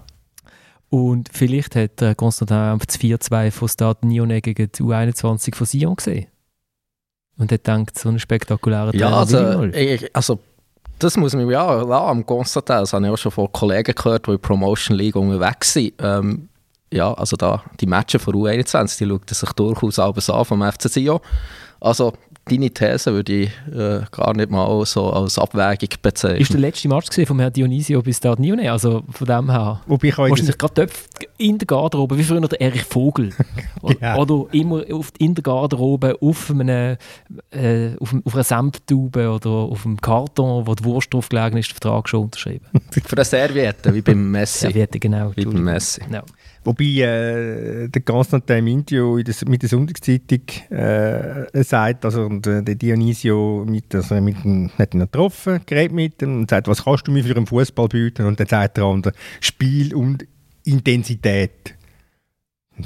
Und 0.90 1.30
vielleicht 1.32 1.76
hat 1.76 2.02
äh, 2.02 2.16
Konstantin 2.16 2.78
das 2.86 3.00
4-2 3.00 3.52
von 3.52 3.70
Stade 3.70 4.06
Nione 4.06 4.42
gegen 4.42 4.70
die 4.72 4.84
U21 4.84 5.56
von 5.56 5.66
Sion 5.66 5.96
gesehen. 5.96 6.28
Und 7.38 7.52
er 7.52 7.58
denkt, 7.60 7.98
so 7.98 8.10
einen 8.10 8.20
spektakulären 8.20 8.92
Trainer 8.92 9.10
Ja, 9.10 9.18
also, 9.18 9.64
ich, 9.64 10.16
also 10.16 10.40
das 11.04 11.18
muss 11.18 11.34
man 11.34 11.50
ja 11.50 11.82
am 11.82 12.26
konstatieren. 12.26 12.84
Das 12.84 12.94
habe 12.94 13.06
ich 13.06 13.12
auch 13.12 13.18
schon 13.18 13.32
von 13.32 13.52
Kollegen 13.52 13.94
gehört, 13.96 14.28
die 14.28 14.32
in 14.32 14.40
Promotion 14.40 14.98
League 14.98 15.16
unterwegs 15.16 15.74
sind. 15.74 15.94
Ähm, 16.00 16.50
ja, 16.94 17.14
also 17.14 17.38
da, 17.38 17.64
die 17.80 17.86
Matches 17.86 18.22
von 18.22 18.36
U21, 18.36 18.98
die 18.98 19.08
schaut 19.08 19.30
sich 19.30 19.52
durchaus 19.54 20.00
abends 20.00 20.30
an 20.30 20.46
vom 20.46 20.62
FC 20.62 20.90
Sion. 20.90 21.20
Also 21.80 22.14
deine 22.46 22.70
These 22.70 23.12
würde 23.14 23.34
ich 23.34 23.50
äh, 23.74 24.02
gar 24.12 24.34
nicht 24.36 24.52
mal 24.52 24.86
so 24.86 25.10
als 25.12 25.40
Abwägung 25.40 25.90
bezeichnen. 26.02 26.42
Ist 26.42 26.54
der 26.54 26.60
letzte 26.60 26.88
Match 26.88 27.08
gesehen 27.08 27.26
vom 27.26 27.40
Herrn 27.40 27.54
Dionisio 27.54 28.02
bis 28.02 28.20
dort 28.20 28.40
Nione? 28.40 28.72
Also 28.72 29.04
von 29.10 29.28
dem 29.28 29.50
her. 29.50 29.82
Wobei 29.88 30.10
ich 30.10 30.18
wahrscheinlich 30.18 30.58
gerade 30.58 30.88
in 31.42 31.58
der 31.58 31.66
Garderobe, 31.66 32.18
wie 32.18 32.24
früher 32.24 32.42
der 32.42 32.62
Erich 32.62 32.84
Vogel. 32.84 33.32
genau. 33.82 34.22
Oder 34.22 34.54
immer 34.54 34.84
auf, 34.92 35.12
in 35.18 35.36
der 35.36 35.44
Garderobe 35.44 36.18
auf, 36.22 36.50
einem, 36.50 36.98
äh, 37.52 37.96
auf, 38.00 38.16
auf 38.24 38.34
einer 38.34 38.44
Senftube 38.44 39.30
oder 39.30 39.50
auf 39.50 39.86
einem 39.86 40.00
Karton, 40.00 40.68
wo 40.68 40.76
die 40.76 40.84
Wurst 40.84 41.14
drauf 41.14 41.30
gelegen 41.30 41.58
ist, 41.58 41.70
den 41.70 41.74
Vertrag 41.74 42.08
schon 42.08 42.24
unterschrieben. 42.24 42.66
Für 42.92 43.16
eine 43.16 43.26
Serviette, 43.26 43.94
wie 43.94 44.02
beim 44.02 44.32
Messi. 44.32 44.60
Serviette, 44.60 45.00
genau. 45.00 45.32
Wie 45.36 45.46
beim 45.46 45.64
Messi. 45.64 46.02
No. 46.10 46.22
Wobei 46.64 46.84
äh, 46.84 47.88
der 47.90 48.02
Constantin 48.04 48.58
im 48.58 48.68
Interview 48.68 49.18
in 49.18 49.24
der, 49.24 49.36
mit 49.48 49.64
der 49.64 49.70
Sonntagszeitung 49.70 50.42
äh, 50.70 51.64
sagt, 51.64 52.06
also 52.06 52.26
und, 52.26 52.46
äh, 52.46 52.62
der 52.62 52.76
Dionisio 52.76 53.66
mit, 53.68 53.96
also 53.96 54.22
mit 54.22 54.46
ihm, 54.46 54.70
hat 54.78 54.94
ihn 54.94 55.00
getroffen, 55.00 55.62
geredet 55.66 55.92
mit 55.92 56.22
ihm 56.22 56.42
und 56.42 56.50
sagt, 56.52 56.68
was 56.68 56.84
kannst 56.84 57.08
du 57.08 57.12
mir 57.12 57.24
für 57.24 57.36
einen 57.36 57.48
Fußball 57.48 57.88
bieten? 57.88 58.28
Und 58.28 58.40
dann 58.40 58.46
sagt 58.46 58.78
der 58.78 58.84
andere, 58.84 59.14
Spiel 59.40 59.96
und 59.96 60.28
Intensität. 60.64 61.76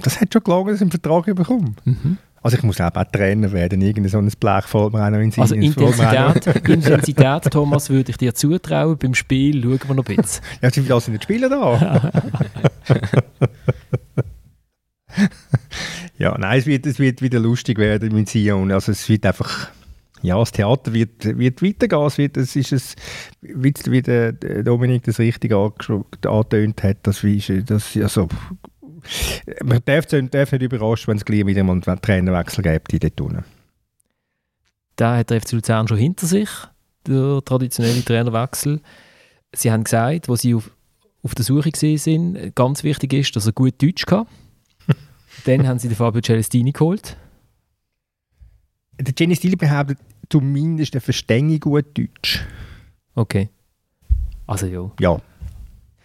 Das 0.03 0.19
hat 0.19 0.33
schon 0.33 0.43
gelangt, 0.43 0.69
dass 0.69 0.75
ich 0.75 0.81
einen 0.81 0.91
Vertrag 0.91 1.25
bekomme. 1.25 1.73
Mhm. 1.85 2.17
Also 2.45 2.57
ich 2.57 2.63
muss 2.63 2.79
auch, 2.79 2.93
auch 2.93 3.03
Trainer 3.05 3.51
werden, 3.51 3.81
irgendein 3.81 4.11
so 4.11 4.19
ein 4.19 4.31
Blech 4.39 4.65
fällt 4.65 4.93
mir 4.93 5.03
auch 5.03 5.09
noch 5.09 5.17
in 5.17 5.31
Sinn. 5.31 5.41
Also 5.41 5.55
Intensität, 5.55 6.45
Intensität, 6.67 7.43
Thomas, 7.51 7.89
würde 7.89 8.11
ich 8.11 8.17
dir 8.17 8.35
zutrauen, 8.35 8.99
beim 8.99 9.15
Spiel 9.15 9.63
schauen 9.63 9.79
wir 9.88 9.95
noch 9.95 10.05
ein 10.05 10.15
bisschen. 10.15 10.45
ja, 10.61 10.69
sie 10.69 10.81
lassen 10.81 11.13
nicht 11.13 11.23
spielen 11.23 11.49
da. 11.49 12.11
ja, 16.19 16.38
nein, 16.38 16.59
es 16.59 16.67
wird, 16.67 16.85
es 16.85 16.99
wird 16.99 17.23
wieder 17.23 17.39
lustig 17.39 17.79
werden 17.79 18.13
mit 18.13 18.29
Sion. 18.29 18.71
Also 18.71 18.91
es 18.91 19.09
wird 19.09 19.25
einfach, 19.25 19.69
ja, 20.25 20.38
das 20.38 20.51
Theater 20.51 20.93
wird, 20.93 21.38
wird 21.38 21.61
weitergehen. 21.61 22.05
Es, 22.05 22.17
wird, 22.17 22.38
es 22.38 22.55
ist 22.55 22.71
es, 22.71 22.95
wie 23.41 24.01
der 24.01 24.33
Dominik 24.33 25.03
das 25.03 25.19
richtig 25.19 25.53
angetönt 25.53 26.83
hat, 26.83 26.97
das, 27.03 27.21
das 27.65 27.97
also, 27.97 28.27
man 29.63 29.81
darf, 29.85 30.05
darf 30.07 30.51
nicht 30.51 30.61
überraschen, 30.61 31.07
wenn 31.07 31.17
es 31.17 31.25
gleich 31.25 31.45
wieder 31.45 31.61
einen 31.61 31.81
Trainerwechsel 31.81 32.63
gibt 32.63 32.93
in 32.93 33.11
dort 33.15 33.43
Da 34.95 35.17
hat 35.17 35.29
der 35.29 35.41
FC 35.41 35.53
Luzern 35.53 35.88
schon 35.88 35.97
hinter 35.97 36.25
sich, 36.25 36.49
der 37.07 37.41
traditionelle 37.43 38.03
Trainerwechsel. 38.03 38.81
Sie 39.53 39.71
haben 39.71 39.83
gesagt, 39.83 40.27
wo 40.27 40.35
sie 40.35 40.55
auf, 40.55 40.71
auf 41.23 41.35
der 41.35 41.45
Suche 41.45 41.71
gesehen 41.71 41.97
sind, 41.97 42.55
ganz 42.55 42.83
wichtig 42.83 43.13
ist, 43.13 43.35
dass 43.35 43.45
er 43.45 43.53
gut 43.53 43.81
Deutsch 43.81 44.05
kann. 44.05 44.27
Dann 45.45 45.67
haben 45.67 45.79
sie 45.79 45.88
den 45.88 45.97
Fabio 45.97 46.21
Celestini 46.21 46.71
geholt. 46.71 47.17
Der 48.99 49.13
Celestini 49.15 49.55
behauptet 49.55 49.99
zumindest, 50.29 50.95
er 50.95 51.01
verstehe 51.01 51.59
gut 51.59 51.97
Deutsch. 51.97 52.45
Okay. 53.15 53.49
Also 54.47 54.67
ja. 54.67 54.91
Ja. 54.99 55.21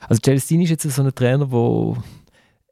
Also 0.09 0.21
Celestini 0.25 0.65
ist 0.65 0.71
jetzt 0.71 0.83
so 0.83 1.03
ein 1.03 1.15
Trainer, 1.15 1.47
der 1.47 2.03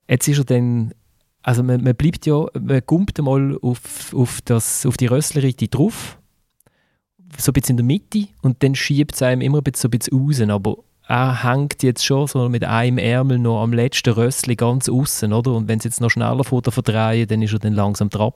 Jetzt 0.09 0.27
ist 0.27 0.39
er 0.39 0.45
dann, 0.45 0.95
also 1.43 1.63
man, 1.63 1.83
man 1.83 1.95
bleibt 1.95 2.25
ja, 2.25 2.47
man 2.59 2.85
kommt 2.87 3.19
mal 3.19 3.59
auf, 3.61 4.15
auf, 4.15 4.41
das, 4.43 4.87
auf 4.87 4.97
die 4.97 5.07
Rösslerite 5.07 5.69
drauf, 5.69 6.19
so 7.37 7.51
ein 7.51 7.53
bisschen 7.53 7.75
in 7.75 7.77
der 7.77 7.85
Mitte 7.85 8.29
und 8.41 8.63
dann 8.63 8.75
schiebt 8.75 9.15
es 9.15 9.23
einem 9.23 9.43
immer 9.43 9.59
ein 9.59 9.65
bisschen, 9.65 9.83
so 9.83 9.89
ein 9.89 10.29
bisschen 10.29 10.51
raus, 10.51 10.57
aber 10.57 10.77
er 11.07 11.43
hängt 11.45 11.83
jetzt 11.83 12.05
schon 12.05 12.27
so 12.27 12.49
mit 12.49 12.65
einem 12.65 12.99
Ärmel 12.99 13.39
noch 13.39 13.63
am 13.63 13.73
letzten 13.73 14.13
Rössli 14.13 14.57
ganz 14.57 14.89
außen, 14.89 15.33
oder? 15.33 15.53
Und 15.53 15.69
wenn 15.69 15.79
es 15.79 15.85
jetzt 15.85 16.01
noch 16.01 16.11
schneller 16.11 16.45
vor 16.45 16.63
der 16.63 16.73
verdrehen, 16.73 17.27
dann 17.27 17.43
ist 17.43 17.53
er 17.53 17.59
dann 17.59 17.73
langsam 17.73 18.11
drauf. 18.11 18.35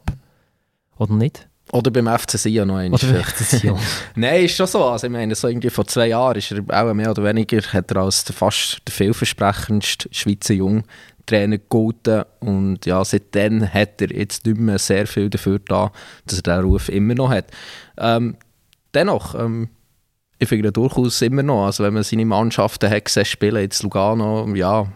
Oder 0.96 1.14
nicht? 1.14 1.48
Oder 1.72 1.90
beim 1.90 2.06
FC 2.06 2.38
Sion 2.38 2.68
noch 2.68 2.76
einmal. 2.76 3.00
Oder 3.02 3.14
beim 3.14 3.24
FC 3.24 3.44
Sion. 3.44 3.78
Nein, 4.14 4.44
ist 4.44 4.56
schon 4.56 4.66
so. 4.66 4.84
Also 4.84 5.06
ich 5.06 5.12
meine, 5.12 5.34
so 5.34 5.48
irgendwie 5.48 5.70
vor 5.70 5.86
zwei 5.86 6.08
Jahren 6.08 6.36
ist 6.36 6.52
er 6.52 6.62
auch 6.68 6.92
mehr 6.92 7.10
oder 7.10 7.24
weniger 7.24 7.62
hat 7.62 7.90
er 7.90 7.96
als 7.96 8.24
der 8.24 8.34
fast 8.34 8.82
der 8.86 8.92
vielversprechendste 8.92 10.08
Schweizer 10.12 10.52
Jung 10.52 10.84
Trainer 11.24 11.56
gelten. 11.56 12.24
Und 12.40 12.84
ja, 12.84 13.02
seitdem 13.04 13.66
hat 13.72 14.02
er 14.02 14.12
jetzt 14.12 14.44
nicht 14.44 14.58
mehr 14.58 14.78
sehr 14.78 15.06
viel 15.06 15.30
dafür 15.30 15.60
da, 15.60 15.92
dass 16.26 16.40
er 16.40 16.42
diesen 16.42 16.70
Ruf 16.70 16.88
immer 16.90 17.14
noch 17.14 17.30
hat. 17.30 17.46
Ähm, 17.96 18.36
dennoch, 18.92 19.34
ähm, 19.34 19.70
ich 20.38 20.48
finde 20.48 20.72
durchaus 20.72 21.22
immer 21.22 21.42
noch, 21.42 21.66
also 21.66 21.84
wenn 21.84 21.94
man 21.94 22.02
seine 22.02 22.26
Mannschaften 22.26 22.90
hat 22.90 23.06
gesehen 23.06 23.24
spielen, 23.24 23.62
jetzt 23.62 23.82
Lugano, 23.82 24.46
ja, 24.54 24.88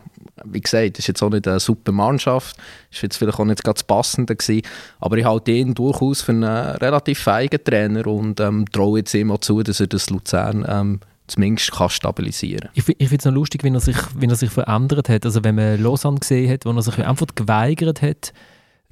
wie 0.44 0.60
gesagt, 0.60 0.98
das 0.98 1.00
ist 1.00 1.08
jetzt 1.08 1.22
auch 1.22 1.30
nicht 1.30 1.48
eine 1.48 1.60
super 1.60 1.92
Mannschaft, 1.92 2.56
ist 2.90 3.02
jetzt 3.02 3.16
vielleicht 3.16 3.38
auch 3.38 3.44
nicht 3.44 3.64
ganz 3.64 3.82
passend 3.82 4.28
gewesen, 4.28 4.62
aber 5.00 5.16
ich 5.16 5.24
halte 5.24 5.52
ihn 5.52 5.74
durchaus 5.74 6.22
für 6.22 6.32
einen 6.32 6.44
relativ 6.44 7.20
feigen 7.20 7.62
Trainer 7.62 8.06
und 8.06 8.40
ähm, 8.40 8.66
traue 8.70 8.98
jetzt 8.98 9.14
immer 9.14 9.40
zu, 9.40 9.62
dass 9.62 9.80
er 9.80 9.86
das 9.86 10.10
Luzern 10.10 10.64
ähm, 10.68 11.00
zumindest 11.26 11.72
kann 11.72 11.90
stabilisieren 11.90 12.68
Ich, 12.74 12.88
ich 12.88 13.08
finde 13.08 13.16
es 13.16 13.24
noch 13.24 13.32
lustig, 13.32 13.64
wie 13.64 13.70
er, 13.70 13.80
sich, 13.80 13.96
wie 14.16 14.26
er 14.26 14.36
sich 14.36 14.50
verändert 14.50 15.08
hat. 15.08 15.24
Also 15.24 15.42
wenn 15.42 15.56
man 15.56 15.82
Lausanne 15.82 16.20
gesehen 16.20 16.50
hat, 16.50 16.64
wo 16.64 16.70
er 16.70 16.82
sich 16.82 17.04
einfach 17.04 17.26
geweigert 17.34 18.02
hat, 18.02 18.32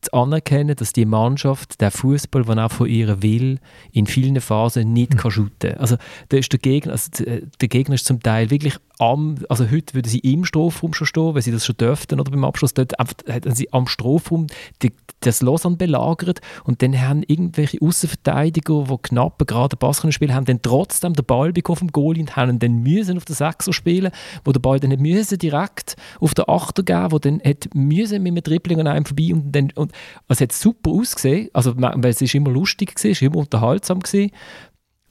zu 0.05 0.13
anerkennen, 0.13 0.77
dass 0.77 0.93
die 0.93 1.07
Mannschaft 1.07 1.81
der 1.81 1.91
Fußball, 1.91 2.45
den 2.45 2.59
er 2.59 2.69
von 2.69 2.89
ihr 2.89 3.23
will, 3.23 3.59
in 3.93 4.07
vielen 4.07 4.41
Phasen 4.41 4.93
nicht 4.93 5.15
mhm. 5.15 5.19
kann 5.19 5.31
shooten. 5.31 5.75
Also, 5.79 5.97
da 6.29 6.37
ist 6.37 6.53
der, 6.53 6.59
Gegner, 6.59 6.93
also 6.93 7.11
der 7.25 7.69
Gegner 7.69 7.95
ist 7.95 8.05
zum 8.05 8.21
Teil 8.21 8.51
wirklich 8.51 8.77
am, 8.99 9.37
also 9.49 9.71
heute 9.71 9.95
würden 9.95 10.09
sie 10.09 10.21
im 10.21 10.45
Strafraum 10.45 10.95
schon 10.95 11.07
stehen, 11.07 11.35
wenn 11.35 11.43
sie 11.43 11.51
das 11.51 11.67
schon 11.67 11.77
dürften 11.77 12.21
oder 12.21 12.31
beim 12.31 12.45
Abschluss, 12.45 12.75
dort 12.75 12.93
hätten 13.27 13.55
sie 13.55 13.73
am 13.73 13.87
Strafraum 13.87 14.47
die, 14.83 14.93
das 15.21 15.43
Lausanne 15.43 15.77
belagert 15.77 16.41
und 16.65 16.83
dann 16.83 17.01
haben 17.01 17.23
irgendwelche 17.27 17.79
Außenverteidiger, 17.81 18.85
die 18.85 18.97
knapp 19.03 19.45
gerade 19.47 19.77
Pass 19.77 20.03
können 20.03 20.13
spielen, 20.13 20.35
haben 20.35 20.45
dann 20.45 20.63
trotzdem 20.63 21.15
den 21.15 21.25
Ball 21.25 21.53
bekommen 21.53 21.77
vom 21.79 21.89
Goalie 21.89 22.23
und 22.23 22.37
haben 22.37 22.59
dann 22.59 22.83
müssen 22.83 23.17
auf 23.17 23.25
den 23.25 23.35
Sechser 23.35 23.73
spielen, 23.73 24.13
wo 24.45 24.53
der 24.53 24.61
Ball 24.61 24.79
dann 24.79 24.91
nicht 24.91 25.01
müssen 25.01 25.39
direkt 25.39 25.97
auf 26.21 26.35
den 26.35 26.49
Achter 26.49 26.83
geben, 26.83 27.13
wo 27.13 27.19
dann 27.19 27.41
hat 27.45 27.69
müssen 27.75 28.23
mit 28.23 28.33
einem 28.33 28.43
Dribbling 28.43 28.81
an 28.81 28.87
einem 28.87 29.07
vorbei 29.07 29.31
und 29.33 29.53
dann, 29.53 29.73
und 29.75 29.93
es 30.29 30.41
hat 30.41 30.53
super 30.53 30.91
ausgesehen, 30.91 31.49
also 31.53 31.75
weil 31.77 32.05
es 32.07 32.23
ist 32.23 32.35
immer 32.35 32.51
lustig 32.51 32.95
war, 32.95 33.11
es 33.11 33.21
war 33.21 33.27
immer 33.27 33.39
unterhaltsam 33.39 34.01
gewesen, 34.01 34.31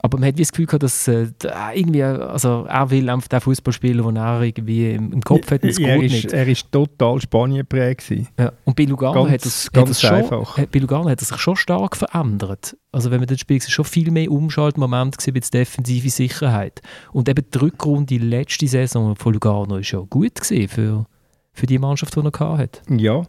aber 0.05 0.19
man 0.19 0.27
hat 0.27 0.37
wie 0.37 0.41
das 0.41 0.51
Gefühl 0.51 0.65
gehabt, 0.65 0.83
dass 0.83 1.07
äh, 1.07 1.27
irgendwie, 1.73 2.03
also 2.03 2.65
er 2.67 2.89
will 2.89 3.09
einfach 3.09 3.29
den 3.29 3.39
Fußball 3.39 3.73
spielen, 3.73 4.05
den 4.05 4.17
er 4.17 4.41
irgendwie 4.41 4.91
im, 4.91 5.21
Kopf 5.21 5.49
hat. 5.49 5.63
Und 5.63 5.79
er, 5.79 6.03
ist, 6.03 6.33
er 6.33 6.45
ist 6.45 6.69
total 6.73 7.21
Spanien 7.21 7.59
geprägt. 7.59 8.03
Ja. 8.37 8.51
Und 8.65 8.75
bei 8.75 8.83
Lugano, 8.83 9.23
ganz, 9.23 9.31
hat, 9.31 9.45
das, 9.45 9.69
hat 9.73 9.89
das 9.89 10.01
schon, 10.01 10.29
hat, 10.57 10.71
bei 10.71 10.79
Lugano 10.79 11.09
hat 11.09 11.21
er 11.21 11.25
sich 11.25 11.37
schon 11.37 11.55
stark 11.55 11.95
verändert. 11.95 12.75
Also 12.91 13.11
wenn 13.11 13.21
man 13.21 13.27
das 13.27 13.39
Spiel 13.39 13.61
schon 13.61 13.85
viel 13.85 14.11
mehr 14.11 14.29
Umschaltmoment 14.29 15.17
gesehen 15.17 15.35
als 15.37 15.51
defensive 15.51 16.09
Sicherheit. 16.09 16.81
Und 17.13 17.29
eben 17.29 17.45
die 17.49 17.57
Rückrunde, 17.57 18.07
die 18.07 18.17
letzte 18.17 18.67
Saison 18.67 19.15
von 19.15 19.33
Lugano 19.33 19.77
ist 19.77 19.91
ja 19.91 19.99
gut 19.99 20.35
gesehen 20.35 20.67
für, 20.67 21.05
für 21.53 21.65
die 21.65 21.79
Mannschaft, 21.79 22.13
die 22.13 22.19
er 22.19 22.57
hatte. 22.57 22.81
Ja, 22.89 23.23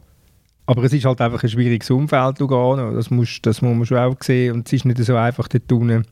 aber 0.66 0.82
es 0.82 0.92
ist 0.92 1.04
halt 1.04 1.20
einfach 1.20 1.40
ein 1.40 1.48
schwieriges 1.48 1.88
Umfeld, 1.88 2.40
Lugano. 2.40 2.96
Das 2.96 3.10
muss, 3.10 3.38
das 3.42 3.62
muss 3.62 3.76
man 3.76 3.86
schon 3.86 3.98
auch 3.98 4.16
sehen. 4.20 4.54
Und 4.54 4.66
es 4.66 4.72
ist 4.72 4.84
nicht 4.86 4.98
so 4.98 5.14
einfach, 5.14 5.46
dort 5.46 5.70
unten 5.70 6.04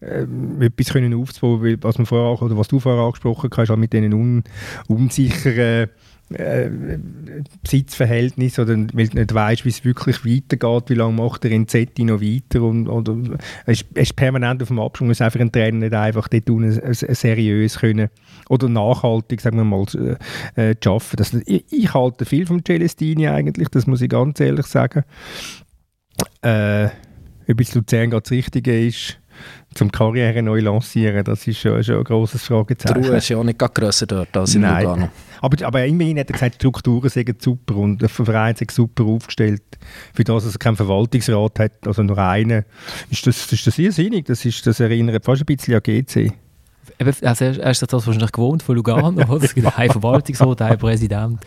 äh, 0.00 0.26
etwas 0.60 0.92
können 0.92 1.14
aufzubauen, 1.14 1.78
was, 1.80 1.98
man 1.98 2.06
vorher, 2.06 2.42
oder 2.42 2.56
was 2.56 2.68
du 2.68 2.80
vorher 2.80 3.04
angesprochen 3.04 3.50
hast, 3.56 3.68
halt 3.70 3.78
mit 3.78 3.92
diesen 3.92 4.12
un, 4.12 4.44
unsicheren 4.88 5.88
äh, 6.30 6.68
Besitzverhältnis 7.62 8.58
oder 8.58 8.76
weil 8.92 9.08
du 9.08 9.18
nicht 9.18 9.32
weißt, 9.32 9.64
wie 9.64 9.68
es 9.68 9.84
wirklich 9.84 10.24
weitergeht, 10.24 10.90
wie 10.90 10.94
lange 10.94 11.22
macht 11.22 11.44
der 11.44 11.52
Inzetti 11.52 12.04
noch 12.04 12.20
weiter 12.20 12.62
und, 12.62 12.88
oder 12.88 13.16
es 13.64 13.82
ist, 13.82 13.96
ist 13.96 14.16
permanent 14.16 14.60
auf 14.62 14.68
dem 14.68 14.80
Abschwung, 14.80 15.10
es 15.10 15.20
einfach 15.20 15.40
ein 15.40 15.52
Trainer 15.52 15.78
nicht 15.78 15.94
einfach 15.94 16.26
dort 16.28 16.50
unten 16.50 16.94
seriös 16.94 17.78
können 17.78 18.08
oder 18.48 18.68
nachhaltig, 18.68 19.40
sagen 19.40 19.58
wir 19.58 19.64
mal, 19.64 19.84
äh, 20.56 20.74
zu 20.80 20.90
arbeiten. 20.90 21.16
Das, 21.16 21.32
ich, 21.32 21.64
ich, 21.70 21.94
halte 21.94 22.24
viel 22.24 22.46
vom 22.46 22.64
Celestini 22.64 23.28
eigentlich, 23.28 23.68
das 23.68 23.86
muss 23.86 24.02
ich 24.02 24.08
ganz 24.08 24.40
ehrlich 24.40 24.66
sagen. 24.66 25.04
Äh, 26.42 26.88
ob 27.48 27.60
es 27.60 27.74
Luzern 27.74 28.10
gerade 28.10 28.22
das 28.22 28.32
Richtige 28.32 28.86
ist, 28.86 29.18
zum 29.74 29.92
Karriere 29.92 30.42
neu 30.42 30.60
lancieren, 30.60 31.24
das 31.24 31.46
ist 31.46 31.58
schon, 31.58 31.82
schon 31.84 31.98
ein 31.98 32.04
grosses 32.04 32.44
Fragezeichen. 32.44 33.02
Die 33.02 33.08
Ruhe 33.08 33.16
ist 33.18 33.28
ja 33.28 33.36
auch 33.36 33.44
nicht 33.44 33.58
grösser 33.58 34.06
dort 34.06 34.36
als 34.36 34.54
in 34.54 34.62
Nein. 34.62 34.84
Lugano. 34.84 35.08
Aber, 35.40 35.66
aber 35.66 35.84
immerhin 35.84 36.18
hat 36.18 36.30
er 36.30 36.32
gesagt, 36.32 36.54
die 36.54 36.58
Strukturen 36.60 37.10
sind 37.10 37.42
super 37.42 37.76
und 37.76 38.00
der 38.00 38.08
Verein 38.08 38.54
ist 38.58 38.70
super 38.70 39.04
aufgestellt. 39.04 39.62
Für 40.14 40.24
das, 40.24 40.44
dass 40.44 40.54
er 40.54 40.58
keinen 40.58 40.76
Verwaltungsrat 40.76 41.58
hat, 41.58 41.86
also 41.86 42.02
nur 42.02 42.18
einen, 42.18 42.64
ist 43.10 43.26
das, 43.26 43.52
ist 43.52 43.66
das 43.66 43.78
irrsinnig. 43.78 44.24
Das, 44.24 44.44
ist, 44.44 44.66
das 44.66 44.80
erinnert 44.80 45.24
fast 45.24 45.42
ein 45.42 45.46
bisschen 45.46 45.74
an 45.74 45.82
GC. 45.82 46.32
Also 46.98 47.44
er 47.44 47.70
ist 47.70 47.82
das 47.82 48.06
wahrscheinlich 48.06 48.32
gewohnt 48.32 48.62
von 48.62 48.76
Lugano? 48.76 49.38
Es 49.42 49.54
gibt 49.54 49.78
einen 49.78 49.90
Verwaltungsrat, 49.90 50.62
einen 50.62 50.78
Präsident. 50.78 51.40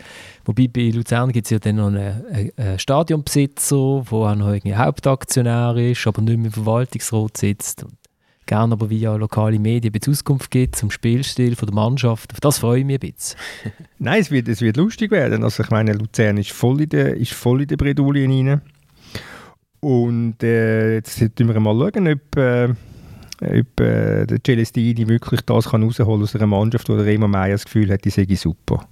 Wobei 0.46 0.68
bei 0.68 0.90
Luzern 0.90 1.32
gibt 1.32 1.46
es 1.46 1.52
ja 1.52 1.60
dann 1.60 1.76
noch 1.76 1.88
einen, 1.88 2.52
einen 2.58 2.80
Stadionbesitzer, 2.80 4.04
der 4.10 4.18
auch 4.18 4.36
noch 4.36 4.50
irgendwie 4.50 4.76
Hauptaktionär 4.76 5.76
ist, 5.78 6.08
aber 6.08 6.22
nicht 6.22 6.38
mehr 6.38 6.48
im 6.48 6.52
Verwaltungsrat 6.52 7.38
sitzt. 7.38 7.84
Und 7.84 7.94
gerne 8.46 8.74
aber 8.74 8.90
via 8.90 9.16
lokale 9.16 9.60
Medien 9.60 9.94
ein 9.94 10.12
Auskunft 10.12 10.50
gibt 10.50 10.76
zum 10.76 10.90
Spielstil 10.90 11.56
von 11.56 11.68
der 11.68 11.76
Mannschaft. 11.76 12.34
Auf 12.34 12.40
das 12.40 12.58
freue 12.58 12.80
ich 12.80 12.86
mich 12.86 12.96
ein 13.02 13.12
bisschen. 13.12 13.40
Nein, 14.00 14.22
es 14.22 14.32
wird, 14.32 14.48
es 14.48 14.62
wird 14.62 14.78
lustig 14.78 15.12
werden. 15.12 15.44
Also 15.44 15.64
ich 15.64 15.70
meine, 15.70 15.94
Luzern 15.94 16.38
ist 16.38 16.52
voll 16.52 16.82
in 16.82 16.90
der, 16.90 17.16
ist 17.16 17.34
voll 17.34 17.62
in 17.62 17.68
der 17.68 17.78
Bredouille 17.78 18.28
rein. 18.28 18.62
Und 19.82 20.44
äh, 20.44 20.96
jetzt 20.96 21.22
müssen 21.22 21.48
wir 21.48 21.60
mal 21.60 21.78
schauen, 21.78 22.08
ob... 22.08 22.38
Äh, 22.38 22.74
ob 23.42 23.80
äh, 23.80 24.26
der 24.26 24.40
Celestini 24.46 25.08
wirklich 25.08 25.42
das 25.42 25.70
kann 25.70 25.84
rausholen 25.84 26.24
aus 26.24 26.36
einer 26.36 26.48
Mannschaft, 26.48 26.90
wo 26.90 26.96
der 26.96 27.06
Remo 27.06 27.28
Meier 27.28 27.54
das 27.54 27.66
Gefühl 27.66 27.92
hat, 27.92 28.06
die 28.06 28.10
sei 28.10 28.28
super. 28.36 28.88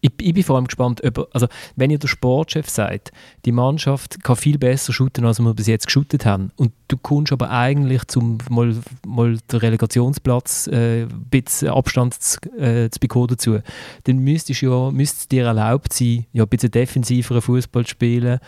Ich, 0.00 0.12
ich, 0.20 0.34
bin 0.34 0.42
vor 0.42 0.56
allem 0.56 0.66
gespannt, 0.66 1.02
ob, 1.04 1.28
also 1.32 1.46
wenn 1.74 1.90
ihr 1.90 1.98
der 1.98 2.08
Sportchef 2.08 2.68
sagt, 2.68 3.12
die 3.44 3.52
Mannschaft 3.52 4.22
kann 4.22 4.36
viel 4.36 4.58
besser 4.58 4.92
shooten, 4.92 5.24
als 5.24 5.40
wir 5.40 5.54
bis 5.54 5.66
jetzt 5.66 5.86
geshootet 5.86 6.26
haben, 6.26 6.52
und 6.56 6.72
du 6.88 6.98
kommst 6.98 7.32
aber 7.32 7.50
eigentlich 7.50 8.06
zum 8.06 8.38
mal, 8.50 8.76
mal 9.06 9.38
den 9.50 9.58
Relegationsplatz 9.58 10.66
äh, 10.68 11.04
ein 11.04 11.68
Abstand 11.68 12.14
zu, 12.14 12.38
äh, 12.58 12.90
zu 12.90 13.00
bekommen 13.00 13.28
dazu, 13.28 13.58
dann 14.04 14.18
müsstest 14.18 14.60
ja, 14.60 14.90
müsste 14.90 15.16
es 15.18 15.28
dir 15.28 15.46
erlaubt 15.46 15.92
sein, 15.92 16.26
ja, 16.32 16.42
ein 16.42 16.48
bisschen 16.48 16.70
defensiveren 16.70 17.40
Fußball 17.40 17.84
zu 17.84 17.90
spielen, 17.90 18.38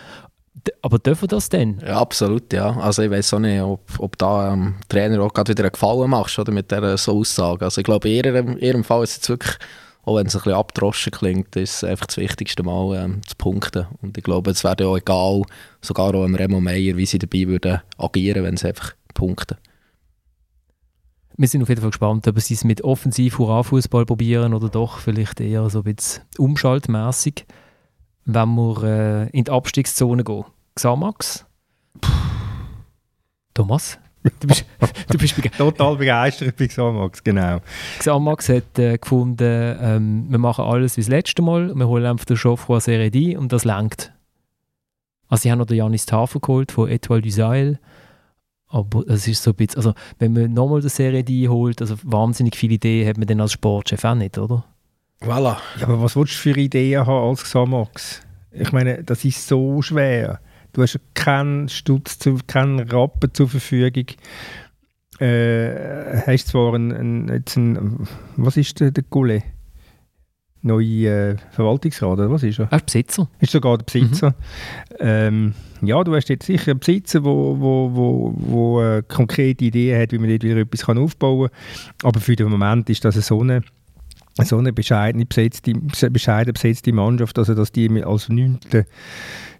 aber 0.82 0.98
dürfen 0.98 1.28
das 1.28 1.48
denn? 1.48 1.80
Ja, 1.84 2.00
absolut, 2.00 2.52
ja. 2.52 2.76
Also 2.78 3.02
ich 3.02 3.10
weiß 3.10 3.34
auch 3.34 3.38
nicht, 3.38 3.60
ob, 3.60 3.80
ob 3.98 4.16
da 4.18 4.52
ähm, 4.52 4.74
Trainer 4.88 5.22
auch 5.22 5.32
gerade 5.32 5.52
wieder 5.52 5.64
einen 5.64 5.72
Gefallen 5.72 6.10
machst 6.10 6.38
oder, 6.38 6.52
mit 6.52 6.70
dieser 6.70 6.96
so 6.96 7.18
Aussage. 7.18 7.64
Also 7.64 7.80
ich 7.80 7.84
glaube, 7.84 8.08
in 8.08 8.14
ihrem, 8.14 8.58
ihrem 8.58 8.84
Fall 8.84 9.02
ist 9.02 9.22
es 9.22 9.28
wirklich, 9.28 9.56
auch 10.04 10.16
wenn 10.16 10.26
es 10.26 10.34
ein 10.34 10.40
bisschen 10.40 10.54
abdroschen 10.54 11.12
klingt, 11.12 11.54
ist 11.56 11.84
einfach 11.84 12.06
das 12.06 12.16
wichtigste 12.16 12.62
Mal 12.62 13.04
ähm, 13.04 13.20
zu 13.26 13.36
punkten. 13.36 13.86
Und 14.00 14.16
ich 14.16 14.24
glaube, 14.24 14.50
es 14.50 14.64
wäre 14.64 14.86
auch 14.86 14.96
egal, 14.96 15.42
sogar 15.82 16.14
auch 16.14 16.24
im 16.24 16.34
Remo 16.34 16.60
Meyer, 16.60 16.96
wie 16.96 17.06
sie 17.06 17.18
dabei 17.18 17.46
würden 17.46 17.80
agieren, 17.98 18.44
wenn 18.44 18.56
sie 18.56 18.68
einfach 18.68 18.94
punkten. 19.14 19.58
Wir 21.36 21.46
sind 21.46 21.62
auf 21.62 21.68
jeden 21.68 21.80
Fall 21.80 21.90
gespannt, 21.90 22.26
ob 22.26 22.40
sie 22.40 22.54
es 22.54 22.64
mit 22.64 22.82
offensiv 22.82 23.38
Hurra-Fußball 23.38 24.06
probieren 24.06 24.54
oder 24.54 24.68
doch 24.68 24.98
vielleicht 24.98 25.40
eher 25.40 25.70
so 25.70 25.80
ein 25.80 25.94
bisschen 25.94 26.24
umschaltmässig 26.36 27.46
wenn 28.28 28.54
wir 28.54 28.82
äh, 28.82 29.30
in 29.30 29.44
die 29.44 29.50
Abstiegszone 29.50 30.22
gehen. 30.22 30.44
Xamax? 30.74 31.46
Thomas? 33.54 33.98
Du 34.40 34.46
bist, 34.46 34.66
du 35.08 35.16
bist 35.16 35.34
total 35.56 35.96
begeistert 35.96 36.56
bei 36.56 36.66
Xamax, 36.66 37.22
genau. 37.24 37.60
Xamax 37.98 38.48
hat 38.50 38.78
äh, 38.78 38.98
gefunden, 38.98 39.76
ähm, 39.80 40.26
wir 40.28 40.38
machen 40.38 40.64
alles 40.64 40.96
wie 40.96 41.00
das 41.00 41.08
letzte 41.08 41.40
Mal, 41.40 41.74
wir 41.74 41.88
holen 41.88 42.04
einfach 42.04 42.26
den 42.26 42.36
Geoffroy 42.36 42.80
Seredi 42.80 43.36
und 43.36 43.52
das 43.52 43.64
lenkt. 43.64 44.12
Also 45.28 45.42
sie 45.42 45.52
haben 45.52 45.60
noch 45.60 45.66
den 45.66 45.78
Janis 45.78 46.04
Tafel 46.04 46.40
geholt 46.40 46.72
von 46.72 46.88
Etoile 46.88 47.22
du 47.22 47.30
Sahel, 47.30 47.78
aber 48.66 49.06
es 49.08 49.26
ist 49.28 49.42
so 49.42 49.52
ein 49.52 49.56
bisschen, 49.56 49.76
also 49.76 49.94
wenn 50.18 50.34
man 50.34 50.52
nochmal 50.52 50.80
den 50.80 50.90
Seredi 50.90 51.46
holt, 51.48 51.80
also 51.80 51.94
wahnsinnig 52.02 52.56
viele 52.56 52.74
Ideen 52.74 53.08
hat 53.08 53.16
man 53.16 53.28
dann 53.28 53.40
als 53.40 53.52
Sportchef 53.52 54.04
auch 54.04 54.14
nicht, 54.14 54.36
oder? 54.36 54.64
Voilà. 55.20 55.58
Ja, 55.78 55.88
aber 55.88 56.00
was 56.00 56.16
willst 56.16 56.34
du 56.34 56.38
für 56.38 56.58
Ideen 56.58 57.06
haben 57.06 57.28
als 57.28 57.42
Xamax? 57.42 58.22
Ich 58.52 58.72
meine, 58.72 59.02
das 59.02 59.24
ist 59.24 59.46
so 59.46 59.82
schwer. 59.82 60.40
Du 60.72 60.82
hast 60.82 61.00
keinen 61.14 61.68
Stutz, 61.68 62.18
keinen 62.46 62.80
Rappen 62.88 63.32
zur 63.34 63.48
Verfügung. 63.48 64.06
Äh, 65.18 66.22
hast 66.26 66.48
zwar 66.48 66.74
einen, 66.74 66.92
einen, 66.92 67.28
jetzt 67.28 67.56
einen, 67.56 68.06
was 68.36 68.56
ist 68.56 68.78
der, 68.80 68.92
der 68.92 69.04
Goulet? 69.10 69.42
Neue 70.60 71.08
äh, 71.08 71.36
Verwaltungsrat, 71.50 72.10
oder 72.10 72.30
was 72.30 72.42
ist 72.42 72.58
er? 72.58 72.68
Er 72.70 72.78
ist 72.78 72.86
Besitzer. 72.86 73.28
Ist 73.40 73.52
sogar 73.52 73.78
der 73.78 73.84
Besitzer. 73.84 74.30
Mhm. 74.30 74.96
Ähm, 75.00 75.54
ja, 75.82 76.02
du 76.02 76.14
hast 76.14 76.28
jetzt 76.28 76.46
sicher 76.46 76.72
einen 76.72 76.80
Besitzer, 76.80 77.20
der 77.20 77.30
wo, 77.30 77.58
wo, 77.58 77.90
wo, 77.94 78.34
wo 78.36 78.82
äh, 78.82 79.02
konkrete 79.06 79.64
Ideen 79.64 80.00
hat, 80.00 80.12
wie 80.12 80.18
man 80.18 80.28
dort 80.30 80.42
wieder 80.42 80.56
etwas 80.56 80.86
kann 80.86 80.98
aufbauen 80.98 81.48
kann. 81.48 82.08
Aber 82.08 82.20
für 82.20 82.36
den 82.36 82.48
Moment 82.48 82.90
ist 82.90 83.04
das 83.04 83.14
so 83.14 83.40
eine 83.40 83.62
so 84.44 84.58
eine 84.58 84.72
bescheidene 84.72 85.26
besetzte, 85.26 85.74
bescheiden 86.10 86.52
besetzte 86.52 86.92
Mannschaft, 86.92 87.38
also 87.38 87.54
dass 87.54 87.72
die 87.72 88.02
als 88.02 88.28
neunte 88.28 88.86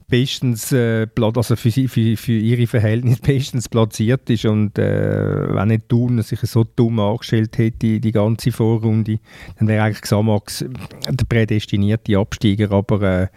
bestens 0.09 0.72
äh, 0.72 1.07
also 1.20 1.55
für, 1.55 1.70
sie, 1.70 1.87
für, 1.87 2.16
für 2.16 2.33
ihre 2.33 2.66
Verhältnisse 2.66 3.20
bestens 3.20 3.68
platziert 3.68 4.29
ist 4.31 4.47
und 4.47 4.79
äh, 4.79 5.55
wenn 5.55 5.68
nicht 5.68 5.89
Thun 5.89 6.20
sich 6.22 6.41
so 6.41 6.64
dumm 6.64 6.99
angestellt 6.99 7.59
hätte, 7.59 8.01
die, 8.01 8.12
ganze 8.12 8.51
Vorrunde, 8.51 9.20
dann 9.59 9.68
wäre 9.68 9.85
eigentlich 9.85 10.01
Xamax 10.01 10.64
der 11.09 11.24
prädestinierte 11.29 12.18
Absteiger, 12.18 12.72
aber 12.72 13.03
äh, 13.03 13.29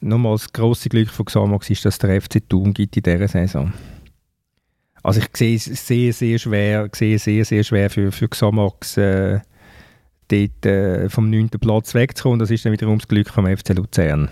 nochmal 0.00 0.34
das 0.34 0.52
grosse 0.52 0.88
Glück 0.88 1.10
von 1.10 1.26
Xamax 1.26 1.70
ist, 1.70 1.84
dass 1.84 1.98
der 1.98 2.20
FC 2.20 2.48
Thun 2.48 2.72
gibt 2.72 2.96
in 2.96 3.02
dieser 3.02 3.28
Saison. 3.28 3.72
Also 5.02 5.20
ich 5.20 5.28
sehe 5.36 5.56
es 5.56 5.64
sehr, 5.64 6.12
sehr 6.12 6.38
schwer, 6.38 6.88
sehe 6.92 7.18
sehr, 7.18 7.44
sehr 7.44 7.64
schwer 7.64 7.90
für, 7.90 8.10
für 8.10 8.28
Xamax 8.28 8.96
äh, 8.96 9.40
dort 10.28 10.66
äh, 10.66 11.08
vom 11.08 11.30
9. 11.30 11.50
Platz 11.60 11.94
wegzukommen. 11.94 12.38
Das 12.38 12.50
ist 12.50 12.64
dann 12.64 12.72
wiederum 12.72 12.98
das 12.98 13.08
Glück 13.08 13.30
vom 13.30 13.46
FC 13.46 13.70
Luzern. 13.70 14.28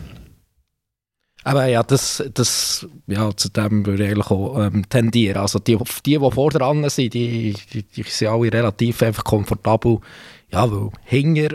Aber 1.44 1.66
ja, 1.66 1.84
das, 1.84 2.24
das, 2.34 2.88
ja, 3.06 3.30
zu 3.36 3.48
dem 3.50 3.86
würde 3.86 4.02
ich 4.02 4.10
eigentlich 4.10 4.30
auch 4.32 4.58
ähm, 4.58 4.88
tendieren. 4.88 5.40
Also 5.40 5.60
die, 5.60 5.76
die, 6.04 6.18
die 6.18 6.30
vor 6.30 6.50
dran 6.50 6.88
sind, 6.90 7.14
die, 7.14 7.54
die, 7.72 7.84
die 7.84 8.02
sind 8.02 8.28
alle 8.28 8.52
relativ 8.52 9.00
einfach 9.02 9.22
komfortabel. 9.22 10.00
Ja, 10.50 10.68
weil 10.68 10.90
Hinger, 11.04 11.50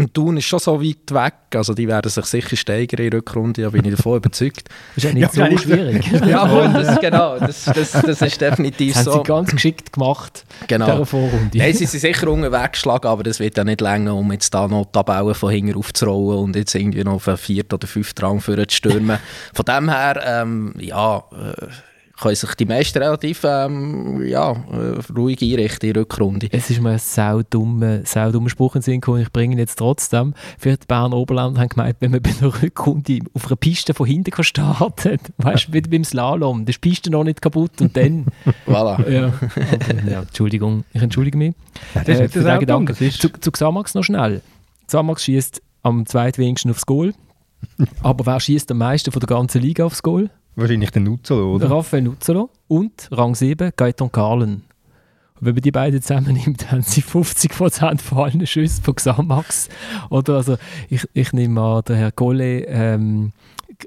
Und 0.00 0.14
Thun 0.14 0.36
ist 0.36 0.44
schon 0.46 0.58
so 0.58 0.82
weit 0.82 1.10
weg, 1.12 1.34
also 1.54 1.74
die 1.74 1.86
werden 1.88 2.10
sich 2.10 2.24
sicher 2.24 2.56
steigern 2.56 3.04
in 3.04 3.10
der 3.10 3.18
Rückrunde, 3.18 3.62
da 3.62 3.70
bin 3.70 3.84
ich 3.84 3.94
davon 3.94 4.16
überzeugt. 4.16 4.68
Das 4.94 5.04
ist 5.04 5.04
ja 5.04 5.12
nicht 5.12 5.34
Ja, 5.34 5.50
so 5.50 5.58
schwierig. 5.58 6.06
ja, 6.26 6.48
voll, 6.48 6.68
das, 6.72 7.00
genau, 7.00 7.38
das, 7.38 7.64
das, 7.64 7.92
das 7.92 8.22
ist 8.22 8.40
definitiv 8.40 8.94
Das 8.94 9.06
haben 9.06 9.12
so. 9.12 9.18
sie 9.18 9.22
ganz 9.24 9.50
geschickt 9.50 9.92
gemacht, 9.92 10.44
Genau. 10.66 10.86
dieser 10.90 11.06
Vorrunde. 11.06 11.58
Nein, 11.58 11.74
sie 11.74 11.86
sind 11.86 12.00
sicher 12.00 12.28
unterwegs 12.28 12.72
geschlagen, 12.72 13.06
aber 13.06 13.22
das 13.22 13.40
wird 13.40 13.56
ja 13.56 13.64
nicht 13.64 13.80
länger, 13.80 14.14
um 14.14 14.30
jetzt 14.32 14.52
da 14.54 14.66
noch 14.68 14.86
die 14.86 14.92
Tabellen 14.92 15.34
von 15.34 15.50
hinten 15.50 15.74
aufzurollen 15.76 16.38
und 16.44 16.56
jetzt 16.56 16.74
irgendwie 16.74 17.04
noch 17.04 17.14
auf 17.14 17.28
einen 17.28 17.36
vierten 17.36 17.74
oder 17.74 17.86
fünften 17.86 18.24
Rang 18.24 18.40
für 18.40 18.66
zu 18.66 18.76
stürmen. 18.76 19.18
von 19.54 19.64
dem 19.64 19.88
her, 19.90 20.22
ähm, 20.24 20.74
ja, 20.78 21.18
äh, 21.32 21.66
können 22.20 22.34
sich 22.34 22.54
die 22.54 22.64
meisten 22.66 22.98
relativ 22.98 23.42
ähm, 23.44 24.22
ja, 24.26 24.52
äh, 24.52 25.00
ruhig 25.16 25.40
einrichten 25.42 25.88
in 25.88 25.94
der 25.94 26.02
Rückrunde. 26.02 26.48
Es 26.52 26.70
ist 26.70 26.80
mir 26.80 26.90
ein 26.90 26.98
saudummer, 26.98 28.00
saudummer 28.04 28.50
Spruch 28.50 28.76
in 28.76 28.82
Sinn 28.82 29.00
gekommen, 29.00 29.22
ich 29.22 29.32
bringe 29.32 29.54
ihn 29.54 29.58
jetzt 29.58 29.76
trotzdem. 29.76 30.34
Für 30.58 30.70
die 30.76 30.86
Berner 30.86 31.16
Oberland 31.16 31.58
haben 31.58 31.68
gemeint, 31.68 31.96
wenn 32.00 32.10
man 32.10 32.20
bei 32.22 32.30
einer 32.40 32.62
Rückrunde 32.62 33.20
auf 33.34 33.46
einer 33.46 33.56
Piste 33.56 33.94
von 33.94 34.06
hinten 34.06 34.30
kann 34.30 34.44
starten 34.44 35.18
weißt 35.38 35.68
du, 35.68 35.72
wie 35.72 35.80
beim 35.80 36.04
Slalom, 36.04 36.58
dann 36.60 36.66
ist 36.68 36.84
die 36.84 36.88
Piste 36.90 37.10
noch 37.10 37.24
nicht 37.24 37.40
kaputt 37.42 37.80
und 37.80 37.96
dann... 37.96 38.26
Voilà. 38.66 39.08
ja. 39.10 39.26
Aber, 39.28 40.10
ja, 40.10 40.20
Entschuldigung, 40.22 40.84
ich 40.92 41.02
entschuldige 41.02 41.38
mich. 41.38 41.54
das 41.94 42.20
ist 42.20 42.36
Äh, 42.36 42.58
Gedanken. 42.58 42.94
ist- 43.02 43.20
Zu, 43.20 43.28
zu 43.28 43.50
Xamax 43.50 43.94
noch 43.94 44.04
schnell. 44.04 44.42
Xamax 44.86 45.24
schießt 45.24 45.62
am 45.82 46.04
zweitwenigsten 46.06 46.70
aufs 46.70 46.84
Goal. 46.86 47.14
Aber 48.02 48.26
wer 48.26 48.40
schießt 48.40 48.70
am 48.70 48.78
meisten 48.78 49.10
von 49.12 49.20
der 49.20 49.26
ganzen 49.28 49.60
Liga 49.62 49.84
aufs 49.84 50.02
Goal? 50.02 50.30
Wahrscheinlich 50.60 50.90
der 50.90 51.00
Nutzelo, 51.00 51.54
oder? 51.54 51.70
Raphael 51.70 52.02
Nuzzolo 52.02 52.50
und 52.68 53.08
Rang 53.10 53.34
7 53.34 53.72
Gaetan. 53.76 54.10
Und 54.12 54.62
wenn 55.40 55.54
man 55.54 55.62
die 55.62 55.70
beiden 55.70 56.02
zusammennimmt, 56.02 56.70
haben 56.70 56.82
sie 56.82 57.00
50% 57.00 58.00
von 58.00 58.18
allen 58.18 58.46
Schüssen 58.46 58.84
von 58.84 58.94
Xamax. 58.94 59.70
Oder 60.10 60.34
also 60.34 60.58
ich, 60.90 61.08
ich 61.14 61.32
nehme 61.32 61.60
an, 61.62 61.82
der 61.88 61.96
Herr 61.96 62.12
Golle 62.12 62.66
ähm, 62.66 63.32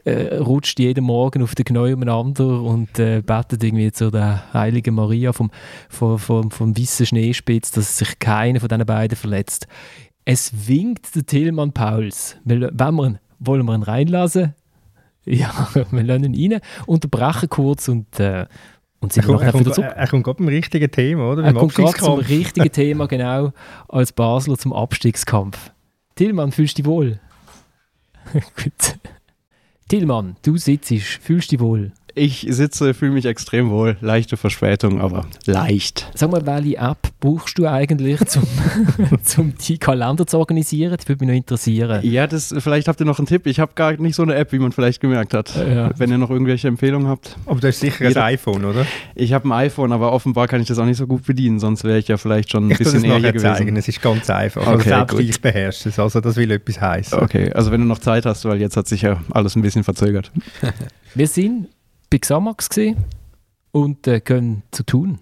äh, 0.04 0.38
rutscht 0.38 0.80
jeden 0.80 1.04
Morgen 1.04 1.44
auf 1.44 1.54
den 1.54 1.66
Knie 1.66 1.94
umeinander 1.94 2.64
und 2.64 2.98
äh, 2.98 3.22
betet 3.22 3.64
irgendwie 3.64 3.92
zu 3.92 4.10
der 4.10 4.52
heiligen 4.52 4.96
Maria 4.96 5.32
vom, 5.32 5.52
vom, 5.90 6.18
vom, 6.18 6.50
vom 6.50 6.76
weißen 6.76 7.06
Schneespitz, 7.06 7.70
dass 7.70 8.00
sich 8.00 8.18
keiner 8.18 8.60
von 8.60 8.70
diesen 8.70 8.86
beiden 8.88 9.16
verletzt. 9.16 9.68
Es 10.26 10.68
winkt 10.68 11.14
der 11.16 11.26
Tillmann 11.26 11.72
Pauls. 11.72 12.38
Wollen 12.46 13.66
wir 13.66 13.76
ihn 13.76 13.84
reinlassen? 13.84 14.56
Ja, 15.26 15.70
wir 15.92 16.04
lassen 16.04 16.34
ihn 16.34 16.54
rein, 16.54 16.62
unterbrechen 16.86 17.50
kurz 17.50 17.88
und, 17.88 18.20
äh, 18.20 18.46
und 19.00 19.12
Er 19.16 19.24
sind 19.24 19.26
kommt, 19.26 19.42
er, 19.42 19.52
kommt, 19.52 19.66
wieder 19.66 19.74
zurück. 19.74 19.92
er 19.96 20.08
kommt 20.08 20.24
gerade 20.24 20.38
beim 20.38 20.48
richtigen 20.50 20.92
Thema, 20.92 21.32
oder? 21.32 21.44
Er 21.44 21.54
kommt 21.54 21.74
gerade 21.76 21.98
zum 21.98 22.20
richtigen 22.20 22.72
Thema, 22.72 23.08
genau, 23.08 23.54
als 23.88 24.12
Basler 24.12 24.58
zum 24.58 24.74
Abstiegskampf. 24.74 25.72
Tillmann, 26.16 26.52
fühlst 26.52 26.78
du 26.78 26.82
dich 26.84 26.90
wohl? 26.90 27.20
Gut. 28.34 28.98
Tillmann, 29.90 30.36
du 30.44 30.58
sitzt, 30.58 30.94
fühlst 30.94 31.52
du 31.52 31.58
dich 31.58 31.60
wohl? 31.60 31.92
Ich 32.16 32.46
sitze, 32.50 32.94
fühle 32.94 33.12
mich 33.12 33.26
extrem 33.26 33.72
wohl. 33.72 33.98
Leichte 34.00 34.38
Verspätung, 34.38 35.02
aber 35.02 35.26
leicht. 35.46 36.12
Sag 36.14 36.30
mal, 36.32 36.46
welche 36.46 36.78
App 36.78 36.98
brauchst 37.20 37.58
du 37.58 37.66
eigentlich, 37.66 38.20
um 38.36 39.24
zum 39.24 39.54
die 39.58 39.80
Kalender 39.80 40.28
zu 40.28 40.38
organisieren? 40.38 40.96
Das 40.96 41.08
würde 41.10 41.26
mich 41.26 41.30
noch 41.34 41.38
interessieren. 41.38 42.02
Ja, 42.06 42.28
das, 42.28 42.54
vielleicht 42.60 42.88
habt 42.88 43.00
ihr 43.00 43.06
noch 43.08 43.18
einen 43.18 43.26
Tipp. 43.26 43.48
Ich 43.48 43.60
habe 43.60 43.72
gar 43.74 43.94
nicht 43.98 44.14
so 44.16 44.22
eine 44.22 44.36
App, 44.36 44.52
wie 44.52 44.60
man 44.60 44.72
vielleicht 44.72 45.02
gemerkt 45.02 45.34
hat. 45.34 45.56
Ja. 45.56 45.90
Wenn 45.98 46.12
ihr 46.12 46.20
noch 46.20 46.30
irgendwelche 46.30 46.68
Empfehlungen 46.68 47.08
habt. 47.08 47.36
Aber 47.48 47.60
du 47.60 47.68
hast 47.68 47.80
sicher 47.80 48.06
ein 48.06 48.16
iPhone, 48.16 48.64
oder? 48.66 48.86
Ich 49.16 49.34
habe 49.34 49.48
ein 49.48 49.52
iPhone, 49.52 49.92
aber 49.92 50.12
offenbar 50.12 50.48
kann 50.48 50.62
ich 50.62 50.68
das 50.68 50.78
auch 50.78 50.86
nicht 50.86 50.98
so 50.98 51.08
gut 51.08 51.26
bedienen. 51.26 51.60
Sonst 51.60 51.84
wäre 51.84 51.98
ich 51.98 52.08
ja 52.10 52.18
vielleicht 52.18 52.52
schon 52.52 52.68
ein 52.68 52.72
Ich 52.72 52.78
bisschen 52.78 53.04
eher 53.06 53.20
gewesen. 53.22 53.40
zeigen, 53.56 53.76
es 53.76 53.88
ist 53.88 54.02
ganz 54.04 54.30
einfach. 54.30 54.62
Also 54.68 54.80
Okay, 54.80 54.90
selbst 54.90 55.12
gut. 55.18 55.22
ich 55.22 55.42
beherrsche 55.42 55.90
es, 55.90 55.98
also 55.98 56.20
das 56.22 56.36
will 56.36 56.52
etwas 56.52 56.80
heißen. 56.80 57.20
Okay, 57.20 57.52
also 57.54 57.72
wenn 57.72 57.82
du 57.82 57.88
noch 57.88 58.00
Zeit 58.00 58.28
hast, 58.28 58.46
weil 58.46 58.62
jetzt 58.62 58.78
hat 58.78 58.88
sich 58.88 59.02
ja 59.02 59.20
alles 59.32 59.56
ein 59.56 59.64
bisschen 59.64 59.84
verzögert. 59.84 60.32
Wir 61.16 61.28
sind 61.28 61.70
bei 62.14 62.20
Xamax 62.20 62.70
gewesen 62.70 63.06
und 63.72 64.06
äh, 64.06 64.20
gehen 64.20 64.62
zu 64.70 64.84
Thun. 64.84 65.18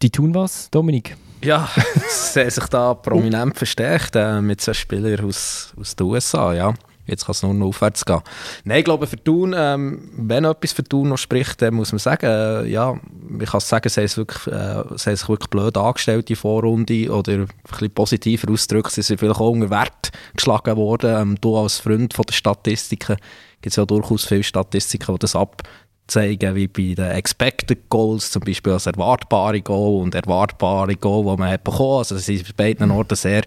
Die 0.00 0.10
tun 0.10 0.32
was, 0.32 0.70
Dominik? 0.70 1.16
Ja, 1.42 1.68
sie 2.08 2.40
haben 2.40 2.50
sich 2.50 2.66
da 2.66 2.94
prominent 2.94 3.56
verstärkt 3.56 4.14
äh, 4.14 4.40
mit 4.40 4.60
so 4.60 4.72
Spielern 4.72 5.26
aus, 5.26 5.74
aus 5.76 5.96
den 5.96 6.06
USA, 6.06 6.54
ja. 6.54 6.72
Jetzt 7.06 7.26
kann 7.26 7.32
es 7.32 7.42
nur 7.42 7.52
noch 7.52 7.66
aufwärts 7.66 8.04
gehen. 8.04 8.22
Nein, 8.64 8.78
ich 8.78 8.84
glaube, 8.84 9.06
für 9.06 9.22
Thun, 9.22 9.54
ähm, 9.56 10.08
wenn 10.16 10.44
etwas 10.44 10.72
für 10.72 10.84
Thun 10.84 11.10
noch 11.10 11.18
spricht, 11.18 11.60
dann 11.60 11.74
muss 11.74 11.92
man 11.92 11.98
sagen, 11.98 12.26
äh, 12.26 12.64
ja, 12.66 12.98
ich 13.40 13.50
kann 13.50 13.60
sagen, 13.60 13.88
sie 13.88 14.00
haben, 14.00 14.06
es 14.06 14.16
wirklich, 14.16 14.46
äh, 14.46 14.84
sie 14.96 15.10
haben 15.10 15.16
sich 15.16 15.28
wirklich 15.28 15.50
blöd 15.50 15.76
angestellt, 15.76 16.28
die 16.28 16.36
Vorrunde, 16.36 17.10
oder 17.10 17.32
ein 17.32 17.48
bisschen 17.68 17.90
positiver 17.90 18.50
ausgedrückt, 18.50 18.92
sie 18.92 19.02
sind 19.02 19.18
vielleicht 19.18 19.40
auch 19.40 19.50
unter 19.50 19.68
Wert 19.68 20.12
geschlagen 20.34 20.76
worden. 20.76 21.14
Ähm, 21.14 21.40
du 21.40 21.58
als 21.58 21.78
Freund 21.78 22.14
von 22.14 22.24
der 22.24 22.34
Statistiken, 22.34 23.16
gibt 23.64 23.72
es 23.72 23.76
ja 23.76 23.86
durchaus 23.86 24.26
viele 24.26 24.42
Statistiken, 24.42 25.14
die 25.14 25.20
das 25.20 25.34
abzeigen, 25.34 26.54
wie 26.54 26.68
bei 26.68 26.94
den 26.94 27.12
Expected 27.12 27.88
Goals, 27.88 28.30
zum 28.30 28.42
Beispiel 28.42 28.74
als 28.74 28.84
erwartbare 28.84 29.62
Goal 29.62 30.02
und 30.02 30.14
erwartbare 30.14 30.96
Goal, 30.96 31.24
die 31.34 31.40
man 31.40 31.50
hat 31.50 31.64
bekommen. 31.64 31.98
Also 31.98 32.18
sie 32.18 32.36
sind 32.36 32.54
bei 32.58 32.64
beiden 32.64 32.90
Orten 32.90 33.16
sehr, 33.16 33.42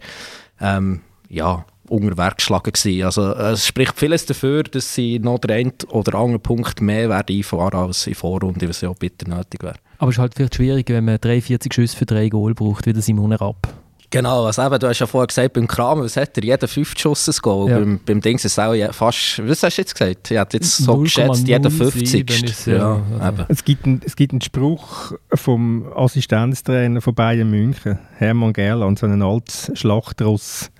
ähm, 0.59 1.01
ja, 1.29 1.63
unter 1.87 2.17
Wert 2.17 2.39
geschlagen 2.39 2.71
gewesen. 2.73 3.03
Also 3.03 3.31
es 3.31 3.67
spricht 3.67 3.93
vieles 3.95 4.25
dafür, 4.25 4.63
dass 4.63 4.95
sie 4.95 5.19
noch 5.19 5.37
den 5.37 5.51
einen 5.51 5.73
oder 5.89 6.15
anderen 6.15 6.41
Punkt 6.41 6.81
mehr 6.81 7.09
werden 7.09 7.37
einfahren 7.37 7.79
als 7.79 8.07
in 8.07 8.15
Vorrunde, 8.15 8.67
was 8.67 8.81
ja 8.81 8.89
auch 8.89 8.95
bitter 8.95 9.29
nötig 9.29 9.61
wäre. 9.61 9.75
Aber 9.99 10.09
es 10.09 10.15
ist 10.15 10.19
halt 10.19 10.33
vielleicht 10.33 10.55
schwierig, 10.55 10.89
wenn 10.89 11.05
man 11.05 11.21
43 11.21 11.71
Schüsse 11.71 11.95
für 11.95 12.07
drei 12.07 12.27
Goal 12.29 12.55
braucht, 12.55 12.87
wie 12.87 12.93
der 12.93 13.03
Simon 13.03 13.33
Rapp. 13.33 13.67
Genau, 14.09 14.45
also 14.45 14.61
eben, 14.61 14.79
du 14.79 14.87
hast 14.87 14.99
ja 14.99 15.05
vorher 15.05 15.27
gesagt, 15.27 15.51
beim 15.53 15.67
Kramer, 15.67 16.03
was 16.03 16.15
hat 16.15 16.37
er? 16.37 16.43
Jeden 16.43 16.67
fünften 16.69 16.97
Schuss 16.97 17.27
ein 17.27 17.35
Goal. 17.41 17.69
Ja. 17.69 17.79
Beim, 17.79 17.99
beim 18.05 18.21
Dings 18.21 18.45
ist 18.45 18.53
es 18.53 18.59
auch 18.59 18.73
je- 18.73 18.93
fast, 18.93 19.45
was 19.45 19.63
hast 19.63 19.77
du 19.77 19.81
jetzt 19.81 19.95
gesagt? 19.99 20.31
Ich 20.31 20.37
hätte 20.37 20.57
jetzt 20.57 20.77
so 20.77 20.97
geschätzt, 20.99 21.45
jeden 21.45 21.65
0,07 21.69 21.77
50. 21.77 22.43
ist, 22.49 22.67
ja, 22.67 23.01
also-. 23.19 23.45
Es 23.49 23.65
gibt, 23.65 23.85
einen, 23.85 24.01
es 24.05 24.15
gibt 24.15 24.31
einen 24.31 24.39
Spruch 24.41 25.11
vom 25.33 25.91
Assistenztrainer 25.93 27.01
von 27.01 27.15
Bayern 27.15 27.49
München, 27.49 27.99
Hermann 28.15 28.53
Gerland, 28.53 28.97
so 28.97 29.07
ein 29.07 29.21
altes 29.21 29.71
Schlachtross 29.73 30.71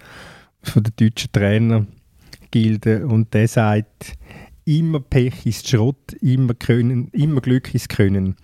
von 0.64 0.84
der 0.84 0.94
deutschen 0.98 1.30
Trainergilde 1.34 3.08
und 3.08 3.34
der 3.34 3.50
sagt, 3.50 4.14
immer 4.64 5.02
Pech 5.02 5.46
ist 5.46 5.68
Schrott, 5.68 6.14
immer, 6.22 6.54
können, 6.54 7.10
immer 7.12 7.42
Glück 7.42 7.74
ist 7.76 7.90
Können. 7.90 8.38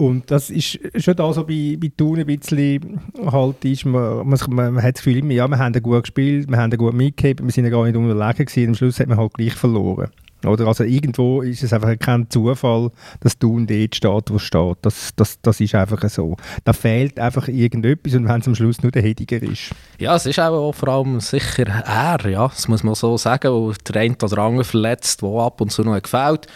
Und 0.00 0.30
das 0.30 0.48
ist 0.48 0.78
schon 0.96 1.14
da 1.14 1.30
so 1.30 1.44
bei, 1.44 1.76
bei 1.78 1.92
Thun 1.94 2.20
ein 2.20 2.24
bisschen 2.24 2.98
halt 3.30 3.62
ist, 3.66 3.84
man, 3.84 4.26
man, 4.26 4.38
man, 4.48 4.82
hat 4.82 4.96
das 4.96 5.04
Gefühl 5.04 5.18
immer, 5.18 5.34
ja, 5.34 5.46
wir 5.46 5.58
haben 5.58 5.74
gut 5.82 6.04
gespielt, 6.04 6.50
wir 6.50 6.56
haben 6.56 6.74
gut 6.74 6.94
mitgegeben, 6.94 7.46
wir 7.46 7.52
sind 7.52 7.70
gar 7.70 7.84
nicht 7.84 7.94
unterlegen 7.94 8.46
gewesen, 8.46 8.68
am 8.68 8.74
Schluss 8.74 8.98
hat 8.98 9.08
man 9.08 9.18
halt 9.18 9.34
gleich 9.34 9.52
verloren. 9.52 10.08
Oder? 10.46 10.66
Also 10.68 10.84
irgendwo 10.84 11.42
ist 11.42 11.62
es 11.62 11.74
einfach 11.74 11.98
kein 11.98 12.30
Zufall, 12.30 12.90
dass 13.20 13.38
Thun 13.38 13.66
dort 13.66 13.94
steht, 13.94 14.30
wo 14.30 14.36
es 14.36 14.42
steht. 14.42 14.78
Das, 14.80 15.10
das, 15.16 15.38
das 15.42 15.60
ist 15.60 15.74
einfach 15.74 16.08
so. 16.08 16.34
Da 16.64 16.72
fehlt 16.72 17.20
einfach 17.20 17.48
irgendetwas 17.48 18.14
und 18.14 18.26
wenn 18.26 18.40
es 18.40 18.48
am 18.48 18.54
Schluss 18.54 18.82
nur 18.82 18.92
der 18.92 19.02
Hediger 19.02 19.42
ist. 19.42 19.74
Ja, 19.98 20.16
es 20.16 20.24
ist 20.24 20.40
auch 20.40 20.72
vor 20.72 20.88
allem 20.88 21.20
sicher 21.20 21.66
er, 21.66 22.26
ja, 22.26 22.48
das 22.48 22.68
muss 22.68 22.82
man 22.82 22.94
so 22.94 23.18
sagen, 23.18 23.52
wo 23.52 23.74
der 23.86 24.00
eine 24.00 24.16
oder 24.22 24.38
andere 24.38 24.64
verletzt, 24.64 25.22
wo 25.22 25.42
ab 25.42 25.60
und 25.60 25.70
zu 25.70 25.82
noch 25.82 26.00
gefällt. 26.00 26.46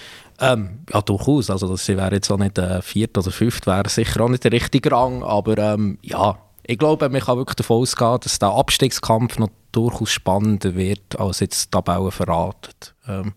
Ähm, 0.53 0.81
ja, 0.93 1.01
durchaus, 1.01 1.49
also 1.49 1.69
das 1.69 1.89
wäre 1.89 2.13
jetzt 2.13 2.31
auch 2.31 2.39
nicht 2.39 2.57
der 2.57 2.83
vierte 2.83 3.21
oder 3.21 3.31
fünfte, 3.31 3.71
wäre 3.71 3.89
sicher 3.89 4.21
auch 4.21 4.29
nicht 4.29 4.45
der 4.45 4.53
richtige 4.53 4.93
Rang, 4.93 5.23
aber 5.23 5.57
ähm, 5.57 5.99
ja, 6.03 6.39
ich 6.67 6.79
glaube, 6.79 7.09
man 7.09 7.21
kann 7.21 7.37
wirklich 7.39 7.57
davon 7.57 7.83
ausgehen, 7.83 8.19
dass 8.21 8.39
der 8.39 8.51
Abstiegskampf 8.51 9.39
noch 9.39 9.51
durchaus 9.73 10.11
spannender 10.11 10.75
wird, 10.75 11.19
als 11.19 11.41
jetzt 11.41 11.67
die 11.67 11.71
Tabelle 11.71 12.11
verratet. 12.11 12.95
Ähm, 13.07 13.33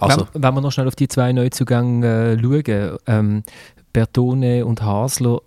also, 0.00 0.26
wenn, 0.32 0.42
wenn 0.42 0.54
wir 0.54 0.60
noch 0.60 0.72
schnell 0.72 0.88
auf 0.88 0.96
die 0.96 1.08
zwei 1.08 1.32
Neuzugänge 1.32 2.32
äh, 2.32 2.40
schauen, 2.40 2.98
ähm, 3.06 3.42
Bertone 3.92 4.66
und 4.66 4.82
Hasler, 4.82 5.40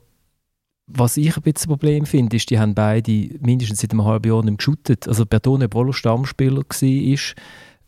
was 0.88 1.18
ich 1.18 1.36
ein 1.38 1.43
bisschen 1.43 1.70
ein 1.70 1.78
Problem 1.78 2.06
finde, 2.06 2.36
ist, 2.36 2.50
die 2.50 2.60
haben 2.60 2.74
beide 2.74 3.30
mindestens 3.41 3.82
seit 3.82 3.91
einem 3.91 4.06
halben 4.06 4.28
Jahr 4.28 4.43
nicht 4.43 4.58
geshootet. 4.58 5.08
Also 5.08 5.26
Bertone, 5.26 5.66
obwohl 5.66 5.89
er 5.89 5.93
Stammspieler 5.93 6.64
war, 6.64 7.18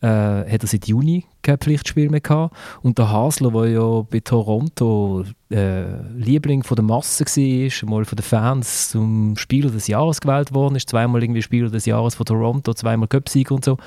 äh, 0.02 0.08
hat 0.08 0.64
er 0.64 0.68
seit 0.68 0.88
Juni 0.88 1.26
kein 1.42 1.58
Pflichtspiel 1.58 2.10
mehr 2.10 2.22
gehabt. 2.22 2.56
Und 2.82 2.98
der 2.98 3.12
Hasler, 3.12 3.52
der 3.52 3.70
ja 3.70 4.02
bei 4.02 4.20
Toronto 4.20 5.24
äh, 5.50 5.84
Liebling 6.16 6.64
von 6.64 6.76
der 6.76 6.84
Masse 6.84 7.24
war, 7.26 7.90
mal 7.90 8.06
von 8.06 8.16
den 8.16 8.24
Fans 8.24 8.90
zum 8.90 9.38
Spieler 9.38 9.70
des 9.70 9.88
Jahres 9.88 10.22
gewählt 10.22 10.54
worden 10.54 10.76
ist, 10.76 10.90
zweimal 10.90 11.24
irgendwie 11.24 11.42
Spieler 11.42 11.70
des 11.70 11.86
Jahres 11.86 12.16
von 12.16 12.26
Toronto, 12.26 12.74
zweimal 12.74 13.08
Cupsieger 13.08 13.56
und 13.56 13.66
so, 13.66 13.78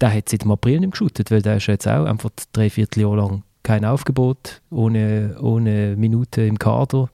der 0.00 0.12
hat 0.14 0.28
seit 0.28 0.42
dem 0.42 0.50
April 0.50 0.74
nicht 0.74 0.80
mehr 0.80 0.90
geshootet, 0.90 1.30
weil 1.30 1.42
der 1.42 1.56
ist 1.56 1.66
jetzt 1.66 1.88
auch 1.88 2.04
einfach 2.04 2.30
drei 2.52 2.70
Vierteljahr 2.70 3.16
lang 3.16 3.42
kein 3.62 3.84
Aufgebot, 3.84 4.62
ohne, 4.70 5.36
ohne 5.40 5.96
Minute 5.96 6.42
im 6.42 6.58
Kader. 6.58 7.10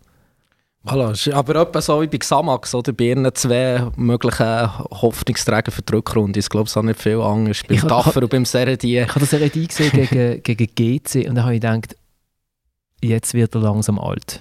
Voilà, 0.84 1.32
aber 1.32 1.62
etwa 1.62 1.80
so 1.80 2.02
wie 2.02 2.08
bei 2.08 2.18
Xamax, 2.18 2.74
oder? 2.74 2.92
Bei 2.92 3.04
ihren 3.04 3.32
zwei 3.34 3.86
möglichen 3.96 4.78
Hoffnungsträgern 4.78 5.72
für 5.72 5.82
die 5.82 5.92
Rückrunde. 5.92 6.40
Ich 6.40 6.48
glaube, 6.48 6.66
es 6.66 6.76
auch 6.76 6.82
nicht 6.82 7.00
viel 7.00 7.20
anders. 7.20 7.62
Beim 7.68 7.78
Taffer 7.78 8.22
und 8.22 8.30
beim 8.30 8.44
Seredi. 8.44 8.98
Ich 8.98 9.08
habe 9.08 9.20
das 9.20 9.30
Serie 9.30 9.48
gesehen 9.48 9.92
gegen, 9.92 10.42
gegen 10.42 10.74
GC 10.74 11.28
und 11.28 11.36
da 11.36 11.44
habe 11.44 11.54
ich 11.54 11.60
gedacht, 11.60 11.96
jetzt 13.00 13.32
wird 13.34 13.54
er 13.54 13.60
langsam 13.60 13.98
alt. 14.00 14.40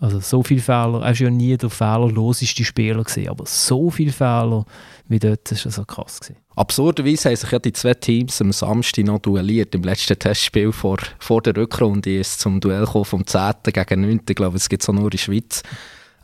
Also 0.00 0.20
so 0.20 0.42
viele 0.42 0.60
Fehler, 0.60 1.00
er 1.02 1.08
war 1.08 1.14
ja 1.14 1.30
nie 1.30 1.56
der 1.56 1.70
fehlerloseste 1.70 2.64
Spieler 2.64 3.04
gewesen, 3.04 3.28
aber 3.28 3.46
so 3.46 3.90
viele 3.90 4.12
Fehler 4.12 4.64
wie 5.06 5.18
dort, 5.18 5.50
das 5.50 5.64
war 5.64 5.72
so 5.72 5.84
krass. 5.84 6.20
Gewesen. 6.20 6.36
Absurderweise 6.56 7.28
haben 7.28 7.36
sich 7.36 7.50
ja 7.50 7.58
die 7.58 7.72
zwei 7.72 7.94
Teams 7.94 8.40
am 8.40 8.52
Samstag 8.52 9.04
noch 9.04 9.18
duelliert. 9.18 9.74
Im 9.74 9.82
letzten 9.82 10.18
Testspiel 10.18 10.72
vor, 10.72 10.98
vor 11.18 11.42
der 11.42 11.56
Rückrunde 11.56 12.18
ist 12.18 12.28
es 12.28 12.38
zum 12.38 12.60
Duell 12.60 12.86
vom 12.86 13.26
10. 13.26 13.54
gegen 13.64 14.00
9. 14.00 14.20
Ich 14.28 14.36
glaube, 14.36 14.56
es 14.56 14.68
gibt 14.68 14.82
es 14.82 14.88
auch 14.88 14.94
nur 14.94 15.04
in 15.04 15.10
der 15.10 15.18
Schweiz. 15.18 15.62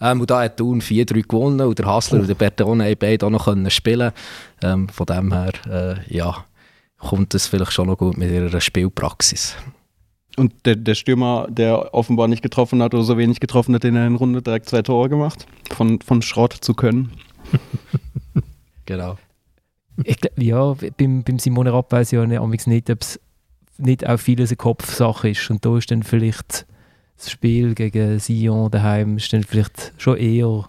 Ähm, 0.00 0.20
und 0.20 0.30
da 0.30 0.42
hat 0.42 0.56
Thun 0.56 0.80
4-3 0.80 1.28
gewonnen 1.28 1.60
und 1.60 1.78
der 1.78 1.86
Hassler 1.86 2.18
oh. 2.18 2.20
und 2.22 2.28
der 2.28 2.34
Bertone 2.34 2.84
haben 2.84 2.96
beide 2.98 3.26
auch 3.26 3.30
noch 3.30 3.44
können 3.44 3.70
spielen 3.70 4.12
ähm, 4.62 4.88
Von 4.88 5.06
dem 5.06 5.32
her, 5.32 5.52
äh, 5.68 6.14
ja, 6.14 6.44
kommt 6.98 7.34
es 7.34 7.46
vielleicht 7.46 7.72
schon 7.72 7.88
noch 7.88 7.98
gut 7.98 8.16
mit 8.16 8.30
ihrer 8.30 8.60
Spielpraxis. 8.60 9.56
Und 10.36 10.52
der, 10.64 10.76
der 10.76 10.94
Stürmer, 10.94 11.48
der 11.50 11.92
offenbar 11.94 12.28
nicht 12.28 12.42
getroffen 12.42 12.82
hat 12.82 12.94
oder 12.94 13.02
so 13.02 13.18
wenig 13.18 13.40
getroffen 13.40 13.74
hat, 13.74 13.84
in 13.84 13.94
der 13.94 14.10
Runde 14.10 14.42
direkt 14.42 14.68
zwei 14.68 14.82
Tore 14.82 15.08
gemacht, 15.08 15.46
von, 15.70 16.00
von 16.00 16.22
Schrott 16.22 16.52
zu 16.52 16.74
können. 16.74 17.12
genau. 18.86 19.18
Ich, 20.04 20.18
ja, 20.36 20.74
beim, 20.96 21.24
beim 21.24 21.38
Simone 21.38 21.72
Rapp 21.72 21.92
weiß 21.92 22.12
ich 22.12 22.16
ja 22.16 22.26
nicht, 22.26 22.90
ob 22.90 23.00
es 23.00 23.20
nicht 23.76 24.06
auch 24.06 24.18
vieles 24.18 24.50
eine 24.50 24.56
Kopfsache 24.56 25.30
ist. 25.30 25.50
Und 25.50 25.64
da 25.64 25.76
ist 25.76 25.90
dann 25.90 26.02
vielleicht 26.02 26.66
das 27.20 27.30
Spiel 27.30 27.74
gegen 27.74 28.18
Sion 28.18 28.70
daheim 28.70 29.18
ist 29.18 29.32
dann 29.32 29.42
vielleicht 29.42 29.92
schon 29.98 30.16
eher 30.16 30.68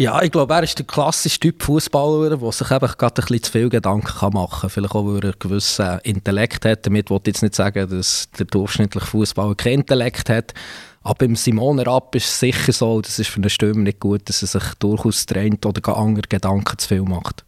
ja, 0.00 0.22
ich 0.22 0.30
glaube, 0.30 0.54
er 0.54 0.62
ist 0.62 0.78
der 0.78 0.86
klassische 0.86 1.40
Typ 1.40 1.60
Fußballer, 1.60 2.36
der 2.36 2.52
sich 2.52 2.70
eben 2.70 2.86
gerade 2.86 3.20
ein 3.20 3.26
bisschen 3.26 3.42
zu 3.42 3.52
viel 3.52 3.68
Gedanken 3.68 4.32
machen 4.32 4.60
kann. 4.60 4.70
Vielleicht 4.70 4.94
auch, 4.94 5.04
weil 5.04 5.18
er 5.18 5.24
einen 5.24 5.38
gewissen 5.40 5.98
Intellekt 6.04 6.64
hat. 6.64 6.86
Damit 6.86 7.10
wollte 7.10 7.30
ich 7.30 7.34
jetzt 7.34 7.42
nicht 7.42 7.56
sagen, 7.56 7.90
dass 7.90 8.30
der 8.38 8.46
durchschnittliche 8.46 9.06
Fußballer 9.06 9.56
keinen 9.56 9.80
Intellekt 9.80 10.30
hat. 10.30 10.54
Aber 11.02 11.26
beim 11.26 11.34
Simone 11.34 11.84
Rapp 11.84 12.14
ist 12.14 12.26
es 12.26 12.38
sicher 12.38 12.72
so, 12.72 13.00
das 13.00 13.18
ist 13.18 13.28
für 13.28 13.40
einen 13.40 13.50
Stürmer 13.50 13.80
nicht 13.80 13.98
gut, 13.98 14.28
dass 14.28 14.42
er 14.42 14.48
sich 14.48 14.74
durchaus 14.78 15.26
trennt 15.26 15.66
oder 15.66 15.80
gar 15.80 15.96
andere 15.96 16.28
Gedanken 16.28 16.78
zu 16.78 16.86
viel 16.86 17.02
macht. 17.02 17.44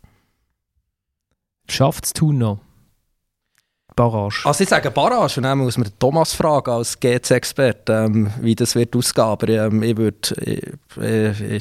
Schafft 1.69 2.05
es 2.05 2.13
tun 2.13 2.39
noch? 2.39 2.59
Barrage? 4.01 4.41
Also 4.45 4.65
ich 4.65 4.71
sage 4.71 4.91
Barrage 4.91 5.37
und 5.37 5.43
dann 5.43 5.59
muss 5.59 5.77
man 5.77 5.89
Thomas 5.99 6.33
fragen 6.33 6.71
als 6.71 6.99
GC-Experte, 6.99 8.07
ähm, 8.07 8.31
wie 8.41 8.55
das 8.55 8.75
wird 8.75 8.97
ausgehen. 8.97 9.27
Aber 9.27 9.49
ähm, 9.49 9.83
ich 9.83 9.97
würde 9.99 10.79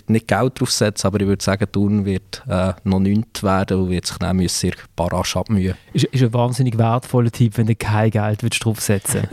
nicht 0.07 0.27
Geld 0.27 0.59
draufsetzen, 0.59 1.07
aber 1.07 1.19
ich 1.19 1.27
würde 1.27 1.43
sagen, 1.43 1.67
Thun 1.69 2.05
wird 2.05 2.41
äh, 2.47 2.71
noch 2.85 2.99
nichts 2.99 3.43
werden 3.43 3.81
und 3.81 3.89
wird 3.89 4.05
sich 4.05 4.17
dann 4.19 4.37
müssen 4.37 4.71
Barrage 4.95 5.37
abmühen. 5.37 5.75
Ist, 5.91 6.05
ist 6.05 6.23
ein 6.23 6.33
wahnsinnig 6.33 6.77
wertvoller 6.77 7.31
Typ, 7.31 7.57
wenn 7.57 7.67
du 7.67 7.75
kein 7.75 8.09
Geld 8.09 8.41
willst 8.41 8.63
draufsetzen 8.63 9.27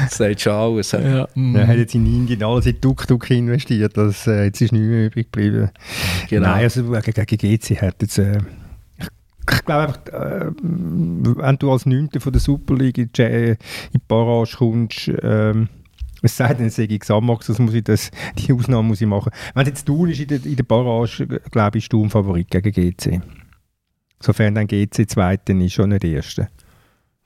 Das 0.00 0.10
sagt 0.16 0.40
schon 0.40 0.52
alles. 0.52 0.92
Ja. 0.92 1.28
Mm. 1.34 1.54
Er 1.54 1.66
hat 1.68 1.76
jetzt 1.76 1.94
in 1.94 2.06
Indien 2.06 2.42
alles 2.42 2.66
in 2.66 2.80
Tuk-Tuk 2.80 3.30
investiert, 3.30 3.96
das, 3.96 4.26
äh, 4.26 4.44
jetzt 4.44 4.60
ist 4.60 4.72
nichts 4.72 4.88
mehr 4.88 5.06
übrig 5.06 5.30
geblieben. 5.30 5.70
Genau. 6.28 6.48
Nein, 6.48 6.64
also 6.64 6.82
gegen 6.82 7.58
GC 7.58 7.80
hat 7.92 8.02
jetzt... 8.02 8.18
Äh, 8.18 8.38
ich 9.50 9.64
glaube 9.64 9.88
einfach, 9.88 10.06
äh, 10.06 10.52
wenn 10.62 11.58
du 11.58 11.72
als 11.72 11.84
Neunter 11.84 12.20
von 12.20 12.32
der 12.32 12.40
Superliga 12.40 13.02
in 13.02 13.10
die 13.92 14.00
Barrage 14.06 14.56
kommst, 14.56 15.10
ähm, 15.20 15.68
es 16.22 16.36
sei 16.36 16.54
denn, 16.54 16.66
es 16.66 16.76
sei 16.76 16.86
Xamax, 16.86 17.48
das 17.48 17.58
muss 17.58 17.74
ich 17.74 17.82
das, 17.82 18.10
die 18.38 18.52
Ausnahme 18.52 18.88
muss 18.88 19.00
ich 19.00 19.06
machen. 19.06 19.32
Wenn 19.54 19.62
es 19.62 19.68
jetzt 19.68 19.88
du 19.88 20.06
ist 20.06 20.20
in 20.20 20.28
der, 20.28 20.44
in 20.44 20.56
der 20.56 20.62
Barrage, 20.62 21.26
glaube 21.50 21.78
ich, 21.78 21.84
ist 21.84 21.92
du 21.92 22.04
ein 22.04 22.10
Favorit 22.10 22.48
gegen 22.50 22.70
GC. 22.70 23.20
Sofern 24.20 24.54
dann 24.54 24.68
GC 24.68 25.10
Zweiter 25.10 25.54
ist, 25.54 25.72
schon 25.72 25.90
nicht 25.90 26.04
Erster. 26.04 26.48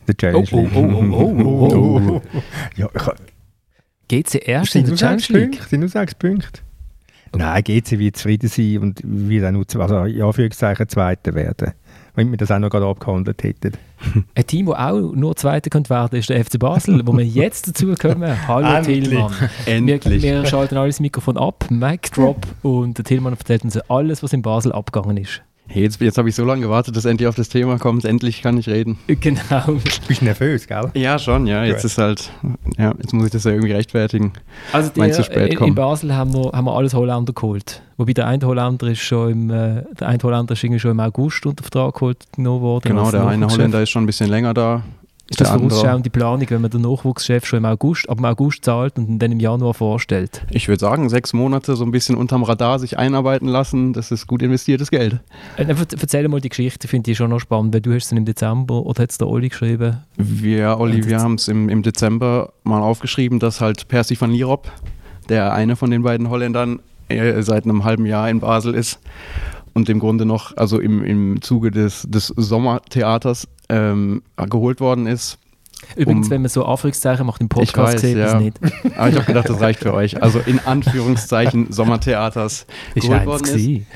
Der 0.08 0.16
Challenge 0.16 0.48
oh, 0.52 0.68
oh, 0.74 0.78
oh, 0.78 1.04
oh, 1.12 1.44
oh, 1.44 1.72
oh, 1.74 2.22
oh. 2.34 2.42
ja, 2.76 2.88
GC 4.08 4.48
Erster 4.48 4.78
in 4.78 4.86
der 4.86 4.96
Challenge 4.96 5.24
League? 5.28 5.62
Sind 5.64 5.80
nur 5.80 5.88
sechs 5.90 6.14
Punkte. 6.14 6.62
Nein, 7.34 7.64
GC 7.64 7.98
wird 7.98 8.16
zufrieden 8.16 8.48
sein 8.48 8.78
und 8.78 9.00
wird 9.04 9.44
auch 9.44 9.50
nur, 9.50 9.66
also 9.80 10.04
in 10.04 10.22
Anführungszeichen 10.22 10.88
Zweiter 10.88 11.34
werden. 11.34 11.72
Wenn 12.14 12.30
wir 12.30 12.38
das 12.38 12.50
auch 12.50 12.58
noch 12.58 12.70
gerade 12.70 12.86
abgehandelt 12.86 13.42
hätten. 13.42 13.72
Ein 14.34 14.46
Team, 14.46 14.66
das 14.66 14.76
auch 14.78 15.12
nur 15.12 15.36
Zweiter 15.36 15.68
könnte 15.68 15.90
werden, 15.90 16.18
ist 16.18 16.30
der 16.30 16.42
FC 16.42 16.58
Basel, 16.58 17.02
wo 17.04 17.12
wir 17.12 17.26
jetzt 17.26 17.68
dazu 17.68 17.94
kommen. 17.94 18.48
Hallo 18.48 18.82
Tillmann. 18.82 19.32
Endlich. 19.66 20.22
Wir, 20.22 20.42
wir 20.42 20.46
schalten 20.46 20.78
alles 20.78 20.98
Mikrofon 20.98 21.36
ab, 21.36 21.66
Mic 21.70 22.10
Drop 22.14 22.46
und 22.62 22.96
der 22.96 23.04
Tillmann 23.04 23.34
erzählt 23.34 23.64
uns 23.64 23.76
alles, 23.76 24.22
was 24.22 24.32
in 24.32 24.40
Basel 24.40 24.72
abgegangen 24.72 25.18
ist. 25.18 25.42
Hey, 25.68 25.82
jetzt, 25.82 26.00
jetzt 26.00 26.16
habe 26.16 26.28
ich 26.28 26.34
so 26.34 26.44
lange 26.44 26.62
gewartet, 26.62 26.96
dass 26.96 27.04
endlich 27.04 27.28
auf 27.28 27.34
das 27.34 27.48
Thema 27.48 27.78
kommt. 27.78 28.04
Endlich 28.04 28.42
kann 28.42 28.56
ich 28.58 28.68
reden. 28.68 28.98
Genau. 29.20 29.78
Bist 30.06 30.22
nervös, 30.22 30.66
gell? 30.66 30.90
Ja, 30.94 31.18
schon, 31.18 31.46
ja. 31.46 31.64
Jetzt 31.64 31.84
ist 31.84 31.98
halt, 31.98 32.30
ja, 32.78 32.94
jetzt 32.98 33.12
muss 33.12 33.26
ich 33.26 33.32
das 33.32 33.44
ja 33.44 33.50
irgendwie 33.50 33.72
rechtfertigen. 33.72 34.32
Also 34.72 34.90
die, 34.90 35.10
zu 35.10 35.24
spät 35.24 35.54
in, 35.54 35.64
in 35.68 35.74
Basel 35.74 36.14
haben 36.14 36.32
wir, 36.32 36.52
haben 36.52 36.66
wir 36.66 36.76
alles 36.76 36.94
Holländer 36.94 37.32
geholt. 37.32 37.82
Wobei 37.96 38.12
der 38.12 38.26
eine 38.28 38.46
Holländer 38.46 38.88
ist 38.88 39.00
schon 39.00 39.30
im, 39.30 39.50
äh, 39.50 39.82
der 39.98 40.08
eine 40.08 40.22
Holländer 40.22 40.52
ist 40.52 40.80
schon 40.80 40.90
im 40.90 41.00
August 41.00 41.44
unter 41.46 41.62
Vertrag 41.62 41.94
geholt 41.94 42.18
genommen 42.32 42.60
worden. 42.60 42.88
Genau, 42.88 43.10
der 43.10 43.26
eine 43.26 43.48
Holländer 43.48 43.82
ist 43.82 43.90
schon 43.90 44.04
ein 44.04 44.06
bisschen 44.06 44.28
länger 44.28 44.54
da. 44.54 44.82
Ist 45.28 45.40
das 45.40 45.50
vorausschauende 45.50 46.08
Planung, 46.08 46.46
wenn 46.50 46.62
man 46.62 46.70
den 46.70 46.82
Nachwuchschef 46.82 47.44
schon 47.46 47.58
im 47.58 47.64
August, 47.64 48.08
ab 48.08 48.18
im 48.18 48.24
August 48.24 48.64
zahlt 48.64 48.96
und 48.96 49.18
dann 49.18 49.32
im 49.32 49.40
Januar 49.40 49.74
vorstellt? 49.74 50.46
Ich 50.50 50.68
würde 50.68 50.80
sagen, 50.80 51.08
sechs 51.08 51.32
Monate 51.32 51.74
so 51.74 51.84
ein 51.84 51.90
bisschen 51.90 52.16
unterm 52.16 52.44
Radar 52.44 52.78
sich 52.78 52.96
einarbeiten 52.96 53.48
lassen, 53.48 53.92
das 53.92 54.12
ist 54.12 54.28
gut 54.28 54.42
investiertes 54.42 54.90
Geld. 54.90 55.18
Äh, 55.56 55.66
erzähl 55.66 56.28
mal 56.28 56.40
die 56.40 56.48
Geschichte, 56.48 56.86
finde 56.86 57.10
ich 57.10 57.16
schon 57.16 57.30
noch 57.30 57.40
spannend, 57.40 57.74
weil 57.74 57.80
du 57.80 57.92
hast 57.92 58.06
es 58.06 58.12
im 58.12 58.24
Dezember 58.24 58.86
oder 58.86 59.02
hat 59.02 59.10
es 59.10 59.18
der 59.18 59.28
Olli 59.28 59.48
geschrieben? 59.48 59.98
Wir, 60.16 60.78
Olli, 60.78 61.04
wir 61.04 61.18
haben 61.18 61.34
es 61.34 61.48
im, 61.48 61.68
im 61.68 61.82
Dezember 61.82 62.52
mal 62.62 62.80
aufgeschrieben, 62.80 63.40
dass 63.40 63.60
halt 63.60 63.88
Percy 63.88 64.20
van 64.20 64.30
Lierop, 64.30 64.70
der 65.28 65.52
eine 65.52 65.74
von 65.74 65.90
den 65.90 66.02
beiden 66.02 66.30
Holländern, 66.30 66.80
äh, 67.08 67.42
seit 67.42 67.64
einem 67.64 67.82
halben 67.82 68.06
Jahr 68.06 68.30
in 68.30 68.38
Basel 68.38 68.74
ist 68.74 69.00
und 69.76 69.90
im 69.90 69.98
Grunde 69.98 70.24
noch, 70.24 70.56
also 70.56 70.80
im, 70.80 71.04
im 71.04 71.42
Zuge 71.42 71.70
des, 71.70 72.06
des 72.08 72.28
Sommertheaters 72.28 73.46
ähm, 73.68 74.22
geholt 74.36 74.80
worden 74.80 75.06
ist. 75.06 75.38
Übrigens, 75.94 76.26
um, 76.26 76.30
wenn 76.30 76.42
man 76.42 76.48
so 76.48 76.64
Anführungszeichen 76.64 77.26
macht 77.26 77.40
im 77.40 77.48
Podcast, 77.48 78.02
ich 78.02 78.16
weiß, 78.16 78.32
ja. 78.32 78.40
nicht. 78.40 78.58
Aber 78.96 79.08
ich 79.08 79.14
habe 79.14 79.26
gedacht, 79.26 79.48
das 79.48 79.60
reicht 79.60 79.80
für 79.80 79.92
euch. 79.92 80.22
Also 80.22 80.40
in 80.40 80.58
Anführungszeichen 80.60 81.66
Sommertheaters 81.70 82.66
geholt 82.94 83.26
worden 83.26 83.46
ist. 83.46 83.86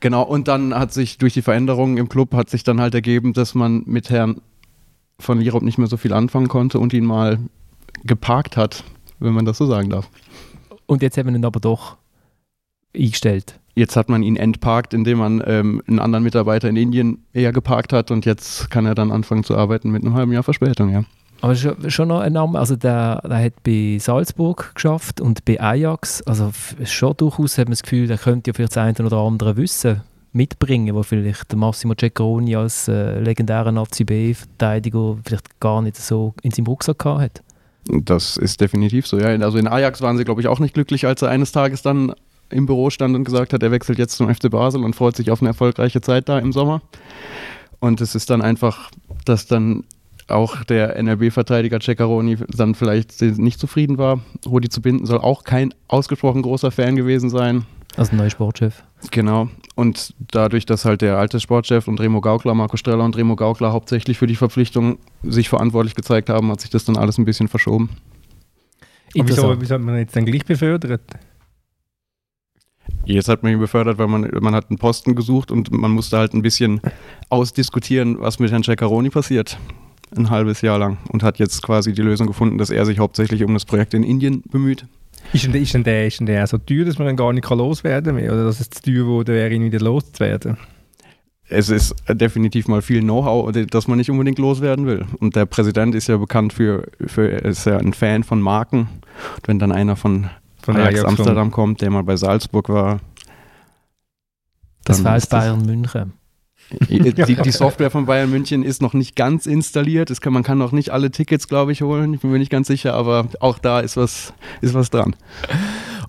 Genau, 0.00 0.22
und 0.22 0.48
dann 0.48 0.74
hat 0.74 0.92
sich 0.92 1.18
durch 1.18 1.32
die 1.32 1.42
Veränderungen 1.42 1.96
im 1.96 2.08
Club 2.08 2.34
hat 2.34 2.50
sich 2.50 2.64
dann 2.64 2.80
halt 2.80 2.94
ergeben, 2.94 3.32
dass 3.32 3.54
man 3.54 3.82
mit 3.86 4.10
Herrn 4.10 4.40
von 5.18 5.40
Lirop 5.40 5.62
nicht 5.62 5.78
mehr 5.78 5.86
so 5.86 5.96
viel 5.96 6.12
anfangen 6.12 6.48
konnte 6.48 6.78
und 6.78 6.92
ihn 6.92 7.04
mal 7.04 7.38
geparkt 8.04 8.56
hat, 8.56 8.84
wenn 9.18 9.32
man 9.32 9.44
das 9.44 9.58
so 9.58 9.66
sagen 9.66 9.90
darf. 9.90 10.10
Und 10.86 11.02
jetzt 11.02 11.16
haben 11.16 11.28
wir 11.28 11.34
ihn 11.34 11.44
aber 11.44 11.60
doch 11.60 11.96
eingestellt. 12.94 13.58
Jetzt 13.76 13.94
hat 13.94 14.08
man 14.08 14.22
ihn 14.22 14.36
entparkt, 14.36 14.94
indem 14.94 15.18
man 15.18 15.42
ähm, 15.46 15.82
einen 15.86 15.98
anderen 15.98 16.24
Mitarbeiter 16.24 16.66
in 16.66 16.76
Indien 16.76 17.18
eher 17.34 17.52
geparkt 17.52 17.92
hat 17.92 18.10
und 18.10 18.24
jetzt 18.24 18.70
kann 18.70 18.86
er 18.86 18.94
dann 18.94 19.12
anfangen 19.12 19.44
zu 19.44 19.54
arbeiten 19.54 19.90
mit 19.90 20.02
einem 20.02 20.14
halben 20.14 20.32
Jahr 20.32 20.42
Verspätung, 20.42 20.90
ja. 20.90 21.04
Aber 21.42 21.54
schon, 21.54 22.08
noch 22.08 22.20
ein 22.20 22.32
Name, 22.32 22.58
also 22.58 22.74
der, 22.76 23.20
der 23.20 23.44
hat 23.44 23.62
bei 23.62 23.98
Salzburg 24.00 24.74
geschafft 24.74 25.20
und 25.20 25.44
bei 25.44 25.60
Ajax, 25.60 26.22
also 26.22 26.50
schon 26.84 27.14
durchaus 27.18 27.58
hat 27.58 27.66
man 27.66 27.72
das 27.72 27.82
Gefühl, 27.82 28.06
der 28.06 28.16
könnte 28.16 28.48
ja 28.48 28.54
vielleicht 28.54 28.74
das 28.74 28.82
eine 28.82 29.06
oder 29.06 29.18
andere 29.18 29.58
Wissen 29.58 30.00
mitbringen, 30.32 30.94
wo 30.94 31.02
vielleicht 31.02 31.54
Massimo 31.54 31.94
Ceccaroni 31.94 32.56
als 32.56 32.88
äh, 32.88 33.20
legendärer 33.20 33.72
Nazi-B-Verteidiger 33.72 35.18
vielleicht 35.22 35.60
gar 35.60 35.82
nicht 35.82 35.96
so 35.96 36.32
in 36.42 36.50
seinem 36.50 36.66
Rucksack 36.66 36.98
gehabt 36.98 37.20
hat. 37.20 37.42
Das 37.88 38.38
ist 38.38 38.60
definitiv 38.60 39.06
so, 39.06 39.18
ja. 39.18 39.28
Also 39.28 39.58
in 39.58 39.68
Ajax 39.68 40.00
waren 40.00 40.16
sie, 40.16 40.24
glaube 40.24 40.40
ich, 40.40 40.48
auch 40.48 40.58
nicht 40.58 40.74
glücklich, 40.74 41.06
als 41.06 41.22
er 41.22 41.28
eines 41.28 41.52
Tages 41.52 41.82
dann 41.82 42.14
im 42.50 42.66
Büro 42.66 42.90
stand 42.90 43.14
und 43.14 43.24
gesagt 43.24 43.52
hat, 43.52 43.62
er 43.62 43.70
wechselt 43.70 43.98
jetzt 43.98 44.16
zum 44.16 44.32
FC 44.32 44.50
Basel 44.50 44.84
und 44.84 44.94
freut 44.94 45.16
sich 45.16 45.30
auf 45.30 45.40
eine 45.40 45.48
erfolgreiche 45.48 46.00
Zeit 46.00 46.28
da 46.28 46.38
im 46.38 46.52
Sommer. 46.52 46.82
Und 47.80 48.00
es 48.00 48.14
ist 48.14 48.30
dann 48.30 48.42
einfach, 48.42 48.90
dass 49.24 49.46
dann 49.46 49.84
auch 50.28 50.64
der 50.64 50.96
NRB-Verteidiger 50.96 51.80
Ceccaroni 51.80 52.36
dann 52.48 52.74
vielleicht 52.74 53.20
nicht 53.22 53.60
zufrieden 53.60 53.98
war. 53.98 54.20
Rudi 54.44 54.68
zu 54.68 54.80
binden 54.80 55.06
soll 55.06 55.18
auch 55.18 55.44
kein 55.44 55.72
ausgesprochen 55.88 56.42
großer 56.42 56.70
Fan 56.70 56.96
gewesen 56.96 57.30
sein. 57.30 57.64
Also 57.96 58.12
ein 58.12 58.18
neuer 58.18 58.30
Sportchef. 58.30 58.82
Genau. 59.10 59.48
Und 59.74 60.14
dadurch, 60.32 60.66
dass 60.66 60.84
halt 60.84 61.00
der 61.00 61.18
alte 61.18 61.40
Sportchef 61.40 61.86
und 61.88 62.00
Remo 62.00 62.20
Gaukler, 62.20 62.54
Marco 62.54 62.76
Streller 62.76 63.04
und 63.04 63.16
Remo 63.16 63.36
Gaukler 63.36 63.72
hauptsächlich 63.72 64.18
für 64.18 64.26
die 64.26 64.36
Verpflichtung 64.36 64.98
sich 65.22 65.48
verantwortlich 65.48 65.94
gezeigt 65.94 66.28
haben, 66.28 66.50
hat 66.50 66.60
sich 66.60 66.70
das 66.70 66.84
dann 66.84 66.96
alles 66.96 67.18
ein 67.18 67.24
bisschen 67.24 67.48
verschoben. 67.48 67.90
wieso, 69.14 69.58
wieso 69.60 69.74
hat 69.74 69.80
man 69.80 69.96
jetzt 69.96 70.16
dann 70.16 70.26
gleich 70.26 70.44
befördert? 70.44 71.00
Jetzt 73.04 73.28
hat 73.28 73.42
man 73.42 73.52
ihn 73.52 73.60
befördert, 73.60 73.98
weil 73.98 74.08
man, 74.08 74.28
man 74.40 74.54
hat 74.54 74.70
einen 74.70 74.78
Posten 74.78 75.14
gesucht 75.14 75.50
und 75.50 75.70
man 75.70 75.90
musste 75.90 76.18
halt 76.18 76.34
ein 76.34 76.42
bisschen 76.42 76.80
ausdiskutieren, 77.28 78.20
was 78.20 78.38
mit 78.38 78.50
Herrn 78.50 78.64
Ceccaroni 78.64 79.10
passiert. 79.10 79.58
Ein 80.16 80.30
halbes 80.30 80.60
Jahr 80.60 80.78
lang. 80.78 80.98
Und 81.10 81.22
hat 81.22 81.38
jetzt 81.38 81.62
quasi 81.62 81.92
die 81.92 82.02
Lösung 82.02 82.26
gefunden, 82.26 82.58
dass 82.58 82.70
er 82.70 82.84
sich 82.86 82.98
hauptsächlich 82.98 83.44
um 83.44 83.54
das 83.54 83.64
Projekt 83.64 83.94
in 83.94 84.02
Indien 84.02 84.42
bemüht. 84.50 84.86
Ist 85.32 85.44
denn, 85.44 85.54
ist 85.54 85.74
denn, 85.74 85.84
der, 85.84 86.06
ist 86.06 86.20
denn 86.20 86.26
der 86.26 86.46
so 86.46 86.58
teuer, 86.58 86.84
dass 86.84 86.98
man 86.98 87.08
ihn 87.08 87.16
gar 87.16 87.32
nicht 87.32 87.48
loswerden 87.48 88.16
kann? 88.16 88.24
Oder 88.24 88.44
dass 88.44 88.60
es 88.60 88.70
zu 88.70 88.82
teuer 88.82 89.06
wurde, 89.06 89.32
wäre, 89.32 89.52
ihn 89.52 89.64
wieder 89.64 89.80
loszuwerden? 89.80 90.56
es 91.48 91.68
ist 91.68 91.94
definitiv 92.08 92.68
mal 92.68 92.82
viel 92.82 93.02
Know-how, 93.02 93.52
das 93.52 93.88
man 93.88 93.98
nicht 93.98 94.10
unbedingt 94.10 94.38
loswerden 94.38 94.86
will. 94.86 95.06
Und 95.18 95.36
der 95.36 95.46
Präsident 95.46 95.94
ist 95.94 96.08
ja 96.08 96.16
bekannt 96.16 96.52
für, 96.52 96.88
für 97.06 97.28
ist 97.28 97.66
ja 97.66 97.78
ein 97.78 97.92
Fan 97.92 98.24
von 98.24 98.40
Marken. 98.40 98.88
Und 99.36 99.48
wenn 99.48 99.58
dann 99.58 99.72
einer 99.72 99.96
von, 99.96 100.28
von 100.66 100.76
Ajax, 100.76 101.00
Ajax 101.00 101.08
Amsterdam 101.08 101.50
kommt, 101.50 101.80
der 101.80 101.90
mal 101.90 102.02
bei 102.02 102.16
Salzburg 102.16 102.68
war. 102.68 103.00
Das 104.84 105.02
war 105.02 105.12
als 105.12 105.26
Bayern 105.26 105.64
München. 105.64 106.12
Die, 106.88 107.12
die, 107.12 107.50
Software 107.52 107.92
von 107.92 108.06
Bayern 108.06 108.28
München 108.28 108.64
ist 108.64 108.82
noch 108.82 108.92
nicht 108.92 109.14
ganz 109.14 109.46
installiert. 109.46 110.20
Kann, 110.20 110.32
man 110.32 110.42
kann 110.42 110.58
noch 110.58 110.72
nicht 110.72 110.90
alle 110.90 111.12
Tickets, 111.12 111.46
glaube 111.46 111.70
ich, 111.70 111.82
holen. 111.82 112.14
Ich 112.14 112.22
bin 112.22 112.32
mir 112.32 112.40
nicht 112.40 112.50
ganz 112.50 112.66
sicher, 112.66 112.94
aber 112.94 113.28
auch 113.38 113.58
da 113.60 113.78
ist 113.78 113.96
was, 113.96 114.34
ist 114.62 114.74
was 114.74 114.90
dran. 114.90 115.14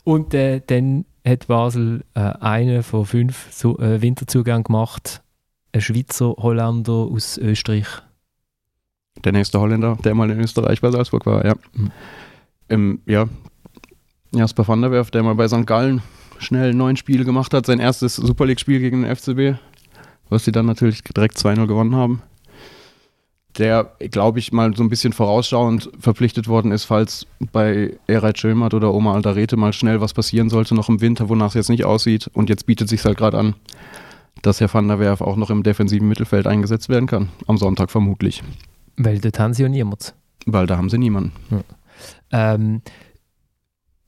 Und 0.04 0.34
äh, 0.34 0.62
dann 0.66 1.06
hat 1.24 1.46
Basel 1.46 2.04
äh, 2.16 2.22
einen 2.22 2.82
von 2.82 3.06
fünf 3.06 3.50
so, 3.52 3.78
äh, 3.78 4.02
Winterzugängen 4.02 4.64
gemacht 4.64 5.22
ein 5.74 5.82
Schweizer 5.82 6.34
Holländer 6.38 6.92
aus 6.92 7.38
Österreich. 7.38 7.88
Der 9.24 9.32
nächste 9.32 9.60
Holländer, 9.60 9.98
der 10.04 10.16
mal 10.16 10.30
in 10.30 10.40
Österreich 10.40 10.82
bei 10.82 10.92
Salzburg 10.92 11.26
war, 11.26 11.46
ja. 11.46 11.56
Mhm. 11.74 11.92
Ähm, 12.70 13.02
ja, 13.06 13.28
Jasper 14.32 14.68
van 14.68 14.82
der 14.82 14.92
Werf, 14.92 15.12
der 15.12 15.24
mal 15.24 15.36
bei 15.36 15.48
St. 15.48 15.66
Gallen 15.66 16.02
schnell 16.40 16.74
neun 16.74 16.98
Spiele 16.98 17.26
gemacht 17.26 17.54
hat, 17.54 17.66
sein 17.66 17.80
erstes 17.80 18.16
Super 18.16 18.46
League-Spiel 18.46 18.80
gegen 18.80 19.04
den 19.04 19.16
FCB, 19.16 19.60
was 20.30 20.46
sie 20.46 20.52
dann 20.52 20.66
natürlich 20.66 21.04
direkt 21.04 21.38
2-0 21.38 21.68
gewonnen 21.68 21.96
haben. 21.96 22.22
Der, 23.58 23.92
glaube 24.12 24.38
ich, 24.38 24.52
mal 24.52 24.76
so 24.76 24.84
ein 24.84 24.90
bisschen 24.90 25.14
vorausschauend 25.14 25.90
verpflichtet 26.00 26.48
worden 26.48 26.72
ist, 26.72 26.84
falls 26.84 27.26
bei 27.52 27.98
Ereit 28.06 28.38
Schömert 28.38 28.76
oder 28.76 28.94
Oma 28.94 29.16
Aldarete 29.16 29.58
mal 29.58 29.74
schnell 29.74 30.00
was 30.00 30.14
passieren 30.14 30.52
sollte, 30.52 30.76
noch 30.76 30.90
im 30.90 31.02
Winter, 31.02 31.28
wonach 31.28 31.48
es 31.48 31.54
jetzt 31.56 31.70
nicht 31.70 31.84
aussieht. 31.84 32.30
Und 32.34 32.50
jetzt 32.50 32.68
bietet 32.68 32.88
sich 32.88 33.04
halt 33.04 33.18
gerade 33.18 33.40
an, 33.40 33.56
dass 34.44 34.62
Herr 34.62 34.72
van 34.72 34.88
der 34.88 35.00
Werf 35.00 35.22
auch 35.22 35.38
noch 35.38 35.50
im 35.50 35.64
defensiven 35.64 36.08
Mittelfeld 36.08 36.46
eingesetzt 36.46 36.88
werden 36.88 37.08
kann. 37.08 37.30
Am 37.48 37.58
Sonntag 37.58 37.90
vermutlich. 37.90 38.44
Weil 38.96 39.18
dort 39.20 39.40
haben 39.40 39.56
sie 39.56 39.64
ja 39.64 39.70
niemanden. 39.70 40.12
Weil 40.46 40.68
da 40.68 40.78
haben 40.78 40.92
sie 40.92 41.00
niemanden. 41.00 41.32
Ja. 41.50 42.54
Ähm, 42.54 42.82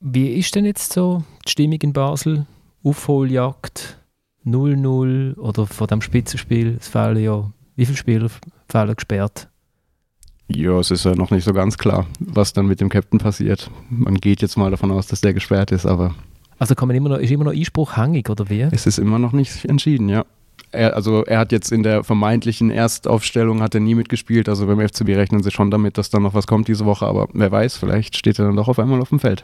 wie 0.00 0.28
ist 0.34 0.54
denn 0.54 0.64
jetzt 0.64 0.92
so 0.92 1.22
die 1.46 1.50
Stimmung 1.50 1.78
in 1.82 1.92
Basel? 1.92 2.46
Aufholjagd 2.82 3.98
0-0 4.46 5.36
oder 5.36 5.66
vor 5.66 5.86
dem 5.86 6.00
Spitzenspiel? 6.00 6.78
Es 6.80 6.88
fehlen 6.88 7.22
ja, 7.22 7.50
wie 7.76 7.84
viele 7.84 7.98
Spieler 7.98 8.30
fehlen 8.68 8.94
gesperrt? 8.94 9.48
Ja, 10.48 10.78
es 10.80 10.90
ist 10.90 11.04
ja 11.04 11.14
noch 11.14 11.30
nicht 11.30 11.44
so 11.44 11.52
ganz 11.52 11.78
klar, 11.78 12.06
was 12.18 12.52
dann 12.52 12.66
mit 12.66 12.80
dem 12.80 12.88
Captain 12.88 13.20
passiert. 13.20 13.70
Man 13.88 14.16
geht 14.16 14.42
jetzt 14.42 14.56
mal 14.56 14.70
davon 14.70 14.90
aus, 14.90 15.06
dass 15.06 15.20
der 15.20 15.34
gesperrt 15.34 15.70
ist, 15.70 15.86
aber 15.86 16.14
also 16.60 16.74
kann 16.74 16.88
man 16.88 16.96
immer 16.96 17.08
noch, 17.08 17.16
ist 17.16 17.30
immer 17.30 17.44
noch 17.44 17.52
Einspruch 17.52 17.96
hängig, 17.96 18.28
oder 18.28 18.50
wie? 18.50 18.60
Es 18.60 18.86
ist 18.86 18.98
immer 18.98 19.18
noch 19.18 19.32
nicht 19.32 19.64
entschieden, 19.64 20.10
ja. 20.10 20.26
Er, 20.72 20.94
also 20.94 21.24
er 21.24 21.38
hat 21.38 21.52
jetzt 21.52 21.72
in 21.72 21.82
der 21.82 22.04
vermeintlichen 22.04 22.70
Erstaufstellung 22.70 23.62
hat 23.62 23.74
er 23.74 23.80
nie 23.80 23.94
mitgespielt. 23.94 24.48
Also 24.48 24.66
beim 24.66 24.78
FCB 24.78 25.08
rechnen 25.16 25.42
sie 25.42 25.50
schon 25.50 25.70
damit, 25.70 25.96
dass 25.96 26.10
dann 26.10 26.22
noch 26.22 26.34
was 26.34 26.46
kommt 26.46 26.68
diese 26.68 26.84
Woche. 26.84 27.06
Aber 27.06 27.28
wer 27.32 27.50
weiß, 27.50 27.78
vielleicht 27.78 28.14
steht 28.14 28.38
er 28.38 28.44
dann 28.44 28.56
doch 28.56 28.68
auf 28.68 28.78
einmal 28.78 29.00
auf 29.00 29.08
dem 29.08 29.18
Feld. 29.18 29.42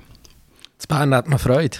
Das 0.78 0.86
Bayern 0.86 1.14
hat 1.14 1.28
man 1.28 1.38
Freude. 1.38 1.78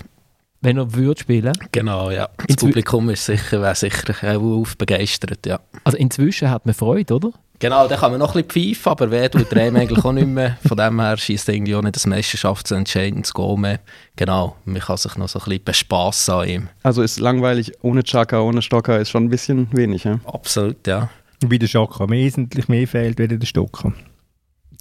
Wenn 0.62 0.78
er 0.78 0.94
würde 0.94 1.20
spielen? 1.20 1.52
Genau, 1.70 2.10
ja. 2.10 2.28
Das 2.38 2.46
Inzwi 2.48 2.66
Publikum 2.66 3.08
ist 3.10 3.26
sicher, 3.26 3.60
wäre 3.60 3.74
sicher 3.74 4.38
auch 4.38 4.66
begeistert, 4.76 5.46
ja. 5.46 5.60
Also 5.84 5.98
inzwischen 5.98 6.50
hat 6.50 6.66
man 6.66 6.74
Freude, 6.74 7.14
oder? 7.14 7.30
Genau, 7.58 7.88
da 7.88 7.96
kann 7.96 8.10
man 8.10 8.20
noch 8.20 8.34
ein 8.34 8.44
bisschen 8.44 8.74
pfeifen, 8.74 8.92
aber 8.92 9.10
wer 9.10 9.30
tut 9.30 9.50
der 9.50 9.74
eigentlich 9.74 10.04
auch 10.04 10.12
nicht 10.12 10.26
mehr. 10.26 10.58
Von 10.66 10.76
dem 10.76 11.00
her 11.00 11.16
schießt 11.16 11.48
irgendwie 11.48 11.74
auch 11.74 11.82
nicht 11.82 11.96
das 11.96 12.06
Meisterschaftsentscheidendes 12.06 13.32
Goal 13.32 13.56
mehr. 13.58 13.80
Genau, 14.16 14.56
man 14.64 14.80
kann 14.80 14.96
sich 14.96 15.16
noch 15.16 15.28
so 15.28 15.38
ein 15.38 15.44
bisschen 15.44 15.64
bespassen 15.64 16.34
an 16.34 16.48
ihm. 16.48 16.68
Also 16.82 17.02
ist 17.02 17.18
langweilig 17.18 17.72
ohne 17.82 18.02
Chaka, 18.02 18.40
ohne 18.40 18.60
Stocker 18.60 18.98
ist 19.00 19.10
schon 19.10 19.24
ein 19.24 19.30
bisschen 19.30 19.68
wenig, 19.72 20.04
ja? 20.04 20.20
Absolut, 20.26 20.86
ja. 20.86 21.08
Wie 21.46 21.58
der 21.58 21.66
Stocker 21.66 22.08
wesentlich 22.10 22.68
mehr 22.68 22.88
fehlt 22.88 23.18
wie 23.18 23.28
der 23.28 23.46
Stocker. 23.46 23.92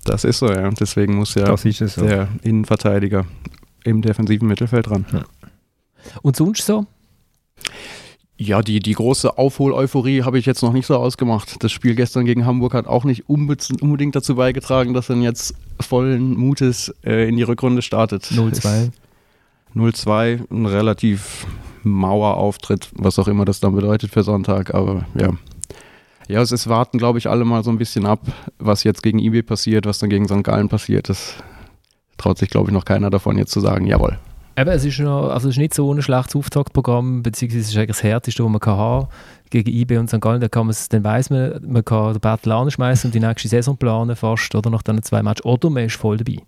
Das 0.04 0.24
ist 0.24 0.40
so, 0.40 0.52
ja. 0.52 0.70
Deswegen 0.70 1.16
muss 1.16 1.36
ja 1.36 1.56
so. 1.56 2.06
der 2.06 2.28
Innenverteidiger 2.44 3.26
im 3.86 4.02
defensiven 4.02 4.48
Mittelfeld 4.48 4.90
ran. 4.90 5.06
Ja. 5.14 5.24
Und 6.22 6.36
sonst 6.36 6.66
so? 6.66 6.86
Ja, 8.38 8.62
die, 8.62 8.80
die 8.80 8.94
große 8.94 9.38
Aufhol-Euphorie 9.38 10.24
habe 10.24 10.38
ich 10.38 10.46
jetzt 10.46 10.62
noch 10.62 10.74
nicht 10.74 10.86
so 10.86 10.98
ausgemacht. 10.98 11.64
Das 11.64 11.72
Spiel 11.72 11.96
gestern 11.96 12.26
gegen 12.26 12.46
Hamburg 12.46 12.74
hat 12.74 12.86
auch 12.86 13.06
nicht 13.06 13.30
unbedingt 13.30 14.16
dazu 14.16 14.36
beigetragen, 14.36 14.94
dass 14.94 15.10
er 15.10 15.16
jetzt 15.18 15.56
vollen 15.80 16.36
Mutes 16.36 16.94
äh, 17.06 17.30
in 17.30 17.38
die 17.38 17.44
Rückrunde 17.44 17.82
startet. 17.82 18.26
0-2. 18.26 18.92
0-2, 19.74 20.42
ein 20.52 20.66
relativ 20.66 21.48
mauer 21.84 22.36
Auftritt, 22.36 22.90
was 22.96 23.20
auch 23.20 23.30
immer 23.30 23.46
das 23.46 23.62
dann 23.62 23.76
bedeutet 23.76 24.12
für 24.12 24.24
Sonntag, 24.24 24.74
aber 24.74 25.06
ja. 25.18 25.30
Ja, 26.28 26.42
es 26.42 26.52
ist 26.52 26.68
warten, 26.68 26.98
glaube 26.98 27.20
ich, 27.20 27.30
alle 27.30 27.46
mal 27.46 27.64
so 27.64 27.70
ein 27.70 27.78
bisschen 27.78 28.06
ab, 28.06 28.20
was 28.58 28.84
jetzt 28.84 29.04
gegen 29.04 29.20
IB 29.20 29.44
passiert, 29.44 29.86
was 29.86 30.00
dann 30.00 30.10
gegen 30.10 30.28
St. 30.28 30.44
Gallen 30.44 30.70
passiert. 30.70 31.08
Das 31.08 31.36
traut 32.18 32.38
sich, 32.38 32.50
glaube 32.50 32.70
ich, 32.70 32.74
noch 32.74 32.86
keiner 32.86 33.10
davon 33.10 33.38
jetzt 33.38 33.52
zu 33.52 33.60
sagen, 33.60 33.88
jawohl. 33.88 34.18
Eben, 34.58 34.70
es 34.70 34.86
ist, 34.86 35.00
noch, 35.00 35.30
also 35.30 35.50
es 35.50 35.56
ist 35.56 35.60
nicht 35.60 35.74
so 35.74 35.94
ein 35.94 36.02
schlechtes 36.02 36.36
Auftaktprogramm, 36.36 37.24
beziehungsweise 37.24 37.62
es 37.62 37.70
ist 37.70 37.76
eigentlich 37.76 37.88
das 37.88 38.04
härteste, 38.04 38.42
das 38.42 38.50
man 38.50 38.62
kann 38.62 38.78
haben 38.78 39.08
gegen 39.50 39.70
IB 39.70 39.98
und 39.98 40.10
St. 40.10 40.22
Gallen. 40.22 40.40
Dann, 40.40 40.50
kann 40.50 40.74
dann 40.90 41.04
weiss 41.04 41.30
man, 41.30 41.60
man 41.68 41.84
kann 41.84 42.14
den 42.14 42.22
Battle 42.22 42.56
anschmeißen 42.56 43.10
und 43.10 43.16
die 43.16 43.20
nächste 43.20 43.50
Saison 43.50 43.76
planen 43.76 44.16
fast, 44.16 44.56
oder 44.56 44.70
nach 44.70 44.82
diesen 44.82 45.04
zwei 45.04 45.22
Matches. 45.24 45.46
Oder 45.46 45.70
man 45.70 45.84
ist 45.84 45.98
voll 45.98 46.18
dabei. 46.18 46.42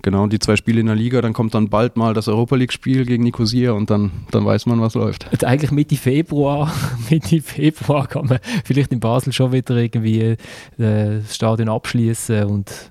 Genau, 0.00 0.26
die 0.26 0.38
zwei 0.38 0.56
Spiele 0.56 0.80
in 0.80 0.86
der 0.86 0.94
Liga, 0.94 1.20
dann 1.20 1.34
kommt 1.34 1.54
dann 1.54 1.68
bald 1.68 1.98
mal 1.98 2.14
das 2.14 2.26
Europa 2.26 2.56
League-Spiel 2.56 3.04
gegen 3.04 3.22
Nicosia 3.22 3.72
und 3.72 3.90
dann, 3.90 4.10
dann 4.30 4.46
weiß 4.46 4.64
man, 4.64 4.80
was 4.80 4.94
läuft. 4.94 5.30
Und 5.30 5.44
eigentlich 5.44 5.70
Mitte 5.70 5.96
Februar, 5.96 6.72
Mitte 7.10 7.42
Februar 7.42 8.06
kann 8.06 8.26
man 8.26 8.38
vielleicht 8.64 8.92
in 8.92 9.00
Basel 9.00 9.34
schon 9.34 9.52
wieder 9.52 9.76
irgendwie 9.76 10.20
äh, 10.20 10.36
das 10.78 11.34
Stadion 11.34 11.68
abschließen 11.68 12.44
und 12.44 12.90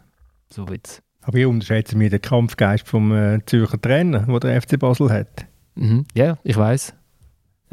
so 0.49 0.69
wird 0.69 1.01
aber 1.21 1.37
ich 1.37 1.45
unterschätze 1.45 1.97
mir 1.97 2.09
den 2.09 2.21
Kampfgeist 2.21 2.87
vom 2.87 3.11
äh, 3.13 3.39
Zürcher 3.45 3.79
Trainer, 3.79 4.21
den 4.21 4.39
der 4.39 4.61
FC 4.61 4.79
Basel 4.79 5.11
hat. 5.11 5.45
Mhm. 5.75 6.05
Ja, 6.15 6.37
ich 6.43 6.57
weiß. 6.57 6.93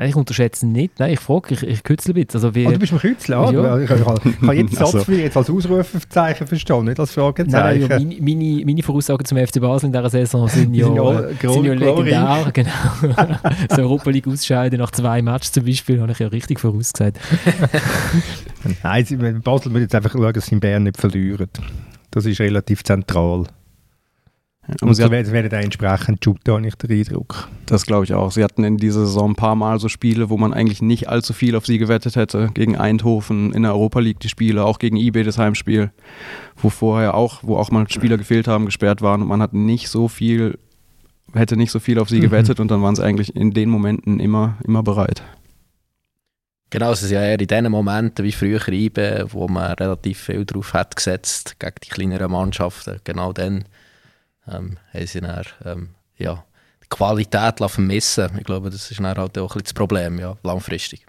Ich 0.00 0.14
unterschätze 0.14 0.64
ihn 0.64 0.70
nicht. 0.70 1.00
Nein, 1.00 1.14
ich 1.14 1.18
frage, 1.18 1.54
ich, 1.54 1.62
ich 1.64 1.82
kützle 1.82 2.14
ein 2.14 2.26
Also 2.32 2.54
wie, 2.54 2.68
oh, 2.68 2.70
du 2.70 2.78
bist 2.78 2.92
ein 2.92 3.00
Kützle? 3.00 3.36
Ah, 3.36 3.50
ja. 3.50 3.78
Ich, 3.78 3.90
ich, 3.90 3.96
ich 3.98 4.40
kann 4.40 4.56
jeden 4.56 4.68
Satz 4.76 4.94
also. 4.94 5.10
jetzt 5.10 5.36
als 5.36 5.50
Ausrufezeichen 5.50 6.46
verstehen, 6.46 6.84
nicht 6.84 7.00
als 7.00 7.10
Fragezeichen. 7.10 7.80
Nein, 7.80 7.80
ja, 7.80 7.98
meine, 7.98 8.16
meine, 8.20 8.64
meine 8.64 8.82
Voraussagen 8.84 9.24
zum 9.24 9.38
FC 9.38 9.60
Basel 9.60 9.86
in 9.86 9.92
dieser 9.92 10.08
Saison 10.08 10.46
sind 10.48 10.72
ja, 10.74 10.86
sind, 10.86 11.52
sind 11.52 11.64
ja 11.64 11.74
legendär. 11.74 12.52
Genau. 12.54 12.70
so 13.70 13.82
Europa 13.82 14.10
League 14.10 14.28
ausscheiden 14.28 14.78
nach 14.78 14.92
zwei 14.92 15.20
Matches 15.20 15.50
zum 15.50 15.64
Beispiel, 15.64 16.00
habe 16.00 16.12
ich 16.12 16.18
ja 16.20 16.28
richtig 16.28 16.60
vorausgesagt. 16.60 17.18
Nein, 18.84 19.40
Basel 19.42 19.72
muss 19.72 19.80
jetzt 19.80 19.96
einfach 19.96 20.12
schauen, 20.12 20.32
dass 20.32 20.46
sie 20.46 20.54
in 20.54 20.60
Bern 20.60 20.84
nicht 20.84 20.96
verlieren. 20.96 21.48
Das 22.10 22.26
ist 22.26 22.40
relativ 22.40 22.84
zentral. 22.84 23.46
Und 24.82 24.94
sie 24.94 25.10
werden, 25.10 25.32
werden 25.32 25.48
da 25.48 25.60
entsprechend 25.60 26.22
shooten, 26.22 26.54
habe 26.54 26.66
ich 26.66 26.74
den 26.74 26.90
Eindruck. 26.90 27.48
Das 27.64 27.86
glaube 27.86 28.04
ich 28.04 28.12
auch. 28.12 28.30
Sie 28.30 28.44
hatten 28.44 28.64
in 28.64 28.76
dieser 28.76 29.06
Saison 29.06 29.30
ein 29.30 29.34
paar 29.34 29.54
Mal 29.54 29.80
so 29.80 29.88
Spiele, 29.88 30.28
wo 30.28 30.36
man 30.36 30.52
eigentlich 30.52 30.82
nicht 30.82 31.08
allzu 31.08 31.32
viel 31.32 31.56
auf 31.56 31.64
sie 31.64 31.78
gewettet 31.78 32.16
hätte. 32.16 32.50
Gegen 32.52 32.76
Eindhoven 32.76 33.52
in 33.54 33.62
der 33.62 33.72
Europa 33.72 34.00
League 34.00 34.20
die 34.20 34.28
Spiele, 34.28 34.64
auch 34.64 34.78
gegen 34.78 34.98
IB 34.98 35.22
das 35.22 35.38
Heimspiel, 35.38 35.90
wo 36.56 36.68
vorher 36.68 37.14
auch, 37.14 37.42
wo 37.42 37.56
auch 37.56 37.70
mal 37.70 37.88
Spieler 37.88 38.18
gefehlt 38.18 38.46
haben, 38.46 38.66
gesperrt 38.66 39.00
waren 39.00 39.22
und 39.22 39.28
man 39.28 39.40
hat 39.40 39.54
nicht 39.54 39.88
so 39.88 40.06
viel, 40.06 40.58
hätte 41.32 41.56
nicht 41.56 41.70
so 41.70 41.80
viel 41.80 41.98
auf 41.98 42.10
sie 42.10 42.18
mhm. 42.18 42.22
gewettet 42.22 42.60
und 42.60 42.70
dann 42.70 42.82
waren 42.82 42.94
sie 42.94 43.04
eigentlich 43.04 43.34
in 43.34 43.52
den 43.52 43.70
Momenten 43.70 44.20
immer, 44.20 44.58
immer 44.64 44.82
bereit. 44.82 45.22
Genau, 46.70 46.92
es 46.92 47.02
ist 47.02 47.10
ja 47.10 47.22
eher 47.22 47.40
in 47.40 47.46
den 47.46 47.70
Momenten 47.70 48.24
wie 48.24 48.32
früher 48.32 48.66
IBE, 48.68 49.26
wo 49.32 49.48
man 49.48 49.72
relativ 49.72 50.20
viel 50.20 50.44
drauf 50.44 50.74
hat 50.74 50.96
gesetzt 50.96 51.58
gegen 51.58 51.74
die 51.82 51.88
kleineren 51.88 52.30
Mannschaften. 52.30 53.00
Genau 53.04 53.32
dann 53.32 53.64
ähm, 54.46 54.76
haben 54.92 55.06
sie 55.06 55.20
dann, 55.20 55.46
ähm, 55.64 55.94
ja, 56.16 56.44
die 56.82 56.88
Qualität 56.88 57.58
vermissen 57.58 58.30
Ich 58.38 58.44
glaube, 58.44 58.70
das 58.70 58.90
ist 58.90 59.00
dann 59.00 59.16
halt 59.16 59.38
auch 59.38 59.56
ein 59.56 59.62
das 59.62 59.72
Problem, 59.72 60.18
ja, 60.18 60.36
langfristig. 60.42 61.06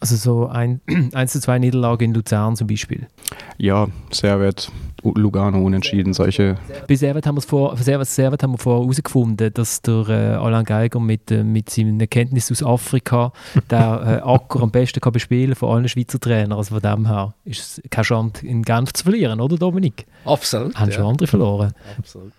Also 0.00 0.16
so 0.16 0.48
ein 0.48 0.80
1 1.12 1.32
zu 1.32 1.40
2 1.40 1.58
Niederlage 1.58 2.04
in 2.06 2.14
Luzern 2.14 2.56
zum 2.56 2.66
Beispiel. 2.66 3.06
Ja, 3.58 3.86
Servet, 4.10 4.72
Lugano 5.02 5.62
unentschieden, 5.62 6.14
solche. 6.14 6.56
Bei 6.88 6.94
Servet 6.94 7.26
haben 7.26 7.36
wir 7.36 7.42
vor, 7.42 7.76
Servet, 7.76 8.08
Servet 8.08 8.42
haben 8.42 8.52
wir 8.52 8.58
vorher 8.58 8.82
herausgefunden, 8.82 9.52
dass 9.52 9.82
der 9.82 10.08
äh, 10.08 10.34
Alain 10.36 10.64
Geiger 10.64 11.00
mit, 11.00 11.30
äh, 11.30 11.44
mit 11.44 11.68
seinen 11.68 12.08
Kenntnissen 12.08 12.54
aus 12.54 12.62
Afrika 12.62 13.32
der 13.70 14.22
äh, 14.24 14.28
Acker 14.28 14.62
am 14.62 14.70
besten 14.70 15.00
kann 15.00 15.12
bespielen 15.12 15.54
von 15.54 15.76
allen 15.76 15.88
Schweizer 15.88 16.18
Trainern. 16.18 16.52
Also 16.52 16.78
von 16.78 16.82
dem 16.82 17.06
her 17.06 17.34
ist 17.44 17.60
es 17.60 17.90
keine 17.90 18.04
Chance 18.04 18.46
in 18.46 18.62
Genf 18.62 18.94
zu 18.94 19.04
verlieren, 19.04 19.40
oder 19.40 19.56
Dominik? 19.56 20.06
Absolut. 20.24 20.74
Haben 20.76 20.90
ja. 20.90 20.96
schon 20.96 21.06
andere 21.06 21.26
verloren. 21.26 21.72
Absolut. 21.98 22.32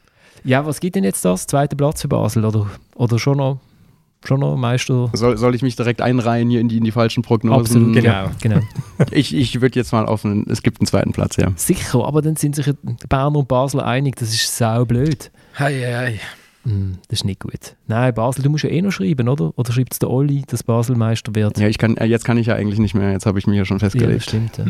Ja, 0.44 0.66
was 0.66 0.80
gibt 0.80 0.96
denn 0.96 1.04
jetzt 1.04 1.24
das? 1.24 1.46
Zweiter 1.46 1.76
Platz 1.76 2.02
für 2.02 2.08
Basel 2.08 2.44
oder, 2.44 2.68
oder 2.96 3.20
schon 3.20 3.38
noch 3.38 3.60
schon 4.28 4.40
noch 4.40 4.56
Meister. 4.56 5.10
Soll, 5.14 5.38
soll 5.38 5.56
ich 5.56 5.62
mich 5.62 5.76
direkt 5.76 6.02
einreihen 6.02 6.50
hier 6.50 6.60
in 6.62 6.70
die, 6.70 6.78
in 6.78 6.84
die 6.84 6.92
falschen 6.92 7.24
Prognosen? 7.24 7.62
Absolut, 7.62 7.94
genau. 7.94 8.30
genau. 8.42 8.60
ich 9.12 9.36
ich 9.36 9.62
würde 9.62 9.80
jetzt 9.80 9.92
mal 9.92 10.06
offen, 10.06 10.46
es 10.50 10.62
gibt 10.62 10.80
einen 10.80 10.88
zweiten 10.88 11.12
Platz, 11.12 11.38
ja. 11.38 11.52
Sicher, 11.56 12.06
aber 12.06 12.22
dann 12.22 12.36
sind 12.36 12.56
sich 12.56 12.72
Bern 13.10 13.36
und 13.36 13.48
Basel 13.48 13.82
einig, 13.82 14.16
das 14.16 14.30
ist 14.30 14.56
sau 14.56 14.86
blöd. 14.86 15.32
Hei, 15.58 15.74
hei, 15.74 15.94
hei. 15.94 16.20
Mm, 16.64 16.94
das 17.08 17.20
ist 17.20 17.26
nicht 17.26 17.40
gut. 17.40 17.76
Nein, 17.88 18.14
Basel, 18.14 18.44
du 18.44 18.50
musst 18.52 18.64
ja 18.64 18.70
eh 18.70 18.82
noch 18.82 18.92
schreiben, 18.92 19.28
oder? 19.28 19.52
Oder 19.58 19.74
schreibt 19.74 19.94
es 19.94 20.00
der 20.00 20.12
Olli, 20.12 20.44
dass 20.48 20.62
Basel 20.64 20.96
Meister 20.96 21.34
wird? 21.34 21.58
Ja, 21.58 21.68
ich 21.68 21.80
kann, 21.80 21.98
äh, 21.98 22.06
jetzt 22.06 22.24
kann 22.24 22.38
ich 22.38 22.48
ja 22.48 22.56
eigentlich 22.56 22.80
nicht 22.80 22.94
mehr. 22.94 23.12
Jetzt 23.12 23.26
habe 23.26 23.40
ich 23.40 23.48
mich 23.48 23.58
ja 23.58 23.66
schon 23.66 23.78
Ja, 23.78 23.90
festgelegt. 23.90 24.24
stimmt. 24.24 24.58
Ja. 24.58 24.66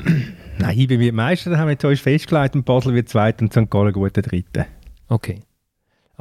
Nein, 0.59 0.77
IB 0.77 0.99
wird 0.99 1.13
Meister, 1.13 1.57
haben 1.57 1.67
wir 1.67 1.77
jetzt 1.81 2.01
festgelegt 2.01 2.55
und 2.55 2.63
Basel 2.63 2.93
wird 2.93 3.09
Zweiter 3.09 3.43
und 3.43 3.51
St. 3.51 3.69
Gallen 3.69 3.91
guter 3.91 4.21
Dritter. 4.21 4.67
Okay. 5.09 5.41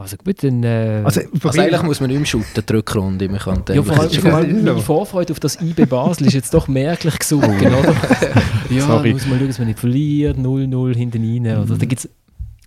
Also 0.00 0.16
gut, 0.16 0.42
dann... 0.42 0.62
Äh, 0.62 1.02
Also, 1.04 1.20
Also 1.42 1.60
eigentlich 1.60 1.82
muss 1.82 2.00
man 2.00 2.08
nicht 2.10 2.18
mehr 2.18 2.26
shooten, 2.26 2.64
die 2.66 2.72
Rückrunde. 2.72 3.28
Man 3.28 3.38
kann 3.38 3.62
ja, 3.68 3.82
vor 3.82 3.98
allem, 3.98 4.10
vor 4.10 4.32
allem 4.32 4.64
meine. 4.64 4.78
Vorfreude 4.78 5.32
auf 5.32 5.40
das 5.40 5.60
IB 5.60 5.86
Basel 5.86 6.26
ist 6.26 6.34
jetzt 6.34 6.54
doch 6.54 6.68
merklich 6.68 7.18
gesunken, 7.18 7.74
oder? 7.74 7.94
ja, 8.70 8.86
Sorry. 8.86 9.08
da 9.10 9.14
muss 9.14 9.26
man 9.26 9.38
schauen, 9.38 9.48
dass 9.48 9.58
man 9.58 9.68
nicht 9.68 9.78
verliert, 9.78 10.38
0-0 10.38 10.96
hinten 10.96 11.46
rein. 11.46 11.58
Oder 11.62 11.76
da 11.76 11.84
gibt 11.86 12.04
es 12.04 12.08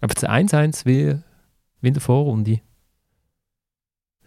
einfach 0.02 0.16
das 0.16 0.30
1-1 0.30 0.86
wie, 0.86 1.16
wie 1.82 1.88
in 1.88 1.94
der 1.94 2.02
Vorrunde. 2.02 2.60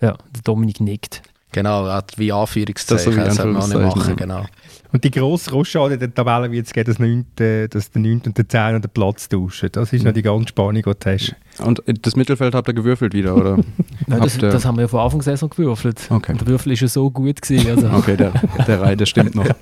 Ja, 0.00 0.12
der 0.34 0.42
Dominik 0.44 0.80
nickt. 0.80 1.22
Genau, 1.52 1.86
hat 1.86 2.18
wie 2.18 2.32
Anführungszeichen. 2.32 3.16
Das 3.16 3.26
Das 3.26 3.36
soll 3.36 3.52
man 3.52 3.62
auch 3.62 3.68
nicht 3.68 3.96
machen, 3.96 4.16
genau. 4.16 4.44
Und 4.92 5.04
die 5.04 5.10
grosse 5.10 5.50
Rochade 5.50 5.94
in 5.94 6.00
der 6.00 6.14
Tabelle 6.14 6.50
wird 6.50 6.66
es 6.66 6.72
geben, 6.72 6.86
dass, 6.86 6.98
9., 6.98 7.26
dass 7.70 7.90
der 7.90 8.02
9. 8.02 8.22
und 8.26 8.38
der 8.38 8.48
10. 8.48 8.80
den 8.80 8.90
Platz 8.90 9.28
tauschen. 9.28 9.68
Das 9.72 9.92
ist 9.92 10.04
noch 10.04 10.12
die 10.12 10.22
ganze 10.22 10.48
Spannung, 10.48 10.74
die 10.74 10.82
du 10.82 10.94
hast. 11.04 11.34
Und 11.58 11.82
das 11.86 12.16
Mittelfeld 12.16 12.54
habt 12.54 12.68
ihr 12.68 12.74
gewürfelt 12.74 13.12
wieder, 13.12 13.36
oder? 13.36 13.56
Nein, 14.06 14.20
das, 14.20 14.38
das 14.38 14.64
haben 14.64 14.76
wir 14.76 14.82
ja 14.82 14.88
vor 14.88 15.02
Anfang 15.02 15.20
der 15.20 15.36
Saison 15.36 15.50
gewürfelt. 15.50 16.00
Okay. 16.10 16.32
Und 16.32 16.40
der 16.40 16.46
Würfel 16.46 16.72
ist 16.72 16.80
ja 16.80 16.88
so 16.88 17.10
gut 17.10 17.42
gewesen. 17.42 17.70
Also. 17.70 17.90
Okay, 17.90 18.16
der, 18.16 18.32
der 18.66 18.80
Reihe, 18.80 18.96
der 18.96 19.06
stimmt 19.06 19.34
noch. 19.34 19.46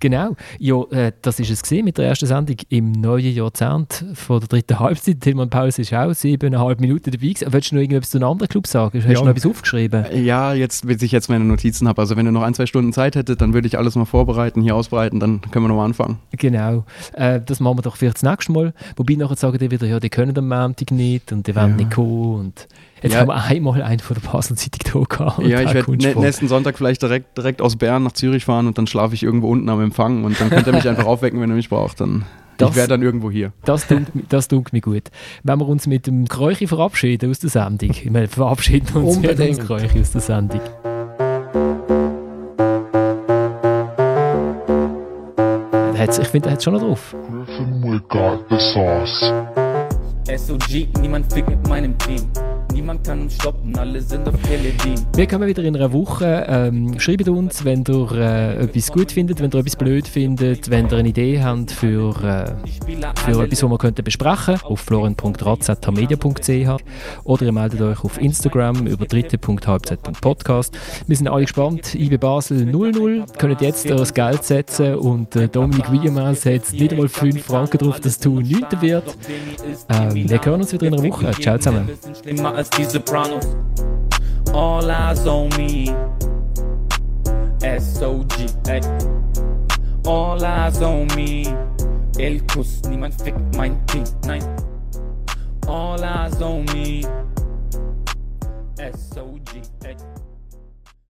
Genau. 0.00 0.36
Ja, 0.58 0.82
äh, 0.90 1.12
das 1.22 1.40
ist 1.40 1.50
es 1.50 1.62
gesehen 1.62 1.84
mit 1.84 1.98
der 1.98 2.06
ersten 2.08 2.26
Sendung 2.26 2.56
im 2.68 2.92
neuen 2.92 3.34
Jahrzehnt 3.34 4.04
von 4.14 4.40
der 4.40 4.48
dritten 4.48 4.78
Halbzeit. 4.78 5.20
Tilman 5.20 5.50
Pause 5.50 5.82
ist 5.82 5.92
auch 5.94 6.12
siebeneinhalb 6.12 6.80
Minuten 6.80 7.10
dabei 7.10 7.26
gewesen. 7.28 7.52
Willst 7.52 7.70
du 7.70 7.74
noch 7.76 7.82
irgendetwas 7.82 8.10
zu 8.10 8.18
einem 8.18 8.28
anderen 8.28 8.48
Club 8.48 8.66
sagen? 8.66 8.98
Hast 8.98 9.08
Ja. 9.08 9.14
du 9.18 9.24
noch 9.24 9.30
etwas 9.30 9.46
aufgeschrieben? 9.46 10.04
Ja, 10.24 10.54
jetzt, 10.54 10.86
bis 10.86 11.02
ich 11.02 11.12
jetzt 11.12 11.28
meine 11.28 11.44
Notizen 11.44 11.88
habe. 11.88 12.00
Also 12.00 12.16
wenn 12.16 12.26
du 12.26 12.32
noch 12.32 12.42
ein, 12.42 12.54
zwei 12.54 12.66
Stunden 12.66 12.92
Zeit 12.92 13.16
hättet, 13.16 13.40
dann 13.40 13.54
würde 13.54 13.66
ich 13.68 13.78
alles 13.78 13.94
mal 13.96 14.04
vorbereiten, 14.04 14.62
hier 14.62 14.74
ausbreiten, 14.76 15.20
dann 15.20 15.40
können 15.50 15.64
wir 15.64 15.68
nochmal 15.68 15.86
anfangen. 15.86 16.18
Genau. 16.32 16.84
Äh, 17.14 17.40
das 17.44 17.60
machen 17.60 17.78
wir 17.78 17.82
doch 17.82 17.96
vielleicht 17.96 18.16
das 18.16 18.22
nächste 18.22 18.52
Mal. 18.52 18.74
Wobei 18.96 19.14
nachher 19.14 19.36
sagen 19.36 19.58
die 19.58 19.70
wieder, 19.70 19.86
ja, 19.86 20.00
die 20.00 20.10
können 20.10 20.36
am 20.36 20.48
Montag 20.48 20.90
nicht 20.90 21.32
und 21.32 21.46
die 21.46 21.54
wollen 21.56 21.70
Ja. 21.70 21.76
nicht 21.76 21.90
kommen. 21.92 22.34
Und 22.46 22.68
jetzt 23.02 23.12
Ja. 23.12 23.20
haben 23.20 23.28
wir 23.28 23.34
einmal 23.42 23.82
einen 23.82 24.00
von 24.00 24.16
der 24.20 24.28
Basel 24.28 24.56
hier 24.56 25.04
gehabt. 25.08 25.38
ja, 25.40 25.60
ich 25.60 25.74
werde 25.74 25.96
nächsten 26.20 26.48
Sonntag 26.48 26.76
vielleicht 26.76 27.02
direkt, 27.02 27.36
direkt 27.36 27.60
aus 27.62 27.76
Bern 27.76 28.02
nach 28.02 28.12
Zürich 28.12 28.44
fahren 28.44 28.66
und 28.66 28.78
dann 28.78 28.86
schlafe 28.86 29.14
ich 29.14 29.22
irgendwo 29.22 29.48
unten 29.48 29.68
am 29.68 29.80
Empfang 29.80 30.24
und 30.24 30.40
dann 30.40 30.50
könnt 30.50 30.66
ihr 30.66 30.72
mich 30.72 30.88
einfach 30.88 31.06
aufwecken, 31.06 31.40
wenn 31.40 31.50
ihr 31.50 31.56
mich 31.56 31.68
braucht. 31.68 32.00
Dann, 32.00 32.24
Das- 32.58 32.70
ich 32.70 32.76
wäre 32.76 32.88
dann 32.88 33.02
irgendwo 33.02 33.30
hier. 33.30 33.52
Das 33.64 33.86
tut, 33.86 34.02
das 34.28 34.48
tut 34.48 34.72
mir 34.72 34.80
gut. 34.80 35.04
Wenn 35.42 35.58
wir 35.58 35.68
uns 35.68 35.86
mit 35.86 36.06
dem 36.06 36.26
Kräuchi 36.26 36.66
verabschieden 36.66 37.30
aus 37.30 37.38
der 37.40 37.50
Sendung. 37.50 37.90
Ich 37.90 38.10
meine, 38.10 38.28
verabschieden 38.28 38.88
uns 38.96 39.18
mit 39.18 39.30
Unbedingt. 39.30 39.58
dem 39.58 39.66
Kräuchi 39.66 40.00
aus 40.00 40.12
der 40.12 40.20
Sendung. 40.22 40.60
Hat's- 45.98 46.18
Ich 46.18 46.28
finde, 46.28 46.48
er 46.48 46.52
hat 46.52 46.62
schon 46.62 46.74
noch 46.74 46.80
drauf. 46.82 47.14
SOG, 50.28 50.88
niemand 51.00 51.32
fickt 51.32 51.48
mit 51.48 51.66
meinem 51.68 51.96
Team. 51.98 52.20
Niemand 52.76 53.02
kann 53.04 53.22
uns 53.22 53.36
stoppen, 53.36 53.74
alle 53.78 54.02
sind 54.02 54.28
auf 54.28 54.34
Teledin. 54.42 55.00
Wir 55.16 55.26
kommen 55.26 55.48
wieder 55.48 55.64
in 55.64 55.74
einer 55.74 55.94
Woche. 55.94 56.44
Ähm, 56.46 57.00
schreibt 57.00 57.26
uns, 57.26 57.64
wenn 57.64 57.82
ihr 57.88 58.12
äh, 58.12 58.64
etwas 58.64 58.92
gut 58.92 59.12
findet, 59.12 59.40
wenn 59.40 59.50
ihr 59.50 59.60
etwas 59.60 59.76
blöd 59.76 60.06
findet, 60.06 60.68
wenn 60.68 60.86
ihr 60.86 60.98
eine 60.98 61.08
Idee 61.08 61.42
habt 61.42 61.70
für, 61.70 62.10
äh, 62.22 62.52
für 63.24 63.42
etwas, 63.42 63.62
was 63.62 63.70
wir 63.70 63.78
könnten 63.78 64.04
besprechen 64.04 64.60
auf 64.62 64.80
florian.ratz.media.ch 64.80 66.82
oder 67.24 67.46
ihr 67.46 67.52
meldet 67.52 67.80
euch 67.80 68.04
auf 68.04 68.20
Instagram 68.20 68.86
über 68.86 69.06
dritte.halbzeit.podcast. 69.06 70.76
Wir 71.06 71.16
sind 71.16 71.28
alle 71.28 71.44
gespannt. 71.44 71.94
IB 71.94 72.18
Basel 72.18 72.58
0-0, 72.58 73.38
können 73.38 73.56
jetzt 73.58 73.88
das 73.88 74.12
Geld 74.12 74.44
setzen 74.44 74.96
und 74.96 75.34
äh, 75.34 75.48
Dominik 75.48 75.90
Wiegemann 75.90 76.34
setzt 76.34 76.74
nicht 76.74 76.92
einmal 76.92 77.08
5 77.08 77.42
Franken 77.42 77.78
drauf, 77.78 78.00
dass 78.00 78.18
du 78.18 78.34
9. 78.34 78.66
wird. 78.82 79.16
Ähm, 79.88 80.28
wir 80.28 80.44
hören 80.44 80.60
uns 80.60 80.74
wieder 80.74 80.88
in 80.88 80.92
einer 80.92 81.02
Woche. 81.02 81.30
Ciao 81.40 81.56
zusammen. 81.56 81.88
Schlimmer 82.74 82.90
Sopranos. 82.90 83.46
All 84.52 84.90
eyes 84.90 85.26
on 85.26 85.48
me. 85.56 85.86
SOG. 87.60 88.50
All 90.06 90.44
eyes 90.44 90.82
on 90.82 91.06
me. 91.14 91.46
El 92.18 92.40
Kuss, 92.46 92.80
niemand 92.88 93.14
fickt 93.22 93.56
mein 93.56 93.84
Team, 93.86 94.04
nein. 94.26 94.42
All 95.66 96.02
eyes 96.02 96.40
on 96.40 96.64
me. 96.72 97.04
SOG. 98.78 99.62